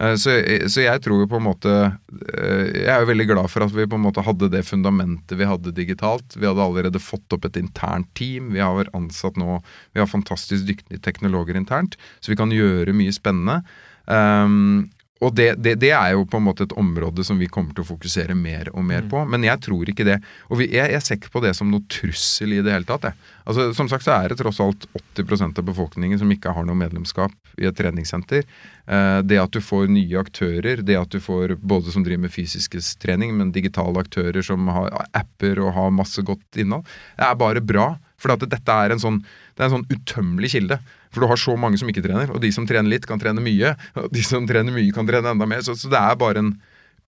Eh, 0.01 0.15
så, 0.19 0.35
så, 0.71 0.83
jeg 0.85 1.03
tror 1.03 1.23
jo 1.23 1.29
på 1.29 1.37
en 1.37 1.45
måte 1.45 1.71
eh, 1.73 2.63
Jeg 2.71 2.89
er 2.93 3.03
jo 3.03 3.09
veldig 3.11 3.27
glad 3.29 3.51
for 3.51 3.65
at 3.65 3.73
vi 3.75 3.87
på 3.89 3.99
en 3.99 4.05
måte 4.05 4.23
hadde 4.25 4.49
det 4.53 4.63
fundamentet 4.67 5.37
vi 5.37 5.49
hadde 5.49 5.75
digitalt. 5.77 6.37
Vi 6.37 6.47
hadde 6.47 6.63
allerede 6.63 7.03
fått 7.03 7.35
opp 7.35 7.45
et 7.47 7.59
internt 7.59 8.09
team. 8.17 8.53
Vi 8.55 8.63
har 8.63 8.89
ansatt 8.97 9.39
nå 9.39 9.59
Vi 9.93 10.01
har 10.01 10.09
fantastisk 10.09 10.67
dyktige 10.69 11.03
teknologer 11.03 11.59
internt, 11.59 11.99
så 12.19 12.33
vi 12.33 12.39
kan 12.39 12.53
gjøre 12.55 12.95
mye 12.95 13.13
spennende. 13.15 13.61
Um, 14.07 14.89
og 15.21 15.35
det, 15.37 15.51
det, 15.61 15.75
det, 15.83 15.91
er 15.93 16.15
jo 16.15 16.23
på 16.25 16.39
en 16.39 16.47
måte 16.47 16.65
et 16.65 16.73
område 16.81 17.23
som 17.25 17.37
vi 17.37 17.49
kommer 17.51 17.75
til 17.77 17.83
å 17.83 17.91
fokusere 17.91 18.33
mer 18.37 18.71
og 18.73 18.81
mer 18.87 19.05
mm. 19.05 19.09
på. 19.11 19.21
Men 19.29 19.45
jeg 19.45 19.61
tror 19.61 19.89
ikke 19.91 20.05
det. 20.07 20.17
Og 20.49 20.57
vi, 20.63 20.67
jeg, 20.73 20.89
jeg, 20.95 21.05
ser 21.05 21.19
ikke 21.19 21.33
på 21.35 21.43
det 21.45 21.53
som 21.57 21.69
noe 21.69 21.85
trussel 21.93 22.55
i 22.57 22.61
det 22.65 22.73
hele 22.73 22.89
tatt. 22.89 23.05
Jeg. 23.11 23.29
Altså, 23.45 23.67
som 23.77 23.89
sagt 23.91 24.07
så 24.07 24.15
er 24.15 24.31
det 24.31 24.39
tross 24.39 24.61
alt 24.63 24.87
80% 25.19 25.61
av 25.61 25.67
befolkningen 25.67 26.17
som 26.21 26.31
ikke 26.33 26.53
har 26.55 26.65
noe 26.65 26.79
medlemskap 26.79 27.35
i 27.61 27.69
et 27.69 27.77
treningssenter. 27.77 28.47
Eh, 28.89 29.19
det 29.27 29.37
at 29.43 29.53
du 29.53 29.61
får 29.61 29.91
nye 29.93 30.23
aktører, 30.25 30.81
det 30.85 30.97
at 30.97 31.13
du 31.13 31.21
får 31.21 31.53
både 31.61 31.93
som 31.93 32.05
driver 32.07 32.25
med 32.25 32.33
fysisk 32.33 32.79
trening, 33.01 33.35
men 33.37 33.53
digitale 33.53 34.01
aktører 34.01 34.41
som 34.45 34.73
har 34.73 34.89
apper 35.17 35.61
og 35.61 35.75
har 35.77 35.93
masse 35.93 36.25
godt 36.25 36.61
innhold, 36.61 36.87
det 37.19 37.29
er 37.29 37.37
bare 37.37 37.61
bra. 37.61 37.91
For 38.21 38.33
dette 38.37 38.73
er 38.73 38.93
en 38.93 39.01
sånn, 39.01 39.21
det 39.53 39.63
er 39.63 39.69
en 39.69 39.77
sånn 39.79 39.89
utømmelig 39.93 40.51
kilde. 40.55 40.81
For 41.11 41.23
du 41.23 41.27
har 41.27 41.39
så 41.39 41.55
mange 41.59 41.79
som 41.79 41.89
ikke 41.91 42.03
trener, 42.05 42.31
og 42.31 42.41
de 42.43 42.51
som 42.55 42.67
trener 42.67 42.91
litt, 42.91 43.07
kan 43.07 43.19
trene 43.19 43.43
mye. 43.43 43.73
Og 43.99 44.11
de 44.15 44.23
som 44.25 44.47
trener 44.47 44.73
mye, 44.75 44.93
kan 44.95 45.07
trene 45.07 45.33
enda 45.33 45.47
mer. 45.49 45.63
Så, 45.65 45.75
så 45.79 45.91
det 45.91 45.99
er 45.99 46.19
bare 46.19 46.43
en 46.43 46.53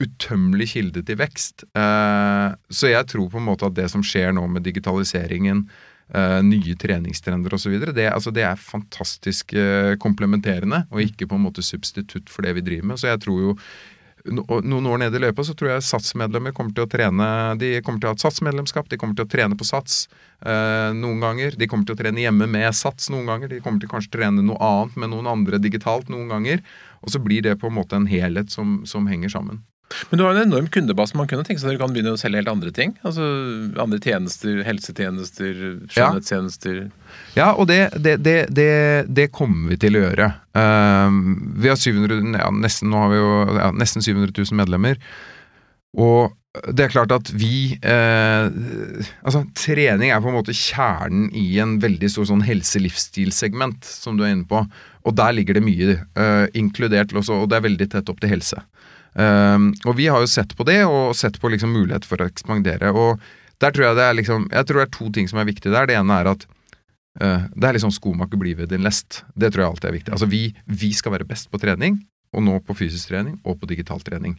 utømmelig 0.04 0.74
kilde 0.74 1.04
til 1.06 1.20
vekst. 1.22 1.66
Uh, 1.78 2.51
så 2.74 2.91
jeg 2.91 3.08
tror 3.12 3.32
på 3.32 3.39
en 3.39 3.47
måte 3.47 3.68
at 3.70 3.78
det 3.78 3.88
som 3.93 4.04
skjer 4.06 4.34
nå 4.36 4.43
med 4.51 4.66
digitaliseringen, 4.66 5.64
uh, 6.16 6.41
nye 6.43 6.76
treningstrender 6.80 7.56
osv., 7.56 7.78
det, 7.93 8.10
altså 8.10 8.34
det 8.36 8.45
er 8.47 8.60
fantastisk 8.60 9.56
uh, 9.56 9.93
komplementerende, 10.04 10.84
og 10.91 11.06
ikke 11.06 11.30
på 11.30 11.39
en 11.39 11.45
måte 11.47 11.66
substitutt 11.66 12.32
for 12.34 12.45
det 12.45 12.58
vi 12.60 12.66
driver 12.66 12.91
med. 12.91 13.01
Så 13.01 13.12
jeg 13.12 13.24
tror 13.24 13.41
jo 13.47 13.58
noen 14.32 14.86
år 14.88 15.01
nede 15.01 15.19
i 15.19 15.21
løypa 15.26 15.43
så 15.43 15.55
tror 15.57 15.74
jeg 15.74 15.84
SATS-medlemmer 15.84 16.53
kommer 16.55 16.71
til 16.76 16.86
å 16.86 16.89
trene 16.89 17.26
De 17.59 17.76
kommer 17.84 17.99
til 17.99 18.07
å 18.07 18.13
ha 18.13 18.17
et 18.17 18.24
SATS-medlemskap, 18.24 18.88
de 18.88 18.99
kommer 18.99 19.17
til 19.17 19.28
å 19.28 19.32
trene 19.32 19.57
på 19.59 19.67
SATS 19.67 20.05
eh, 20.45 20.91
noen 20.95 21.19
ganger. 21.24 21.57
De 21.59 21.67
kommer 21.67 21.88
til 21.88 21.97
å 21.97 21.99
trene 21.99 22.24
hjemme 22.24 22.47
med 22.47 22.69
SATS 22.71 23.11
noen 23.11 23.28
ganger. 23.28 23.51
De 23.51 23.59
kommer 23.63 23.84
til 23.84 23.91
kanskje 23.91 24.13
å 24.13 24.15
trene 24.17 24.45
noe 24.45 24.59
annet 24.63 24.95
med 25.03 25.11
noen 25.11 25.28
andre 25.34 25.59
digitalt 25.59 26.11
noen 26.13 26.32
ganger. 26.32 26.63
Og 27.03 27.11
så 27.11 27.19
blir 27.19 27.43
det 27.43 27.57
på 27.59 27.67
en 27.67 27.78
måte 27.82 27.99
en 27.99 28.07
helhet 28.07 28.53
som, 28.53 28.82
som 28.88 29.11
henger 29.11 29.34
sammen. 29.36 29.63
Men 30.09 30.19
du 30.19 30.24
har 30.24 30.34
en 30.34 30.47
enorm 30.47 30.69
kundebase. 30.71 31.17
Man 31.19 31.28
kunne 31.30 31.45
tenke 31.45 31.61
seg 31.61 31.69
at 31.69 31.76
dere 31.76 31.84
kan 31.84 31.93
begynne 31.93 32.15
å 32.15 32.19
selge 32.19 32.39
helt 32.39 32.51
andre 32.51 32.71
ting? 32.76 32.95
Altså 33.05 33.28
andre 33.84 33.99
tjenester, 34.01 34.63
helsetjenester, 34.65 35.59
skjønnhetstjenester? 35.91 36.80
Ja, 36.88 37.03
ja 37.34 37.50
og 37.58 37.68
det, 37.70 37.82
det, 37.98 38.18
det, 38.24 38.70
det, 39.08 39.28
kommer 39.34 39.74
vi 39.74 39.80
til 39.82 39.98
å 39.98 40.06
gjøre. 40.06 40.30
Uh, 40.56 41.10
vi 41.64 41.72
har 41.72 41.80
700, 41.80 42.22
ja, 42.40 42.50
nesten, 42.54 42.94
har 42.94 43.12
vi 43.14 43.20
jo 43.20 43.34
ja, 43.58 43.72
nesten 43.76 44.06
700 44.06 44.34
000 44.36 44.60
medlemmer. 44.60 45.02
Og 45.98 46.34
det 46.54 46.86
er 46.86 46.92
klart 46.94 47.14
at 47.14 47.32
vi 47.34 47.74
eh, 47.82 48.44
Altså, 49.26 49.42
trening 49.58 50.12
er 50.14 50.22
på 50.22 50.30
en 50.30 50.38
måte 50.38 50.54
kjernen 50.54 51.32
i 51.34 51.58
en 51.62 51.80
veldig 51.82 52.12
stor 52.14 52.28
sånn 52.30 52.44
helse-livsstilsegment, 52.46 53.88
som 53.90 54.18
du 54.18 54.26
er 54.26 54.36
inne 54.36 54.46
på. 54.50 54.62
Og 55.04 55.16
der 55.18 55.34
ligger 55.34 55.58
det 55.58 55.64
mye, 55.66 55.96
eh, 55.98 56.46
inkludert 56.60 57.16
også, 57.18 57.42
og 57.42 57.50
det 57.50 57.58
er 57.58 57.66
veldig 57.66 57.90
tett 57.96 58.12
opp 58.14 58.22
til 58.22 58.36
helse. 58.36 58.62
Eh, 59.18 59.66
og 59.82 59.98
vi 59.98 60.10
har 60.14 60.22
jo 60.22 60.30
sett 60.30 60.54
på 60.58 60.68
det, 60.70 60.84
og 60.86 61.18
sett 61.18 61.42
på 61.42 61.50
liksom 61.54 61.74
mulighet 61.74 62.06
for 62.06 62.22
å 62.22 62.30
ekspandere. 62.30 62.94
Og 62.94 63.18
der 63.64 63.74
tror 63.74 63.88
jeg 63.88 63.98
det 63.98 64.06
er 64.06 64.18
liksom 64.18 64.46
Jeg 64.52 64.66
tror 64.68 64.80
det 64.80 64.86
er 64.86 64.98
to 64.98 65.10
ting 65.16 65.28
som 65.30 65.40
er 65.42 65.50
viktig 65.50 65.72
der. 65.74 65.90
Det 65.90 65.98
ene 65.98 66.22
er 66.22 66.36
at 66.36 66.46
det 67.14 67.68
er 67.68 67.76
liksom 67.76 67.91
skomaker 67.93 68.39
blir 68.41 68.55
ved 68.57 68.72
din 68.72 68.82
lest. 68.82 69.22
Det 69.38 69.51
tror 69.53 69.61
jeg 69.61 69.70
alltid 69.70 69.89
er 69.89 69.95
viktig. 69.99 70.14
Altså 70.16 70.28
vi, 70.32 70.47
vi 70.66 70.89
skal 70.97 71.14
være 71.14 71.28
best 71.30 71.51
på 71.51 71.59
trening, 71.61 71.99
og 72.34 72.41
nå 72.41 72.55
på 72.66 72.76
fysisk 72.78 73.11
trening 73.11 73.36
og 73.45 73.59
på 73.61 73.70
digital 73.70 74.01
trening. 74.01 74.34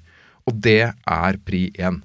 Og 0.49 0.59
det 0.65 0.91
er 0.91 1.39
pri 1.47 1.69
én. 1.79 2.01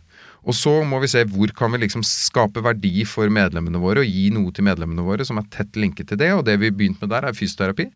Og 0.47 0.55
så 0.55 0.71
må 0.87 1.01
vi 1.03 1.09
se 1.11 1.25
hvor 1.27 1.51
kan 1.55 1.73
vi 1.73 1.81
liksom 1.83 2.03
skape 2.05 2.63
verdi 2.63 3.03
for 3.07 3.31
medlemmene 3.33 3.81
våre, 3.81 4.03
og 4.03 4.09
gi 4.09 4.29
noe 4.33 4.53
til 4.55 4.65
medlemmene 4.67 5.05
våre 5.05 5.25
som 5.27 5.39
er 5.41 5.49
tett 5.51 5.79
linket 5.79 6.11
til 6.11 6.21
det. 6.21 6.31
Og 6.35 6.45
det 6.47 6.59
vi 6.61 6.71
begynte 6.71 7.03
med 7.03 7.13
der, 7.13 7.27
er 7.27 7.37
fysioterapi. 7.37 7.89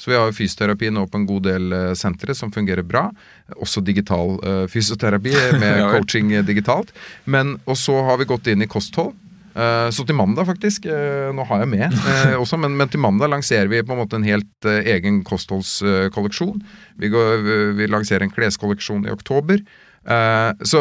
Så 0.00 0.10
vi 0.10 0.16
har 0.16 0.32
fysioterapi 0.34 0.88
nå 0.90 1.04
på 1.06 1.20
en 1.20 1.26
god 1.28 1.44
del 1.46 1.74
uh, 1.74 1.92
sentre 1.98 2.34
som 2.34 2.50
fungerer 2.54 2.82
bra. 2.86 3.04
Også 3.60 3.84
digital 3.84 4.38
uh, 4.40 4.64
fysioterapi 4.72 5.34
med 5.62 5.84
coaching 5.92 6.32
digitalt. 6.48 6.94
Men, 7.24 7.58
og 7.66 7.78
så 7.78 8.00
har 8.08 8.18
vi 8.18 8.30
gått 8.30 8.50
inn 8.50 8.64
i 8.64 8.70
kosthold. 8.70 9.12
Uh, 9.52 9.90
så 9.92 10.04
til 10.08 10.16
mandag, 10.16 10.46
faktisk. 10.48 10.86
Uh, 10.88 11.28
nå 11.36 11.44
har 11.48 11.62
jeg 11.62 11.70
med 11.74 11.92
uh, 11.92 12.36
også, 12.40 12.56
men, 12.60 12.76
men, 12.78 12.88
til 12.88 13.02
mandag 13.04 13.32
lanserer 13.32 13.68
vi 13.68 13.82
på 13.84 13.92
en 13.92 14.00
måte 14.00 14.16
en 14.16 14.26
helt 14.26 14.68
egen 14.68 15.20
kostholdskolleksjon. 15.28 16.62
Vi, 17.00 17.10
vi, 17.78 17.88
lanserer 17.90 18.24
en 18.26 18.32
kleskolleksjon 18.32 19.08
i 19.08 19.12
oktober. 19.12 19.64
så, 20.66 20.80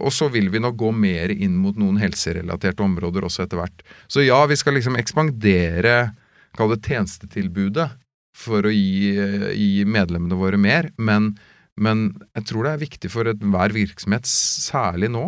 og 0.00 0.12
så 0.12 0.30
vil 0.32 0.46
vi 0.48 0.60
nå 0.62 0.70
gå 0.72 0.88
mer 0.96 1.28
inn 1.34 1.58
mot 1.60 1.76
noen 1.76 1.98
helserelaterte 2.00 2.80
områder 2.80 3.26
også 3.26 3.42
etter 3.44 3.60
hvert. 3.60 3.82
Så 4.08 4.24
ja, 4.24 4.38
vi 4.48 4.56
skal 4.56 4.78
liksom 4.78 4.96
ekspandere, 4.96 6.14
kall 6.56 6.72
det 6.72 6.80
tjenestetilbudet 6.86 7.90
for 8.34 8.64
å 8.64 8.72
gi, 8.72 9.12
gi 9.52 9.84
medlemmene 9.84 10.38
våre 10.40 10.60
mer. 10.60 10.88
Men, 10.96 11.34
men, 11.76 12.06
jeg 12.38 12.48
tror 12.48 12.64
det 12.64 12.72
er 12.72 12.84
viktig 12.86 13.12
for 13.12 13.28
enhver 13.34 13.76
virksomhet, 13.76 14.28
særlig 14.30 15.12
nå, 15.12 15.26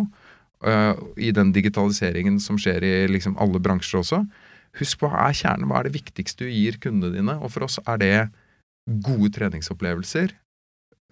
i 1.16 1.30
den 1.36 1.52
digitaliseringen 1.54 2.40
som 2.42 2.58
skjer 2.58 2.84
i 2.86 2.94
liksom 3.10 3.36
alle 3.42 3.60
bransjer 3.62 4.00
også. 4.02 4.22
Husk 4.80 5.04
hva 5.04 5.12
er 5.26 5.36
kjernen, 5.36 5.68
hva 5.70 5.80
er 5.80 5.88
det 5.88 5.96
viktigste 5.96 6.44
du 6.44 6.52
gir 6.52 6.80
kundene 6.82 7.14
dine? 7.14 7.38
Og 7.40 7.52
for 7.54 7.66
oss 7.66 7.78
er 7.86 8.02
det 8.02 8.16
gode 8.86 9.32
treningsopplevelser, 9.34 10.34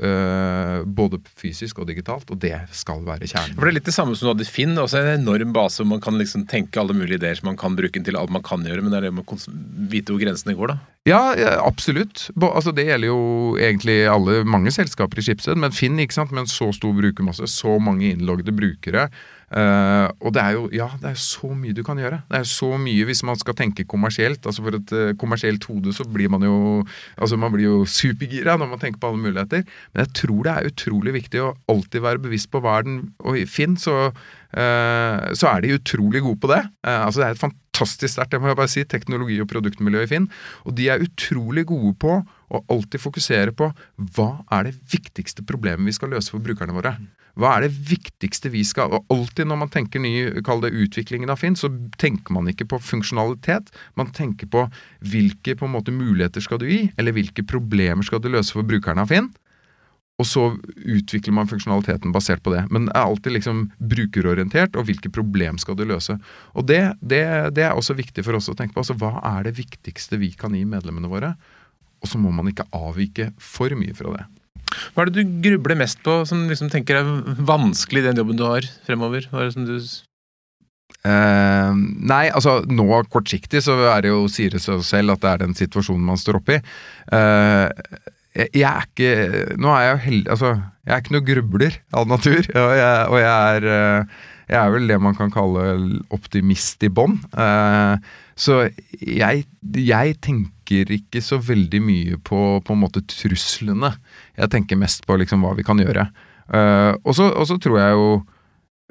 øh, 0.04 0.84
både 0.84 1.18
fysisk 1.40 1.80
og 1.82 1.88
digitalt, 1.88 2.28
og 2.30 2.38
det 2.42 2.54
skal 2.76 3.02
være 3.06 3.26
kjernen. 3.30 3.56
For 3.56 3.66
det 3.66 3.72
er 3.72 3.76
litt 3.78 3.88
det 3.88 3.96
samme 3.96 4.14
som 4.14 4.28
du 4.28 4.32
hadde 4.32 4.46
i 4.46 4.50
Finn. 4.52 4.76
Også 4.78 5.00
en 5.00 5.22
enorm 5.24 5.54
base 5.56 5.80
hvor 5.80 5.90
man 5.94 6.02
kan 6.04 6.18
liksom 6.20 6.46
tenke 6.50 6.80
alle 6.80 6.96
mulige 6.96 7.18
ideer 7.18 7.40
som 7.40 7.48
man 7.50 7.58
kan 7.60 7.78
bruke 7.78 7.96
den 7.96 8.06
til 8.06 8.18
alt 8.20 8.34
man 8.34 8.44
kan 8.46 8.66
gjøre, 8.66 8.84
men 8.84 8.92
det 8.92 9.00
er 9.00 9.08
det 9.08 9.14
med 9.16 9.24
å 9.26 9.38
vite 9.90 10.14
hvor 10.14 10.22
grensene 10.22 10.56
går, 10.58 10.74
da. 10.74 10.78
Ja, 11.08 11.22
absolutt. 11.60 12.28
Altså, 12.36 12.72
det 12.72 12.86
gjelder 12.88 13.10
jo 13.10 13.22
egentlig 13.60 14.02
alle, 14.08 14.42
mange 14.48 14.72
selskaper 14.72 15.20
i 15.20 15.26
Schibsted, 15.26 15.58
men 15.60 15.74
Finn 15.74 15.98
ikke 16.00 16.16
sant, 16.20 16.32
med 16.32 16.46
en 16.46 16.52
så 16.52 16.70
stor 16.76 16.94
brukermasse, 16.96 17.48
så 17.50 17.78
mange 17.82 18.12
innloggede 18.12 18.54
brukere. 18.56 19.08
Eh, 19.50 20.06
og 20.20 20.34
det 20.34 20.42
er 20.42 20.56
jo 20.56 20.68
ja, 20.74 20.88
det 21.00 21.10
er 21.10 21.20
så 21.20 21.50
mye 21.56 21.76
du 21.76 21.82
kan 21.86 21.98
gjøre. 22.00 22.22
Det 22.30 22.40
er 22.40 22.48
så 22.48 22.70
mye 22.80 23.06
hvis 23.08 23.24
man 23.26 23.38
skal 23.40 23.56
tenke 23.58 23.86
kommersielt. 23.88 24.46
altså 24.46 24.64
For 24.64 24.78
et 24.78 24.94
uh, 24.94 25.12
kommersielt 25.20 25.64
hode 25.68 25.92
så 25.96 26.06
blir 26.08 26.32
man 26.32 26.46
jo 26.46 26.56
altså 27.18 27.36
man 27.40 27.52
blir 27.52 27.68
jo 27.68 27.82
supergira 27.88 28.56
når 28.60 28.72
man 28.72 28.82
tenker 28.82 29.00
på 29.02 29.12
alle 29.12 29.24
muligheter. 29.26 29.66
Men 29.92 30.06
jeg 30.06 30.14
tror 30.22 30.46
det 30.46 30.54
er 30.54 30.70
utrolig 30.70 31.16
viktig 31.20 31.42
å 31.42 31.52
alltid 31.72 32.06
være 32.06 32.24
bevisst 32.24 32.50
på 32.52 32.62
hva 32.64 32.78
er 32.78 32.88
den 32.88 33.02
Og 33.24 33.42
Finn 33.50 33.76
så, 33.80 34.08
uh, 34.12 35.18
så 35.34 35.50
er 35.52 35.64
de 35.64 35.76
utrolig 35.78 36.24
gode 36.24 36.40
på 36.40 36.50
det. 36.54 36.62
Altså 36.84 37.20
Det 37.20 37.26
er 37.26 37.36
et 37.36 37.44
fantastisk 37.44 38.14
sterkt, 38.14 38.70
si, 38.70 38.84
teknologi- 38.84 39.40
og 39.42 39.50
produktmiljø 39.50 40.04
i 40.04 40.10
Finn. 40.10 40.30
Og 40.64 40.76
de 40.78 40.88
er 40.88 41.04
utrolig 41.04 41.66
gode 41.66 41.94
på 41.98 42.22
å 42.58 42.64
alltid 42.72 43.02
fokusere 43.02 43.54
på 43.56 43.70
hva 44.16 44.30
er 44.54 44.68
det 44.68 44.78
viktigste 44.92 45.44
problemet 45.46 45.86
vi 45.88 45.94
skal 45.96 46.14
løse 46.14 46.32
for 46.32 46.44
brukerne 46.44 46.76
våre. 46.76 46.96
Hva 47.34 47.56
er 47.56 47.64
det 47.64 47.74
viktigste 47.88 48.50
vi 48.54 48.60
skal 48.66 48.92
Og 48.94 49.08
alltid 49.10 49.48
når 49.50 49.58
man 49.64 49.70
tenker 49.72 50.02
ny, 50.02 50.12
kall 50.46 50.60
det 50.62 50.70
utviklingen 50.70 51.32
av 51.32 51.40
Finn, 51.42 51.56
så 51.58 51.70
tenker 51.98 52.34
man 52.36 52.46
ikke 52.50 52.68
på 52.70 52.78
funksjonalitet. 52.78 53.72
Man 53.98 54.12
tenker 54.14 54.50
på 54.50 54.68
hvilke 55.02 55.56
på 55.58 55.66
en 55.66 55.74
måte 55.74 55.94
muligheter 55.94 56.44
skal 56.44 56.62
du 56.62 56.68
gi, 56.70 56.84
eller 56.96 57.16
hvilke 57.16 57.42
problemer 57.46 58.06
skal 58.06 58.22
du 58.22 58.30
løse 58.30 58.54
for 58.54 58.66
brukerne 58.66 59.02
av 59.02 59.10
Finn. 59.10 59.32
Og 60.22 60.28
så 60.30 60.44
utvikler 60.78 61.34
man 61.34 61.48
funksjonaliteten 61.50 62.12
basert 62.14 62.44
på 62.44 62.52
det. 62.54 62.62
Men 62.70 62.86
det 62.86 62.94
er 62.94 63.08
alltid 63.08 63.34
liksom 63.34 63.64
brukerorientert, 63.82 64.78
og 64.78 64.86
hvilke 64.86 65.10
problem 65.10 65.58
skal 65.58 65.74
du 65.78 65.82
løse. 65.90 66.14
Og 66.54 66.68
det, 66.70 66.82
det, 67.02 67.24
det 67.56 67.66
er 67.66 67.74
også 67.74 67.96
viktig 67.98 68.22
for 68.26 68.38
oss 68.38 68.46
å 68.52 68.54
tenke 68.54 68.76
på. 68.76 68.84
Altså, 68.84 68.94
hva 69.00 69.18
er 69.34 69.48
det 69.48 69.56
viktigste 69.58 70.20
vi 70.22 70.30
kan 70.38 70.54
gi 70.54 70.62
medlemmene 70.68 71.10
våre? 71.10 71.34
Og 72.04 72.10
så 72.10 72.20
må 72.20 72.32
man 72.34 72.50
ikke 72.50 72.68
avvike 72.76 73.30
for 73.40 73.72
mye 73.78 73.96
fra 73.96 74.12
det. 74.18 74.24
Hva 74.94 75.04
er 75.04 75.10
det 75.10 75.22
du 75.22 75.36
grubler 75.44 75.78
mest 75.78 76.02
på, 76.04 76.20
som 76.28 76.42
liksom 76.50 76.70
tenker 76.72 76.98
er 77.00 77.12
vanskelig 77.46 78.02
i 78.02 78.08
den 78.08 78.20
jobben 78.20 78.38
du 78.38 78.44
har 78.46 78.66
fremover? 78.86 79.28
Hva 79.30 79.42
er 79.42 79.50
det 79.50 79.56
som 79.58 79.68
du 79.68 79.78
Uh, 81.04 81.74
nei, 81.76 82.30
altså 82.32 82.62
nå 82.64 82.86
kortsiktig 83.12 83.60
så 83.60 83.74
er 83.90 84.06
det 84.06 84.08
jo, 84.08 84.22
sier 84.32 84.54
det 84.54 84.62
seg 84.64 84.80
selv 84.88 85.12
at 85.12 85.20
det 85.20 85.30
er 85.30 85.42
den 85.42 85.56
situasjonen 85.56 86.06
man 86.08 86.16
står 86.16 86.38
oppe 86.38 86.54
i. 86.56 86.60
Eh, 87.12 87.98
jeg, 88.32 88.48
jeg 88.56 88.70
er 88.70 88.86
ikke 88.88 89.58
Nå 89.60 89.68
er 89.74 89.82
jeg 89.82 89.90
jo 89.90 90.00
heldig 90.04 90.32
Altså, 90.32 90.52
jeg 90.86 90.94
er 90.94 91.02
ikke 91.02 91.16
noe 91.16 91.26
grubler 91.28 91.76
av 92.00 92.08
natur, 92.08 92.40
og 92.40 92.72
jeg, 92.78 92.94
og 93.10 93.18
jeg 93.20 93.58
er 93.58 93.68
eh, 93.74 94.16
jeg 94.50 94.60
er 94.60 94.72
vel 94.74 94.90
det 94.90 94.98
man 95.00 95.16
kan 95.16 95.32
kalle 95.32 95.64
optimist 96.12 96.82
i 96.84 96.90
bånn. 96.92 97.16
Eh, 97.32 98.12
så 98.34 98.64
jeg, 98.98 99.44
jeg 99.78 100.16
tenker 100.24 100.90
ikke 100.96 101.22
så 101.22 101.38
veldig 101.38 101.80
mye 101.84 102.18
på 102.24 102.40
på 102.64 102.74
en 102.74 102.82
måte 102.82 103.04
truslene. 103.06 103.92
Jeg 104.38 104.50
tenker 104.54 104.80
mest 104.80 105.06
på 105.06 105.18
liksom 105.20 105.44
hva 105.44 105.54
vi 105.58 105.66
kan 105.66 105.78
gjøre. 105.78 106.08
Uh, 106.50 106.92
og 107.06 107.14
så 107.16 107.56
tror 107.56 107.78
jeg 107.80 107.92
jo 107.96 108.08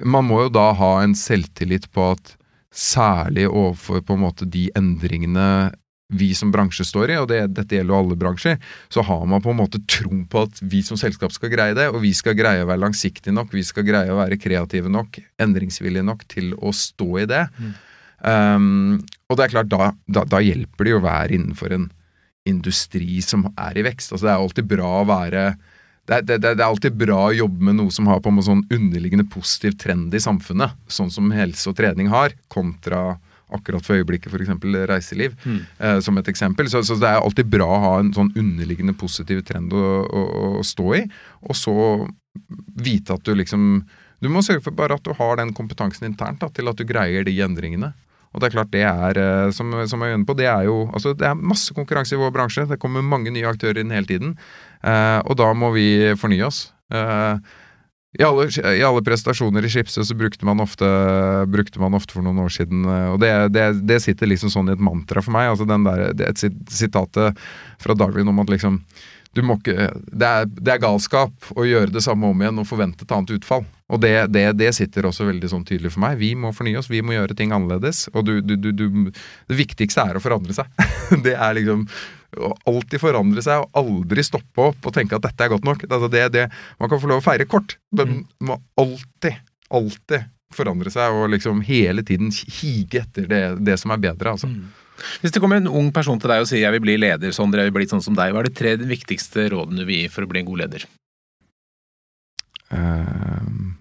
Man 0.02 0.26
må 0.26 0.39
jo 0.41 0.50
da 0.50 0.72
ha 0.74 1.04
en 1.04 1.12
selvtillit 1.14 1.86
på 1.94 2.08
at 2.16 2.32
særlig 2.74 3.46
overfor 3.46 4.02
på 4.02 4.16
en 4.16 4.24
måte 4.24 4.48
de 4.50 4.64
endringene 4.76 5.70
vi 6.18 6.32
som 6.36 6.52
bransje 6.54 6.86
står 6.86 7.14
i, 7.14 7.18
og 7.22 7.28
det, 7.30 7.39
dette 7.58 7.78
gjelder 7.78 7.94
jo 7.94 8.00
alle 8.02 8.18
bransjer, 8.20 8.58
så 8.91 9.04
har 9.06 9.24
man 9.30 9.41
på 9.41 9.54
en 9.54 9.60
måte 9.62 9.82
tro 9.89 10.12
på 10.30 10.44
at 10.48 10.60
vi 10.62 10.82
som 10.86 11.00
selskap 11.00 11.34
skal 11.34 11.52
greie 11.54 11.78
det, 11.78 11.88
og 11.94 12.02
vi 12.04 12.14
skal 12.18 12.38
greie 12.38 12.66
å 12.66 12.70
være 12.70 12.84
langsiktige 12.84 13.34
nok, 13.34 13.54
vi 13.54 13.64
skal 13.66 13.86
greie 13.88 14.12
å 14.14 14.20
være 14.20 14.39
kreative 14.41 14.91
nok, 14.94 15.22
endringsvillige 15.41 16.06
nok 16.06 16.26
til 16.30 16.54
å 16.58 16.74
stå 16.76 17.10
i 17.24 17.28
det. 17.30 17.46
Um, 18.24 19.02
og 19.28 19.38
det 19.38 19.46
er 19.46 19.54
klart, 19.58 19.72
da, 19.72 19.92
da, 20.08 20.24
da 20.30 20.40
hjelper 20.44 20.88
det 20.88 20.94
jo 20.94 21.02
å 21.02 21.06
være 21.06 21.36
innenfor 21.36 21.76
en 21.76 21.90
industri 22.48 23.22
som 23.24 23.46
er 23.56 23.80
i 23.80 23.86
vekst. 23.86 24.14
Altså 24.14 24.28
Det 24.28 24.34
er 24.34 24.44
alltid 24.44 24.70
bra 24.72 24.92
å 25.02 25.08
være 25.08 25.46
det 26.04 26.18
er, 26.18 26.24
det, 26.28 26.38
det 26.44 26.60
er 26.60 26.68
alltid 26.68 26.98
bra 27.00 27.30
å 27.30 27.36
jobbe 27.36 27.64
med 27.64 27.78
noe 27.78 27.92
som 27.96 28.10
har 28.12 28.20
på 28.20 28.32
en 28.32 28.44
sånn 28.44 28.66
underliggende 28.76 29.24
positiv 29.32 29.78
trend 29.80 30.12
i 30.12 30.20
samfunnet, 30.20 30.74
sånn 30.92 31.12
som 31.14 31.32
helse 31.32 31.70
og 31.72 31.78
trening 31.78 32.10
har, 32.12 32.36
kontra 32.52 33.14
akkurat 33.54 33.86
for 33.86 33.96
øyeblikket 33.96 34.34
f.eks. 34.34 34.52
reiseliv, 34.90 35.38
eh, 35.80 36.00
som 36.04 36.18
et 36.20 36.28
eksempel. 36.28 36.68
Så, 36.68 36.82
så 36.84 36.98
det 37.00 37.08
er 37.08 37.22
alltid 37.22 37.48
bra 37.54 37.70
å 37.70 37.82
ha 37.86 37.94
en 38.02 38.12
sånn 38.16 38.34
underliggende 38.36 38.96
positiv 39.00 39.44
trend 39.48 39.72
å, 39.72 39.84
å, 40.04 40.24
å 40.60 40.64
stå 40.68 40.88
i, 40.98 41.04
og 41.48 41.56
så 41.56 41.76
vite 42.84 43.14
at 43.14 43.24
du 43.24 43.36
liksom 43.38 43.84
Du 44.24 44.30
må 44.32 44.42
sørge 44.42 44.64
for 44.64 44.72
bare 44.72 44.96
at 44.96 45.04
du 45.04 45.12
har 45.14 45.36
den 45.36 45.52
kompetansen 45.54 46.08
internt 46.08 46.40
da, 46.40 46.48
til 46.48 46.72
at 46.72 46.80
du 46.80 46.86
greier 46.88 47.26
de 47.28 47.34
endringene. 47.44 47.90
Og 48.34 48.42
det 48.42 48.48
er 48.50 48.56
klart 48.58 48.72
det 48.74 48.82
er, 48.90 49.18
eh, 49.22 49.50
som, 49.54 49.72
som 49.88 50.02
jeg 50.02 50.16
er 50.18 50.24
på, 50.26 50.34
det 50.38 50.48
er 50.50 50.66
jo 50.66 50.88
altså 50.92 51.14
det 51.18 51.28
er 51.30 51.36
masse 51.38 51.74
konkurranse 51.78 52.16
i 52.16 52.22
vår 52.22 52.32
bransje. 52.34 52.66
Det 52.70 52.80
kommer 52.82 53.06
mange 53.06 53.30
nye 53.34 53.46
aktører 53.50 53.82
inn 53.84 53.94
hele 53.94 54.10
tiden. 54.10 54.34
Eh, 54.84 55.20
og 55.26 55.38
da 55.38 55.52
må 55.54 55.70
vi 55.76 55.88
fornye 56.18 56.48
oss. 56.48 56.66
Eh, 56.94 57.38
i 58.20 58.22
alle, 58.22 58.44
I 58.78 58.84
alle 58.86 59.02
prestasjoner 59.02 59.66
i 59.66 59.70
Schibsted 59.74 60.06
så 60.06 60.14
brukte 60.14 60.46
man, 60.46 60.60
ofte, 60.62 60.86
brukte 61.50 61.80
man 61.82 61.96
ofte 61.98 62.14
for 62.14 62.22
noen 62.22 62.44
år 62.44 62.52
siden 62.54 62.84
eh, 62.86 63.08
Og 63.10 63.18
det, 63.24 63.32
det, 63.56 63.64
det 63.90 63.98
sitter 64.04 64.30
liksom 64.30 64.52
sånn 64.54 64.70
i 64.70 64.76
et 64.76 64.84
mantra 64.86 65.22
for 65.26 65.34
meg. 65.34 65.50
altså 65.50 65.66
den 65.66 65.88
der, 65.88 66.04
det, 66.14 66.28
Et 66.30 66.44
sit- 66.44 66.62
sitatet 66.70 67.40
fra 67.82 67.96
Darwin 67.98 68.30
om 68.30 68.42
at 68.44 68.54
liksom 68.54 68.78
ikke, 69.42 69.90
det, 70.12 70.28
er, 70.28 70.46
det 70.46 70.74
er 70.76 70.82
galskap 70.84 71.54
å 71.58 71.66
gjøre 71.66 71.94
det 71.94 72.04
samme 72.06 72.30
om 72.30 72.42
igjen 72.42 72.62
og 72.62 72.68
forvente 72.70 73.06
et 73.06 73.14
annet 73.16 73.34
utfall. 73.38 73.66
Og 73.94 74.02
det, 74.02 74.14
det, 74.34 74.46
det 74.58 74.72
sitter 74.78 75.06
også 75.10 75.28
veldig 75.28 75.50
sånn 75.50 75.66
tydelig 75.68 75.94
for 75.94 76.04
meg. 76.06 76.18
Vi 76.22 76.34
må 76.40 76.54
fornye 76.56 76.80
oss, 76.80 76.90
vi 76.90 77.02
må 77.06 77.16
gjøre 77.16 77.36
ting 77.38 77.54
annerledes. 77.54 78.08
Og 78.14 78.26
du, 78.26 78.40
du, 78.42 78.56
du, 78.58 78.86
det 79.50 79.58
viktigste 79.58 80.06
er 80.06 80.18
å 80.18 80.24
forandre 80.24 80.56
seg. 80.56 80.70
det 81.26 81.36
er 81.36 81.58
liksom 81.58 81.88
å 82.34 82.50
alltid 82.70 83.02
forandre 83.02 83.44
seg 83.46 83.62
og 83.62 83.78
aldri 83.78 84.24
stoppe 84.26 84.70
opp 84.72 84.88
og 84.90 84.94
tenke 84.96 85.18
at 85.18 85.26
dette 85.28 85.46
er 85.46 85.52
godt 85.54 85.68
nok. 85.68 85.86
Altså 85.90 86.10
det, 86.14 86.24
det, 86.34 86.48
man 86.82 86.90
kan 86.92 87.02
få 87.02 87.12
lov 87.12 87.22
å 87.22 87.26
feire 87.26 87.50
kort, 87.50 87.78
men 87.94 88.24
man 88.40 88.54
må 88.54 88.60
alltid, 88.82 89.44
alltid 89.74 90.30
forandre 90.54 90.94
seg 90.94 91.18
og 91.18 91.32
liksom 91.34 91.62
hele 91.66 92.06
tiden 92.06 92.32
hige 92.32 93.04
etter 93.04 93.28
det, 93.30 93.44
det 93.66 93.78
som 93.82 93.94
er 93.94 94.02
bedre. 94.02 94.34
altså. 94.36 94.50
Hvis 95.22 95.34
det 95.34 95.41
kommer 95.43 95.60
en 95.60 95.72
ung 95.72 95.91
person 95.95 96.20
til 96.20 96.32
deg 96.32 96.43
og 96.43 96.49
sier 96.49 96.64
'jeg 96.64 96.76
vil 96.76 96.86
bli 96.86 96.97
leder', 96.97 97.34
Sondre, 97.34 97.64
jeg 97.64 97.72
vil 97.72 97.80
bli 97.80 97.89
sånn 97.91 98.04
som 98.04 98.16
deg, 98.16 98.34
hva 98.34 98.39
er 98.39 98.49
de 98.49 98.56
tre 98.56 98.76
viktigste 98.78 99.49
rådene 99.51 99.80
du 99.80 99.86
vil 99.86 100.04
gi 100.04 100.08
for 100.10 100.24
å 100.24 100.30
bli 100.30 100.39
en 100.39 100.45
god 100.45 100.60
leder? 100.64 100.86
Uh, 102.74 103.76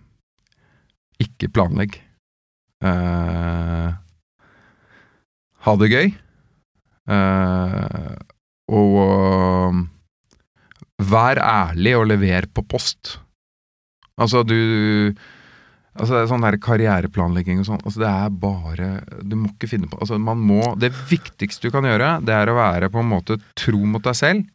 ikke 1.23 1.49
planlegg. 1.49 1.97
Uh, 2.83 3.95
ha 5.65 5.77
det 5.77 5.91
gøy. 5.93 6.15
Uh, 7.09 8.19
og 8.69 9.89
vær 11.03 11.39
ærlig 11.39 11.97
og 11.99 12.09
lever 12.11 12.47
på 12.53 12.65
post. 12.67 13.19
Altså, 14.21 14.43
du 14.43 15.15
Altså, 15.93 16.15
det 16.15 16.21
er 16.23 16.29
sånn 16.31 16.45
der 16.47 16.57
karriereplanlegging 16.63 17.59
og 17.61 17.67
sånn, 17.69 17.83
altså 17.85 18.01
det 18.01 18.09
er 18.09 18.37
bare 18.41 18.87
Du 19.29 19.35
må 19.37 19.51
ikke 19.51 19.69
finne 19.69 19.91
på 19.91 19.99
Altså, 20.01 20.17
man 20.17 20.41
må 20.41 20.71
Det 20.81 20.89
viktigste 21.11 21.69
du 21.69 21.75
kan 21.75 21.85
gjøre, 21.85 22.15
det 22.25 22.33
er 22.33 22.49
å 22.49 22.57
være 22.57 22.89
på 22.93 23.03
en 23.03 23.11
måte 23.11 23.37
tro 23.59 23.81
mot 23.85 24.05
deg 24.05 24.17
selv. 24.17 24.47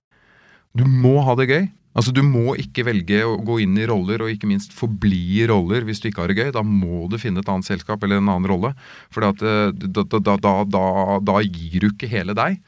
Du 0.77 0.85
må 0.89 1.19
ha 1.25 1.35
det 1.37 1.49
gøy. 1.49 1.67
Altså, 1.97 2.13
Du 2.13 2.21
må 2.25 2.53
ikke 2.61 2.85
velge 2.85 3.23
å 3.25 3.37
gå 3.41 3.59
inn 3.63 3.77
i 3.77 3.85
roller, 3.89 4.21
og 4.21 4.33
ikke 4.33 4.49
minst 4.49 4.73
forbli 4.77 5.21
i 5.39 5.47
roller 5.49 5.85
hvis 5.85 6.01
du 6.01 6.09
ikke 6.09 6.23
har 6.23 6.33
det 6.33 6.39
gøy. 6.39 6.51
Da 6.53 6.63
må 6.65 7.07
du 7.09 7.17
finne 7.21 7.41
et 7.41 7.49
annet 7.49 7.69
selskap 7.69 8.03
eller 8.05 8.21
en 8.21 8.29
annen 8.33 8.49
rolle. 8.49 8.73
For 9.13 9.25
eh, 9.25 9.71
da, 9.73 10.05
da, 10.05 10.35
da, 10.37 10.55
da, 11.21 11.37
gir 11.45 11.81
du 11.81 11.89
ikke 11.89 12.09
hele 12.11 12.37
deg. 12.37 12.59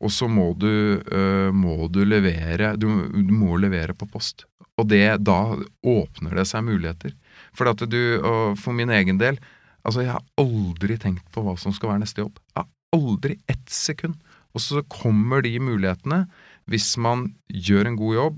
Og 0.00 0.12
så 0.12 0.28
må 0.28 0.50
du, 0.56 0.70
øh, 1.00 1.50
må 1.52 1.84
du 1.92 2.00
levere 2.08 2.72
du, 2.80 2.86
du 3.12 3.32
må 3.36 3.58
levere 3.60 3.92
på 3.96 4.08
post. 4.08 4.46
Og 4.80 4.88
det, 4.88 5.04
da 5.24 5.56
åpner 5.84 6.40
det 6.40 6.46
seg 6.48 6.64
muligheter. 6.64 7.12
For 7.56 7.70
at 7.70 7.82
du, 7.90 8.02
og 8.20 8.58
for 8.60 8.76
min 8.76 8.92
egen 8.94 9.20
del 9.20 9.40
Altså, 9.80 10.02
jeg 10.04 10.12
har 10.12 10.24
aldri 10.36 10.98
tenkt 11.00 11.24
på 11.32 11.40
hva 11.40 11.54
som 11.56 11.72
skal 11.72 11.94
være 11.94 12.02
neste 12.02 12.20
jobb. 12.20 12.34
Jeg 12.52 12.60
har 12.60 12.98
aldri 12.98 13.38
ett 13.48 13.70
sekund. 13.72 14.18
Og 14.52 14.60
så 14.60 14.82
kommer 14.92 15.40
de 15.46 15.54
mulighetene 15.62 16.26
hvis 16.70 16.92
man 17.00 17.30
gjør 17.48 17.88
en 17.88 17.96
god 17.98 18.14
jobb, 18.14 18.36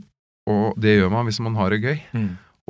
og 0.52 0.78
det 0.80 0.94
gjør 0.96 1.10
man 1.12 1.26
hvis 1.26 1.40
man 1.42 1.56
har 1.58 1.74
det 1.74 1.82
gøy. 1.82 1.98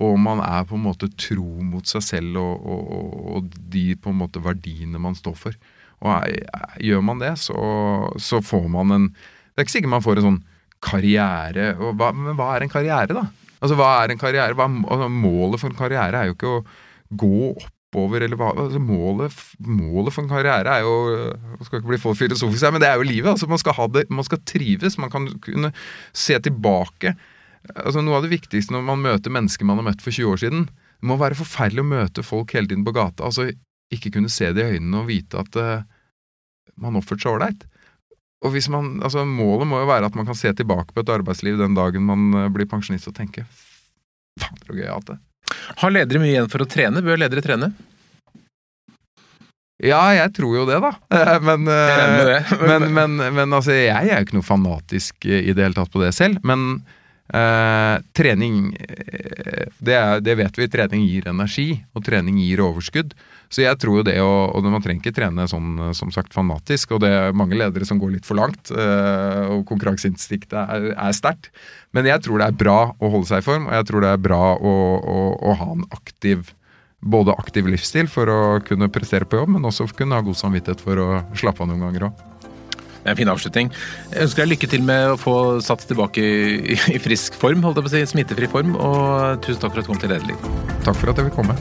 Og 0.02 0.16
man 0.18 0.40
er 0.40 0.64
på 0.64 0.78
en 0.78 0.86
måte 0.86 1.10
tro 1.20 1.60
mot 1.62 1.86
seg 1.86 2.02
selv 2.06 2.40
og, 2.40 2.64
og, 2.64 3.12
og 3.36 3.60
de 3.74 3.84
på 4.00 4.10
en 4.10 4.18
måte 4.22 4.40
verdiene 4.42 5.00
man 5.02 5.18
står 5.18 5.36
for. 5.36 5.58
Og 6.02 6.14
er, 6.16 6.40
gjør 6.82 7.04
man 7.06 7.20
det, 7.22 7.34
så, 7.44 7.60
så 8.18 8.40
får 8.42 8.66
man 8.72 8.96
en 8.96 9.06
Det 9.12 9.60
er 9.60 9.66
ikke 9.66 9.76
sikkert 9.76 9.92
man 9.92 10.02
får 10.02 10.18
en 10.18 10.26
sånn 10.30 10.40
karriere 10.82 11.74
hva, 11.76 12.08
Men 12.16 12.34
hva 12.38 12.54
er 12.56 12.64
en 12.64 12.72
karriere, 12.72 13.14
da? 13.14 13.28
Altså, 13.62 13.76
hva 13.78 13.92
er 14.00 14.12
en 14.12 14.20
karriere? 14.20 14.56
Hva, 14.58 14.66
altså, 14.66 15.08
målet 15.12 15.62
for 15.62 15.70
en 15.70 15.78
karriere 15.78 16.18
er 16.18 16.30
jo 16.30 16.36
ikke 16.36 16.50
å 16.50 16.64
gå 17.22 17.52
oppover, 17.52 18.24
eller 18.24 18.40
hva 18.40 18.50
altså, 18.56 18.80
målet, 18.82 19.36
målet 19.62 20.14
for 20.14 20.24
en 20.24 20.32
karriere 20.32 20.78
er 20.78 20.86
jo 20.86 20.96
Man 21.58 21.68
skal 21.68 21.78
ikke 21.80 21.92
bli 21.92 22.00
for 22.02 22.18
filosofisk 22.18 22.66
her, 22.66 22.74
men 22.74 22.82
det 22.82 22.90
er 22.90 22.98
jo 22.98 23.06
livet. 23.06 23.30
Altså, 23.34 23.50
man 23.50 23.60
skal 23.62 23.76
ha 23.78 23.86
det, 23.94 24.08
man 24.10 24.26
skal 24.26 24.42
trives. 24.48 24.98
Man 24.98 25.12
kan 25.12 25.28
kunne 25.44 25.72
se 26.12 26.38
tilbake 26.42 27.14
altså 27.70 28.02
Noe 28.02 28.18
av 28.18 28.24
det 28.26 28.32
viktigste 28.32 28.74
når 28.74 28.86
man 28.86 29.02
møter 29.04 29.34
mennesker 29.34 29.66
man 29.68 29.78
har 29.78 29.92
møtt 29.92 30.02
for 30.02 30.14
20 30.14 30.32
år 30.32 30.40
siden 30.42 30.64
Det 30.66 31.06
må 31.06 31.14
være 31.20 31.38
forferdelig 31.38 31.84
å 31.84 31.90
møte 31.92 32.24
folk 32.26 32.54
hele 32.56 32.70
tiden 32.70 32.86
på 32.86 32.94
gata. 32.96 33.28
altså 33.28 33.50
Ikke 33.94 34.10
kunne 34.14 34.32
se 34.32 34.50
det 34.54 34.64
i 34.64 34.78
øynene 34.78 35.02
og 35.02 35.10
vite 35.10 35.38
at 35.38 35.58
uh, 35.58 35.84
man 36.80 36.98
oppførte 36.98 37.26
seg 37.26 37.34
ålreit. 37.36 37.66
Og 38.42 38.54
hvis 38.54 38.68
man, 38.72 38.96
altså 39.04 39.24
Målet 39.28 39.68
må 39.70 39.82
jo 39.82 39.90
være 39.90 40.08
at 40.10 40.16
man 40.18 40.26
kan 40.28 40.38
se 40.38 40.50
tilbake 40.58 40.94
på 40.94 41.04
et 41.04 41.12
arbeidsliv 41.14 41.60
den 41.60 41.76
dagen 41.78 42.06
man 42.08 42.32
uh, 42.34 42.48
blir 42.52 42.68
pensjonist 42.70 43.10
og 43.10 43.16
tenke 43.18 43.46
faen 44.40 44.58
så 44.64 44.72
gøy 44.72 44.84
jeg 44.86 44.90
har 44.90 44.98
hatt 44.98 45.12
det. 45.12 45.18
Har 45.82 45.92
ledere 45.92 46.20
mye 46.22 46.32
igjen 46.32 46.50
for 46.50 46.64
å 46.64 46.68
trene? 46.70 47.02
Bør 47.04 47.20
ledere 47.20 47.44
trene? 47.44 47.72
Ja, 49.82 50.00
jeg 50.14 50.30
tror 50.36 50.54
jo 50.56 50.64
det, 50.68 50.78
da. 50.80 50.92
Men, 51.42 51.66
det. 51.66 52.38
men, 52.70 52.86
men, 52.94 53.16
men 53.34 53.56
altså, 53.56 53.74
jeg 53.74 53.90
er 53.90 54.20
jo 54.20 54.26
ikke 54.28 54.38
noe 54.38 54.46
fanatisk 54.46 55.26
i 55.26 55.50
det 55.50 55.66
hele 55.66 55.76
tatt 55.76 55.90
på 55.92 56.00
det 56.00 56.12
selv. 56.14 56.38
Men 56.46 56.84
eh, 57.30 57.96
trening 58.16 58.72
det, 59.82 59.94
er, 59.94 60.22
det, 60.22 60.34
vet 60.38 60.58
vi, 60.58 60.68
trening 60.70 61.04
gir 61.06 61.28
energi, 61.30 61.68
og 61.94 62.04
trening 62.06 62.38
gir 62.42 62.62
overskudd. 62.64 63.14
Så 63.52 63.64
jeg 63.66 63.76
tror 63.82 64.00
jo 64.00 64.04
det, 64.06 64.16
og, 64.24 64.54
og 64.56 64.68
man 64.72 64.80
trenger 64.84 65.02
ikke 65.02 65.16
trene 65.18 65.44
sånn 65.50 65.76
som 65.96 66.12
sagt 66.14 66.32
fanatisk. 66.32 66.94
Og 66.96 67.02
det 67.04 67.10
er 67.12 67.36
mange 67.36 67.58
ledere 67.58 67.88
som 67.88 68.00
går 68.00 68.14
litt 68.14 68.28
for 68.28 68.38
langt, 68.40 68.72
eh, 68.72 69.42
og 69.52 69.66
konkurranseinstinktet 69.68 70.56
er, 70.62 70.88
er 70.94 71.16
sterkt. 71.16 71.50
Men 71.92 72.08
jeg 72.08 72.24
tror 72.24 72.40
det 72.40 72.48
er 72.48 72.58
bra 72.64 72.80
å 72.96 73.12
holde 73.12 73.28
seg 73.28 73.42
i 73.42 73.46
form, 73.50 73.68
og 73.68 73.76
jeg 73.76 73.88
tror 73.90 74.06
det 74.06 74.14
er 74.14 74.26
bra 74.30 74.42
å, 74.56 74.74
å, 74.96 75.20
å 75.36 75.56
ha 75.60 75.70
en 75.76 75.86
aktiv 75.92 76.54
både 77.02 77.34
aktiv 77.34 77.66
livsstil 77.66 78.06
for 78.06 78.30
å 78.30 78.42
kunne 78.62 78.90
prestere 78.94 79.26
på 79.26 79.40
jobb, 79.40 79.56
men 79.56 79.66
også 79.66 79.88
kunne 79.98 80.14
ha 80.14 80.22
god 80.22 80.38
samvittighet 80.38 80.84
for 80.84 81.02
å 81.02 81.08
slappe 81.34 81.64
av 81.64 81.72
noen 81.72 81.82
ganger 81.88 82.12
òg. 82.12 82.28
Det 83.02 83.10
er 83.10 83.16
en 83.16 83.18
fin 83.18 83.32
avslutning. 83.32 83.72
Jeg 84.12 84.28
ønsker 84.28 84.44
deg 84.44 84.52
lykke 84.54 84.70
til 84.70 84.86
med 84.86 85.14
å 85.14 85.18
få 85.18 85.36
satt 85.64 85.82
tilbake 85.90 86.22
i, 86.22 86.78
i 86.94 87.00
frisk 87.02 87.34
form, 87.38 87.64
holdt 87.66 87.80
jeg 87.80 87.88
på 87.88 87.90
å 87.90 87.96
si, 87.96 88.04
smittefri 88.14 88.50
form, 88.50 88.76
og 88.78 89.42
tusen 89.42 89.64
takk 89.64 89.74
for 89.74 89.82
at 89.82 89.88
du 89.88 89.92
kom 89.92 90.02
til 90.02 90.14
Lederliv. 90.14 90.48
Takk 90.86 91.00
for 91.00 91.10
at 91.10 91.18
jeg 91.18 91.30
vil 91.30 91.36
komme. 91.40 91.58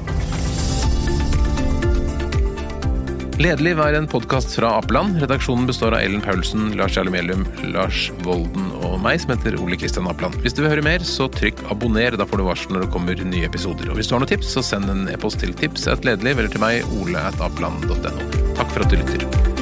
Lederliv 3.42 3.80
er 3.82 3.96
en 3.98 4.06
podkast 4.06 4.54
fra 4.54 4.76
Apeland. 4.78 5.16
Redaksjonen 5.24 5.66
består 5.66 5.96
av 5.98 6.04
Ellen 6.06 6.22
Paulsen, 6.22 6.76
Lars 6.78 6.94
Jarle 6.94 7.10
Melum, 7.10 7.48
Lars 7.74 8.12
Volden 8.22 8.68
og 8.86 9.00
meg, 9.02 9.18
som 9.24 9.34
heter 9.34 9.58
Ole 9.64 9.80
Kristian 9.82 10.10
Apeland. 10.12 10.38
Hvis 10.44 10.54
du 10.54 10.62
vil 10.62 10.70
høre 10.70 10.86
mer, 10.86 11.02
så 11.02 11.26
trykk 11.32 11.64
abonner. 11.74 12.14
Da 12.20 12.28
får 12.30 12.38
du 12.38 12.46
varsel 12.46 12.76
når 12.76 12.86
det 12.86 12.92
kommer 12.94 13.26
nye 13.32 13.50
episoder. 13.50 13.90
Og 13.90 13.98
hvis 13.98 14.12
du 14.12 14.14
har 14.14 14.22
noen 14.22 14.30
tips, 14.30 14.54
så 14.54 14.66
send 14.68 14.94
en 14.94 15.08
e-post 15.10 15.42
til 15.42 15.58
tips 15.58 15.90
at 15.90 16.06
lederliv 16.06 16.38
eller 16.38 16.54
til 16.54 16.62
meg, 16.62 16.86
ole 17.02 17.18
at 17.32 17.42
apeland.no. 17.42 18.30
Takk 18.60 18.76
for 18.76 18.86
at 18.86 18.94
du 18.94 19.02
lytter. 19.02 19.61